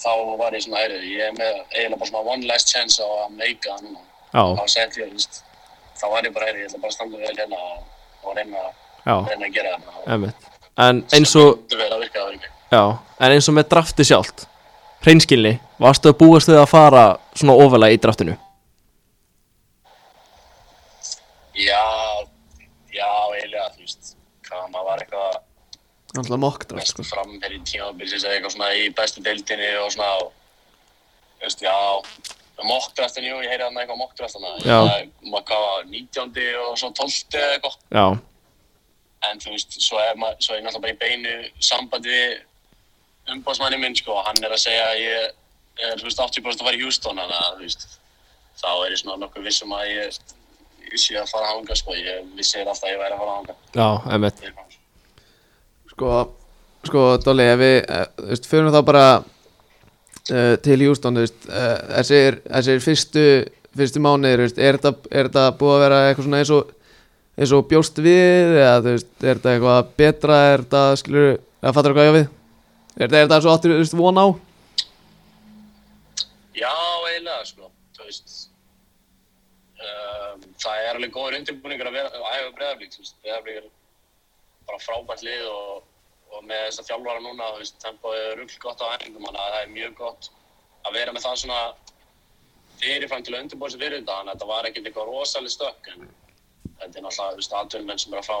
[0.00, 3.34] Þá var ég svona, heyrðu, ég er með eiginlega bara svona one last chance að
[3.36, 4.04] meika það núna.
[4.30, 5.40] Já, Þá sett ég, þú veist,
[6.00, 7.82] þá var ég bara, heyrðu, ég ætla bara að standa vel hérna og,
[8.22, 8.62] og reyna,
[9.02, 9.74] já, reyna að gera
[10.14, 10.48] emmitt
[10.80, 11.66] En eins og,
[12.70, 14.46] Að það já, en eins og með drafti sjálft
[15.04, 18.36] hreinskilni, varstu að búast þau að fara svona ofalega í draftinu?
[21.60, 21.84] Já,
[22.94, 24.12] já, eiginlega, þú veist,
[24.48, 25.38] hvað maður var eitthvað
[26.10, 27.04] Alltaf mokkdraft sko.
[27.06, 30.30] fram hér í tímabilsins eða eitthvað svona í bestu deildinni og svona og,
[31.38, 31.76] þú veist, já
[32.66, 34.78] mokkdraftin, jú, ég heyri þarna eitthvað mokkdraftina Já.
[35.32, 36.48] maður var 19.
[36.66, 37.38] og svo 12.
[37.40, 38.06] eða eitthvað Já,
[39.30, 41.36] en þú veist, svo er, maður, svo er ég náttúrulega bara í beinu
[41.70, 42.34] sambandi við
[43.34, 46.78] umbásmanni minn, sko, hann er að segja að ég er, þú veist, 80% að fara
[46.78, 47.86] í Houston þannig að, þú veist,
[48.60, 50.18] þá er ég svona nokkuð vissum að ég,
[50.90, 53.30] ég sé að fara að hanga, sko, ég vissi alltaf að ég væri að fara
[53.30, 54.66] að hanga já, emmitt Ég-
[55.90, 56.10] Sko,
[56.86, 61.48] sko, Dolly, ef við, eh, þú veist, fyrir þá bara uh, til Houston, þú veist,
[61.50, 63.24] uh, þessir, þessir fyrstu,
[63.76, 66.70] fyrstu mánuðir, þú veist, er þetta, er þetta búið að vera eitthvað svona eins og,
[67.40, 71.28] eins og bjóst við, eða, þú veist, er þetta eitthvað betra, er þetta, skilur,
[71.60, 72.28] eða fattur hvað ég á við?
[73.00, 74.26] Er er þetta svo áttur, þú veist, von á?
[76.52, 76.72] Já,
[77.08, 78.32] eiginlega, sko, þú veist,
[79.80, 83.70] um, það er alveg góður undirbúningur að að æfa breyðablík, þú veist, breyðablík er
[84.68, 85.86] bara frábært lið og,
[86.34, 89.40] og með þess að þjálfara núna, þú veist, tempoið er rugg gott á æfingum, þannig
[89.46, 90.30] að það er mjög gott
[90.84, 91.62] að vera með það svona
[92.84, 95.90] fyrirfram til að undirbúið sig fyrir þetta, þannig að þetta var ekkert eitthvað rosalega stökk,
[95.94, 96.04] en
[96.84, 98.38] þetta er náttúrulega, þú veist, atvinnumenn sem er að fá,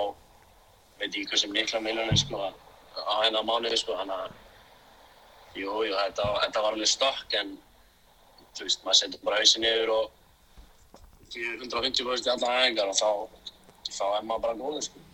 [1.00, 2.52] veit ekki hversu mikla miljonir, sko,
[3.00, 4.38] á hennar mánuði, sko, þannig að,
[5.56, 7.52] jú, jú, þetta, þetta var alveg stökk, en
[8.56, 10.10] þú veist, maður setur bara hausin niður og
[11.30, 13.10] 150% í alla æfingar og þá,
[13.90, 15.06] þá er maður bara góður, sko.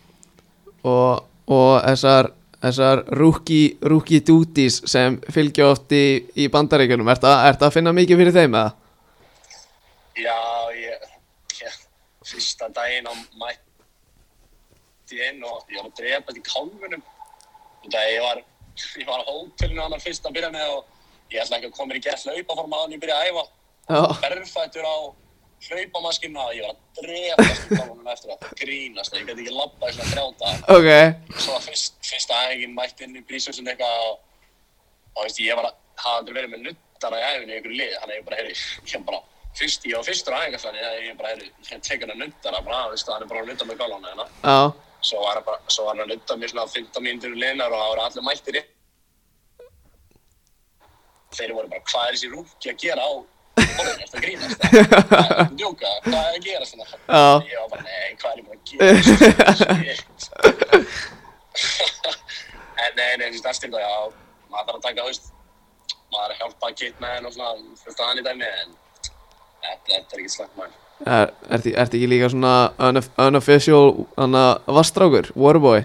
[0.89, 2.31] og, og þessar,
[2.63, 6.05] þessar rookie, rookie duties sem fylgja oft í,
[6.37, 8.75] í bandaríkjunum, ert að, ert að finna mikið fyrir þeim eða?
[10.17, 10.37] Já,
[10.73, 11.09] ég,
[11.61, 11.73] ég
[12.25, 17.03] fyrsta daginn á mætti inn og ég var að drepa þetta í kálfunum.
[17.83, 18.41] Þetta ég var,
[19.01, 20.83] ég var á hótelinu hann fyrst að byrja með og
[21.33, 23.45] ég ætla ekki að koma mér í gett hlaupaform að hann ég byrja að æfa.
[23.87, 24.97] Já, Berfættur á
[25.67, 29.15] hlaupamaskinu og ég var að drepa þetta í kálfunum eftir að grínast.
[29.17, 30.51] Ég gæti ekki labba svona þrjáta.
[30.75, 30.89] ok,
[31.41, 34.19] Svo var fyrst, fyrsta æfingin mætti inn í prísjónsun eitthvað og,
[35.17, 37.95] og veist, ég var að hafa aldrei verið með nuttara í æfinu í einhverju lið,
[37.97, 38.53] þannig að ég bara, heyri,
[38.93, 39.21] ég bara,
[39.57, 42.83] fyrst, ég var fyrstur á æfingarfæni, ég bara, heyri, ég tek hann að nuttara, bara,
[42.93, 44.27] veist, hann er bara að nutta með gálána hérna.
[44.45, 44.59] já,
[45.07, 48.25] Svo var hann bara, að nutta mér svona 15 mínútur liðnar og það voru allir
[48.27, 48.61] mættir í.
[51.37, 53.11] Þeir voru bara, hvað er þessi rúki að gera á
[53.57, 56.85] borðinu, eftir að grínast, hvað er að djóka, hvað er að gera svona?
[56.91, 56.97] já,
[57.51, 58.85] Ég var bara, nei, hvað er ég búin að gera?
[62.77, 63.93] En nei, nei, þetta er styrta, já,
[64.51, 65.31] maður þarf að taka, veist,
[66.13, 67.51] maður er að hjálpa kitt með henn og svona,
[67.81, 68.69] fullt að hann í dæmi, en
[69.63, 70.75] þetta, er ekki slæmt maður.
[71.05, 75.83] Er, ert ekki líka svona unof unofficial, að vastrákur, waterboy?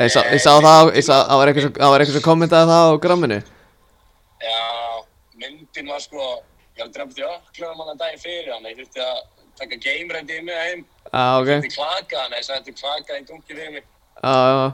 [0.00, 1.80] Ég sá, ég sá það, ég sá, það var eitthvað sem-
[2.14, 3.38] sem kommentaði það á gramminu
[4.40, 4.60] Já,
[5.36, 6.28] myndin var sko,
[6.78, 9.18] ég að drepa því ökklum hann að daginn fyrir hann, ég þurfti að
[9.60, 13.18] taka game ready með heim, Já, ok, ég þurfti klaka hann, ég sagði þetta klaka
[13.18, 13.84] í dungi fyrir mig,
[14.22, 14.72] já, já,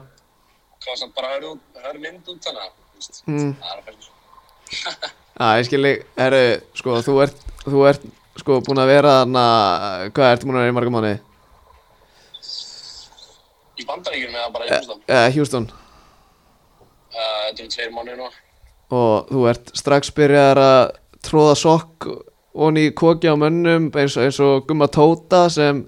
[0.85, 3.51] hvað samt bara hörðu út- hörðu mynd út þannig, þú veist, Mm.
[3.57, 4.07] það er að fyrir.
[5.41, 6.43] já, ég skilji, herru,
[6.77, 8.05] sko, þú ert, þú ert
[8.37, 9.43] sko búin að vera þarna,
[10.13, 11.17] hvað ertu búin að vera í marga mánuði?
[13.77, 14.99] Í bandaríkjum eða bara í Eh, Húsdal.
[15.07, 15.67] eh, Houston
[17.17, 18.29] Þetta eru tveir mánuði nú.
[18.91, 20.91] og þú ert strax byrjar að
[21.25, 22.07] tróða sokk
[22.55, 25.85] onni í koki á mönnum eins, eins og Gumma Tóta sem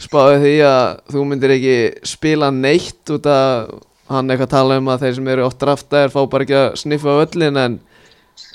[0.00, 1.76] spáði því að þú myndir ekki
[2.06, 3.74] spila neitt út að
[4.10, 7.18] hann eitthvað tala um að þeir sem eru oft draftaðir fá bara ekki að sniffa
[7.26, 7.76] öllin en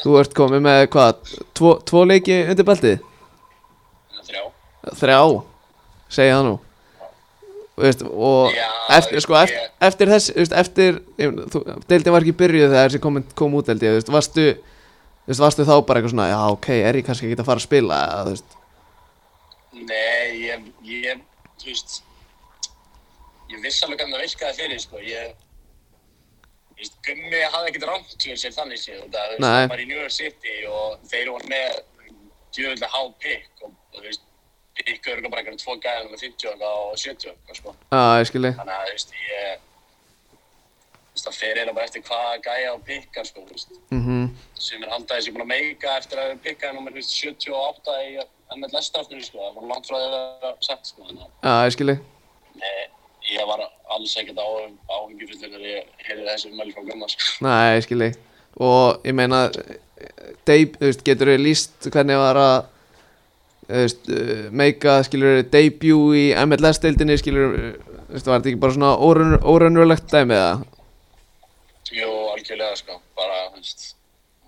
[0.04, 3.00] þú ert komið með hvað, tvo, tvo leiki undir beltið?
[4.26, 4.44] Þrjá.
[5.02, 5.20] Þrjá,
[6.20, 6.56] segja það nú
[7.76, 11.00] veist, og Já, eftir, sko, eftir, ég- eftir þess þú veist, eftir,
[11.52, 14.46] þú, deildin var ekki byrjuð þegar þessi kom, kom út þú veist, varstu
[15.42, 17.98] varstu þá bara eitthvað svona, já ok, er ég kannski ekki að fara að spila,
[18.06, 18.62] eða, þú veist,
[19.76, 21.20] Nei, ég, ég,
[21.60, 21.98] þú veist,
[23.52, 25.02] ég viss alveg hvernig það virkaði fyrir, sko.
[25.04, 25.34] Ég,
[27.06, 29.02] Gummi hafði ekkert fyrir sér þannig séð.
[29.04, 31.80] og Það, þú veist, hann var í New York City og þeir voru með
[32.56, 34.26] djöfulega há pikk og, og, þú veist,
[34.80, 37.76] pikk eru bara einhverjum tvo gæðan með 50 okkar og 70 okkar, sko.
[37.92, 39.66] já, ég skilji Þannig að, þú veist, ég,
[40.36, 43.78] þú veist, það fer eiginlega bara eftir hvaða gæja á pikka, sko, þú veist.
[43.96, 44.26] mhm,
[44.68, 48.18] sem er handaði sem búin að meika eftir að við pikkaði nummer 78 í
[48.56, 51.96] MLS-draftunni sko, það var langt frá því að vera sett sko, já, ég skilji
[52.62, 52.84] nei,
[53.34, 53.64] ég var
[53.96, 57.32] alls ekkert áhengjufullir þegar ég heyrði þessi umæli frá Gunnar sko.
[57.46, 58.12] Nei, skilji
[58.56, 59.50] og ég meina
[60.48, 62.56] deb, þú veist, getur þau líst hvernig var að
[63.66, 64.12] þú veist,
[64.56, 70.08] meika, skilur debut í MLS-deildinni, skilur þú veist, var þetta ekki bara svona órun- órannverulegt
[70.14, 70.54] dæmi eða?
[71.96, 73.88] Jú, algjörlega sko, bara, þú veist,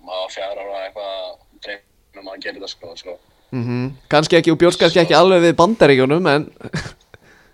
[0.06, 1.18] maður fjara ára eitthvað
[1.66, 3.18] dreifnum að gera þetta sko, sko.
[3.52, 6.48] Mm Kannski ekki, og bjóst kannski ekki alveg við bandaríkjónum en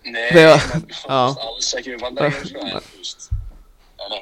[0.05, 0.29] Nei,
[1.09, 3.31] alls ekki við bandaríkjum sko, en þú veist,
[4.05, 4.13] en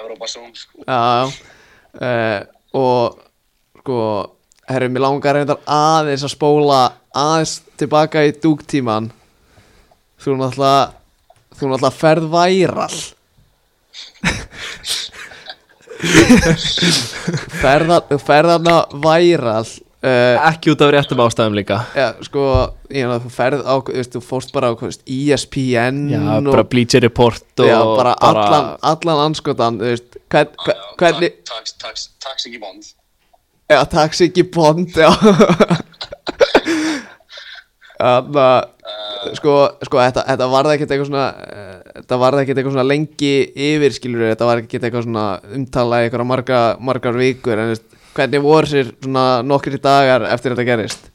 [0.00, 0.82] Evrópa Zoom sko.
[0.82, 1.30] já, já.
[1.98, 2.40] Uh,
[2.78, 3.20] og
[3.80, 3.98] sko
[4.68, 6.80] herru, mér langar reyndar aðeins að spóla
[7.16, 9.08] aðeins tilbaka í dúktíman
[10.20, 10.92] þú náttúrulega
[11.54, 12.98] þú náttúrulega ferð væral.
[17.58, 19.66] Ferða, ferðarna væral
[20.04, 21.80] uh, Ekki út af réttum ástæðum líka.
[21.98, 22.44] Ja, sko,
[22.92, 26.50] ég meina þú ferð á þú veist, þú fórst bara á veist, ESPN Já, og,
[26.52, 31.76] bara Bleacher Report og já, bara, allan, allan anskotan þú veist, hvern, hvern, hvernig Tax,
[31.82, 32.82] tax, tax ekki bond.
[33.68, 35.10] Já, tax ekki bond, já.
[37.98, 39.54] Þannig að sko,
[39.86, 43.32] sko þetta, þetta varði ekkert eitthvað svona uh, þetta varði ekkert eitthvað svona lengi
[43.68, 45.26] yfir skilur þetta var ekkert eitthvað svona
[45.58, 46.60] umtala í eitthvað marga,
[46.90, 51.08] margar vikur en veist, hvernig voru sér svona nokkri dagar eftir þetta gerist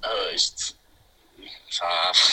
[0.00, 0.68] þú veist
[1.76, 2.24] það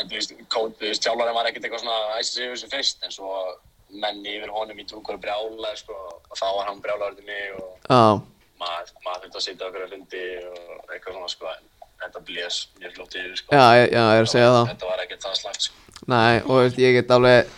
[0.00, 2.72] en þú veist, kót, þú veist, sjálfurinn var ekkert eitthvað svona æsið sig yfir sem
[2.72, 3.32] fyrst en svo
[3.90, 5.96] menni yfir honum í trúkur brjála sko,
[6.30, 8.02] og þá var hann brjálaður til mig og Já,
[8.60, 11.68] maður, maður þurfti að sitja okkur að fundi og eitthvað svona sko en
[12.00, 13.56] þetta blés mjög flott yfir sko.
[13.56, 14.68] Já, já, ég er að segja það.
[14.70, 15.96] Þetta var ekkert það slagt sko.
[16.10, 17.50] Nei, og veist, ég get alveg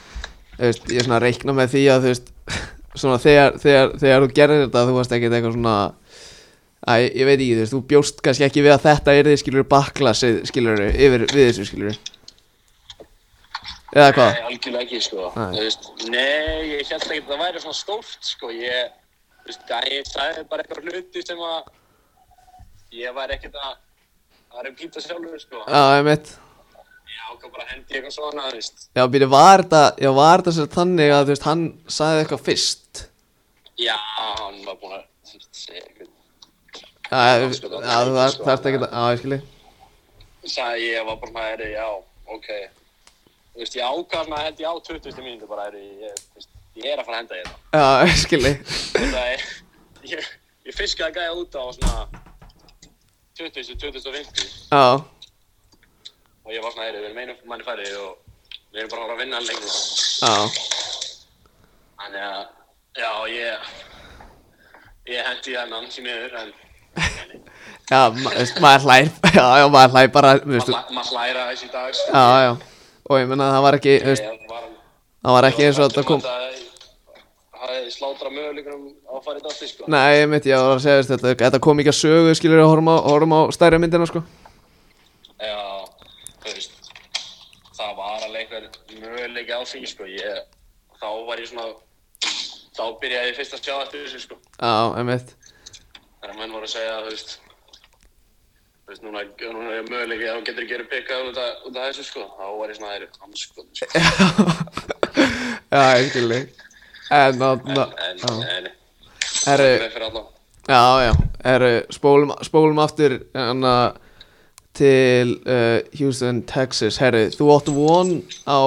[0.59, 2.32] veist, ég er svona að reikna með því að þú veist
[2.97, 5.77] svona þegar, þegar, þegar þú gerir þetta þú varst ekkert eitthvað svona
[6.82, 9.36] Æ, ég veit ekki, þú veist, þú bjóst kannski ekki við að þetta er þið
[9.39, 12.01] skilur baklasið skilur yfir við þessu skilur
[13.93, 14.31] Eða hvað?
[14.32, 15.27] Nei, algjörlega ekki sko.
[15.52, 18.48] Veist, Nei, ég held ekki að það væri svona stórt sko.
[18.56, 18.94] Ég,
[19.43, 21.69] þú veist, að ég sagði bara eitthvað hluti sem að
[22.97, 23.74] ég væri ekkert að
[24.52, 25.60] að repeata sjálfur sko.
[25.66, 26.32] Já, ég mitt
[27.33, 28.85] ákvað bara að hendi eitthvað svona, þú veist.
[28.97, 31.65] Já, býri, var þetta, já, var þetta sér þannig að þú veist, hann
[31.99, 33.03] sagði eitthvað fyrst?
[33.81, 33.97] Já,
[34.29, 36.13] hann var búinn að þú veist, segja eitthvað.
[37.13, 39.43] Já, sko, það þú þarf sko, ekki að, já, ég skilji
[40.49, 41.87] sagði ég var bara með já,
[42.35, 42.49] ok.
[43.53, 45.23] Þú veist, ég ákvað að hendi á 20.
[45.23, 46.51] mínútu bara, ég, þú veist,
[46.81, 47.57] ég er að fara að henda hérna.
[47.73, 48.53] Já, ég skilji
[48.97, 49.45] Þetta er,
[50.13, 50.31] ég,
[50.69, 52.23] ég fiskaði gæja út á svona
[53.39, 54.83] 20, 2050 Já,
[56.43, 58.19] og ég var svona, við erum einu manni færri og
[58.73, 59.73] við erum bara að vinna hann lengur.
[62.02, 62.43] Þannig að,
[62.98, 63.70] já, ég,
[65.12, 66.52] ég hendi hennan því miður, en
[67.93, 68.01] já,
[68.60, 69.09] maður hlær
[69.39, 71.94] Já, maður hlær bara, þú veist maður ma hlæra þessi í dag.
[71.97, 72.10] sko.
[72.12, 72.52] Já, já
[73.10, 76.23] Og ég menna það var ekki, það var ekki eins og þetta kom
[77.93, 79.86] slátra möguleikunum á að fara í dætti, sko.
[79.90, 82.89] Nei, ég mitt, ég var að segja þetta, þetta kom ekki að sögu, skilur, horfum
[82.89, 84.23] á, horfum á stærri myndina, sko
[85.43, 85.59] Já,
[86.43, 86.90] þú veist,
[87.77, 88.55] það var alveg
[89.43, 90.09] möguleiki á því, sko.
[90.09, 90.43] Ég,
[91.02, 91.69] þá var ég svona,
[92.73, 94.43] þá byrjaði ég fyrst að sjá eftir þessu, sko.
[94.59, 95.35] Já, ég mitt
[96.23, 97.32] þegar menn voru að segja þú veist
[98.82, 99.23] þú veist, núna,
[99.55, 102.27] núna er möguleiki að þú getur ekki verið pikkað út út af þessu sko.
[102.36, 103.86] Þá var ég svona þeirri anskot sko.
[105.73, 106.43] Já, skilji
[107.12, 108.69] En, en, já, en,
[109.43, 109.66] Herru,
[110.69, 111.12] já, já,
[111.44, 113.93] herru, spólum, spólum aftur hana,
[114.73, 116.97] til uh, Houston, Texas.
[117.02, 118.14] Herru, þú áttu von
[118.48, 118.60] á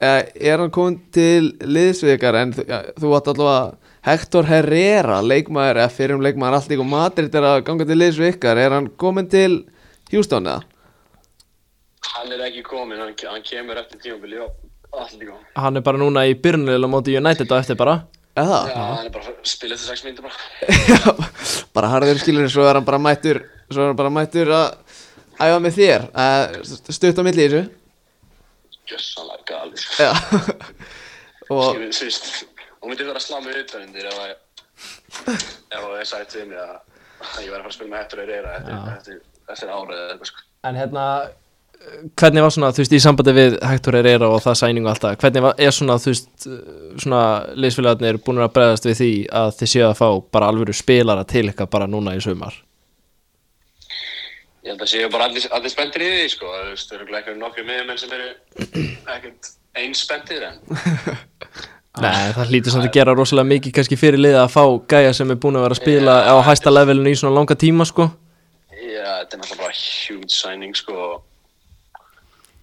[0.00, 5.90] er hann komin til liðsvikar en þú, ja, þú áttu allavega Hector Herrera, leikmaður eða
[5.90, 9.64] fyrir um leikmaður allt ykkur Madrid er að ganga til liðsvikar, er hann komin til
[10.12, 10.62] Houston eða?
[12.12, 15.34] Hann er ekki komin, hann, hann kemur eftir og líka.
[15.56, 18.04] Hann er bara núna í byrjunlega móti United á eftir bara
[18.36, 18.56] Eða?
[18.68, 21.12] Já, hann er bara að spila eftir 6 mínútur bara.
[21.76, 23.40] bara harður skilur svo er hann bara mættur
[23.70, 24.66] svo er hann bara mættur að
[25.40, 27.62] æfa með þér uh, stutt á milli í þessu
[28.86, 30.10] Gjössanlega gali, sko.
[31.54, 32.28] Og veit, þú veist,
[32.80, 34.30] hún myndi vera að slá mig utan undir ef að
[35.70, 36.76] ef að ég sagði til mig að
[37.22, 38.54] að ég væri að fara að spila með Hector Herrera
[38.92, 39.18] eftir,
[39.48, 40.46] eftir, árið eða eitthvað, sko.
[40.68, 41.08] En hérna
[42.16, 45.04] Hvernig var svona, þú veist, í sambandi við Hector Herrera og það sæningu og allt
[45.04, 46.46] það Hvernig var, er svona, þú veist,
[47.04, 47.20] svona
[47.54, 49.10] liðsfélagarnir búin að bregðast við því
[49.42, 52.56] að þið séu að fá bara alvöru spilara til eitthvað bara núna í sumar
[54.66, 56.48] Ég held að séu bara allir, allir spenntir í því, sko.
[56.50, 58.30] Þú veist, það eru ekki nokkru miðjumenn sem eru
[59.14, 60.56] ekkert eins spenntir en
[62.02, 65.30] Nei, það hlýtur samt að gera rosalega mikið kannski fyrir liða að fá gæja sem
[65.32, 68.08] er búin að vera að spila á hæsta levelinu í svona langa tíma, sko.
[68.74, 71.06] Já, þetta er náttúrulega bara huge signing sko.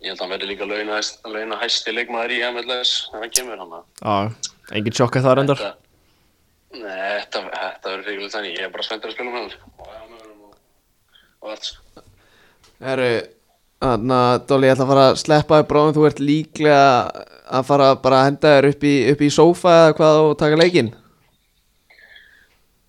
[0.03, 0.99] Ég held að hann verði líka launa,
[1.31, 5.65] launa hæsti leikmaður í MLS þegar hann kemur hann Já, engin sjokka það reyndar.
[6.73, 8.57] Nei, þetta, þetta verður fyrir þannig.
[8.59, 9.72] Ég er bara spenntur að spila með hann
[11.43, 12.03] og allt sko.
[12.83, 13.11] Herru,
[13.83, 16.87] þannig að Dolly, ég ætla að fara að sleppa þér bráðum þú ert líklega
[17.59, 20.59] að fara bara að henda þér upp í, upp í sófa eða hvað og taka
[20.59, 20.91] leikinn.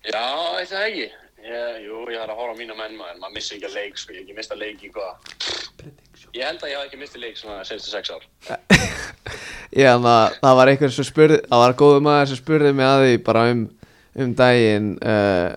[0.05, 0.25] Já,
[0.61, 1.07] ég það ekki.
[1.45, 3.99] Ég, Jú, ég har að horfa á mína menn maður maður missi ekki að leik
[4.01, 5.29] sko, ég hef ekki mista leik í hvað.
[6.35, 8.25] Ég held að ég hef ekki mistið leik svona senstu sex ár.
[9.75, 12.87] Já, þannig að það var einhver sem spurði það var góður maður sem spurði mig
[12.87, 13.63] að því bara um,
[14.23, 15.55] um daginn uh,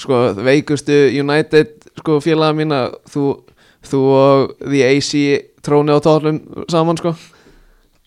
[0.00, 2.80] sko, veikustu United sko, félaga mína
[3.10, 3.24] þú,
[3.90, 5.12] þú og The AC
[5.64, 7.14] tróni á tónum saman sko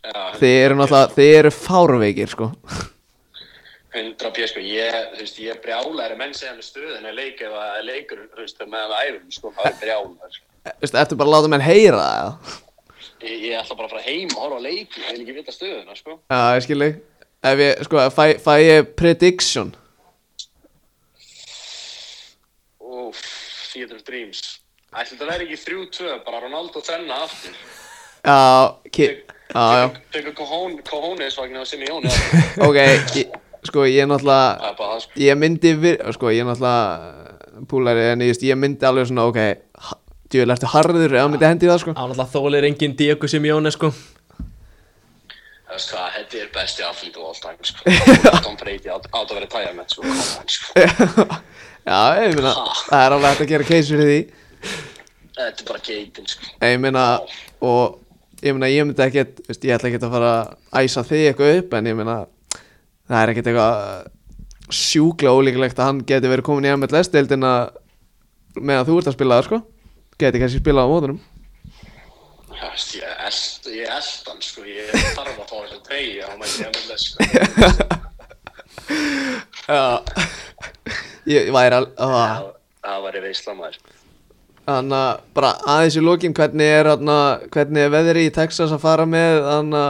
[0.07, 2.51] Já, þið eru náttúrulega, þið eru fárveikir sko
[3.97, 7.41] 100 pjö sko, ég, þú veist, ég er brjálæri menn segja með stöðin að leik
[7.41, 10.45] ef að leikur, þú veist, með að æfum sko, það er brjálæri sko.
[10.67, 12.55] Veistu, ertu bara að láta menn heyra það eða?
[13.17, 15.55] Ég, ég ætla bara að fara heim og horfa á leiki, ég vil ekki vita
[15.55, 16.17] stöðuna, sko.
[16.29, 16.89] Já, ég skilji
[17.47, 19.73] Ef ég, sko, fæ, fæ ég prediction
[23.77, 24.41] Theater of Dreams.
[24.89, 27.57] Ætli þetta verði ekki 3-2, bara Ronaldo þrenna aftur.
[28.27, 28.73] Já,
[29.53, 32.09] já, Tökur Cojones vagnar á Simeone.
[32.67, 32.79] Ok,
[33.67, 35.21] sko, ég er náttúrulega Það er bara það, sko.
[35.21, 35.71] Ég myndi,
[36.17, 39.39] sko, ég er náttúrulega púlari En ég, myndi alveg svona, ok
[40.27, 43.93] Djúvel, ertu harður eða myndi hendi það, sko Á náttúrulega þólir engin Diego Simeone, sko
[45.67, 47.81] Það veist hvað, þetta er besti of all time, sko.
[48.45, 51.25] Tom Brady átt átt að vera tæja með, sko.
[51.87, 52.51] Já, ég meina,
[52.89, 54.19] það er alveg hægt að gera case fyrir því
[55.37, 56.49] Þetta er bara geitin, sko.
[56.65, 57.03] Ég meina,
[57.63, 58.03] og
[58.43, 61.61] Ég meina, ég myndi ekkert, veist, ég ætla ekkert að fara að æsa þig eitthvað
[61.61, 62.17] upp En ég meina,
[63.07, 67.53] það er ekkert eitthvað sjúklega ólíklegt að hann geti verið komin í MLS-deildina
[68.59, 69.57] meðan þú ert að spila það, sko
[70.19, 71.19] Geti kannski spilað á mótunum
[72.57, 74.65] Já, veist, ég eld, ég eld hann, sko.
[74.65, 77.17] Ég þarf að fá þess að treyja á mæti MLS, sko.
[79.77, 79.81] Já
[81.27, 82.43] Ég væri alveg Það,
[82.87, 83.79] það var í veisla maður.
[84.67, 89.37] Þannig að bara aðeins í lókin hvernig er, er veðri í Texas að fara með
[89.47, 89.83] hana,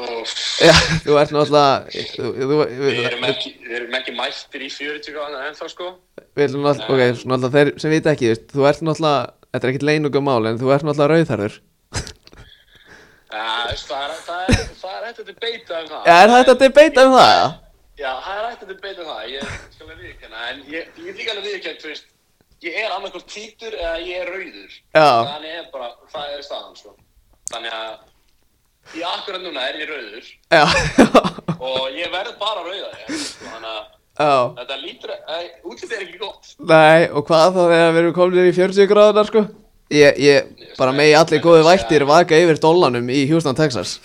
[1.06, 3.54] þú ert náttúrulega þú, þú, Við erum ekki,
[4.02, 5.94] ekki mættir í 40 gráðan ennþá, sko.
[6.36, 9.74] við erum náttúrulega ok, svo náttúrulega þeir sem vita ekki þú ert náttúrulega, þetta er
[9.74, 11.64] ekkert leinugum mál en þú ert náttúrulega veist,
[13.30, 16.08] það er, hægt að debeita um það.
[16.10, 17.44] Er þetta að debeita um það?
[18.00, 19.44] Já, það er hægt að debeita um það, ég
[19.76, 22.08] skal alveg viðkjanna, en ég, get líka alveg viðkjanna, þú veist,
[22.66, 24.80] ég er annarkvæmt hvítur eða ég er rauður.
[24.98, 25.10] Já.
[25.30, 26.96] Þannig er bara, það er staðan, sko.
[27.54, 27.94] Þannig að,
[28.98, 30.66] ég akkurat núna er ég rauður Já,
[31.70, 33.82] og ég verð bara rauða, ég, sko, þannig að
[34.20, 36.54] já, þetta lítur, eh, útlitið er ekki gott.
[36.60, 38.40] nei, og hvað þá þegar við erum komin
[39.90, 40.20] í 40 gráðunar?
[40.20, 40.44] Ég, ég,
[40.78, 43.98] bara megi allir góði vættir vaka yfir dollanum í Houston, Texas.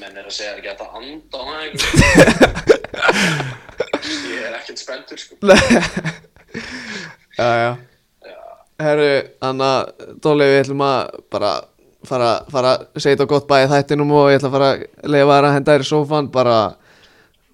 [0.00, 1.62] Menn er að segja ekki að þetta anda á það,
[4.36, 5.34] ég er ekkert spenntur, sko.
[7.36, 7.76] Já, já.
[8.80, 9.10] Herru,
[9.44, 9.70] Anna,
[10.22, 11.52] Dóli, við ætlum að bara
[12.06, 15.28] fara, fara að segja þetta gott bæði þættinum og ég ætla að fara að leiða
[15.30, 16.58] þér að henda þér í sófan bara,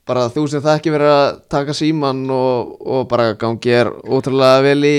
[0.09, 4.65] bara þú sem það ekki verið að taka síman og, og bara gangi er ótrúlega
[4.67, 4.97] vel í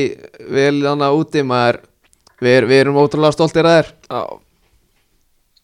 [0.55, 1.81] vel hana úti maður
[2.43, 3.93] við, er, við erum ótrúlega stoltir að þér.
[4.09, 4.23] Já,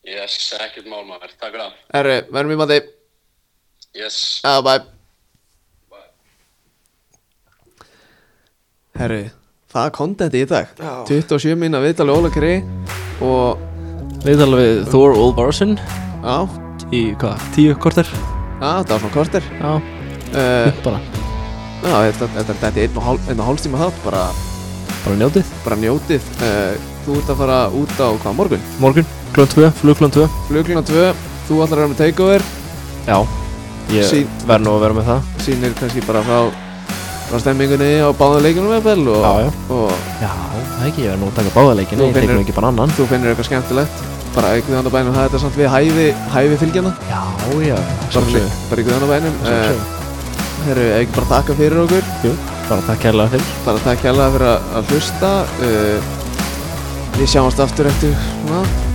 [0.09, 1.73] Yes, ekkert mál maður, takk fyrir það.
[1.93, 2.79] Herru, verðum í mati
[3.99, 4.15] Yes.
[4.45, 4.73] Já, bæ
[8.99, 9.19] Herru,
[9.71, 10.71] það er kontenti í dag.
[11.07, 12.55] 27 mína viðtali Óla Kri
[13.23, 13.61] Og,
[14.25, 16.35] Við tala við Thor Olvarsson já,
[16.91, 18.09] í hvað, tíu korter?
[18.59, 19.45] Já, það var svona korter.
[19.61, 19.71] Já,
[20.33, 20.99] uh, bara,
[21.79, 24.23] Já, þetta, þetta, þetta er einn og, hálf, einn og hálfstíma þátt Bara,
[25.05, 25.45] bara njótið.
[25.65, 26.21] Bara njótið.
[26.41, 28.63] Uh, Þú ert að fara út á hvað morgun?
[28.79, 31.05] Morgun, klón 2, flug klón 2 Flugluna 2,
[31.47, 32.43] þú ætlar að vera með takeover?
[33.07, 33.17] Já,
[33.95, 35.21] ég Sí- verð nú að vera með það.
[35.45, 36.51] Sýnir kannski bara frá,
[37.31, 39.49] frá stemmingunni á báðum leikunum eða og, Já, já.
[39.73, 40.31] og Já,
[40.77, 42.89] það ekki, ég verð nú að taka báðaleikin Þú Ég finnur- tekum ekki bara annan.
[42.99, 43.91] þú finnir eitthvað skemmtilegt?
[44.35, 47.21] Bara ykkur þannig bænum það er þetta samt við hæfi, hæfi fylgjana Já,
[47.65, 48.49] já, bara, sjálfsögðu.
[48.69, 49.98] bara ykkur þannig bænum uh,
[50.59, 50.67] Sjálfsögðu.
[50.67, 52.09] Herru, ekki bara þakka fyrir okkur?
[52.23, 52.33] Jú,
[52.69, 53.51] bara takk kærlega fyrir.
[53.65, 55.31] Bara takk hérlega fyrir að, að hlusta.
[55.63, 56.17] Uh,
[57.19, 58.15] við sjáumst aftur eftir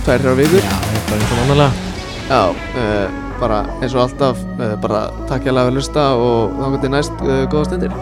[0.05, 0.61] þrjár vikur.
[0.61, 1.85] Já, ég er og mannalega
[2.25, 3.09] já, uh,
[3.39, 7.25] bara eins og alltaf uh, bara takk hérlega fyrir að hlusta og þá getur næst
[7.25, 7.97] uh, góða stundir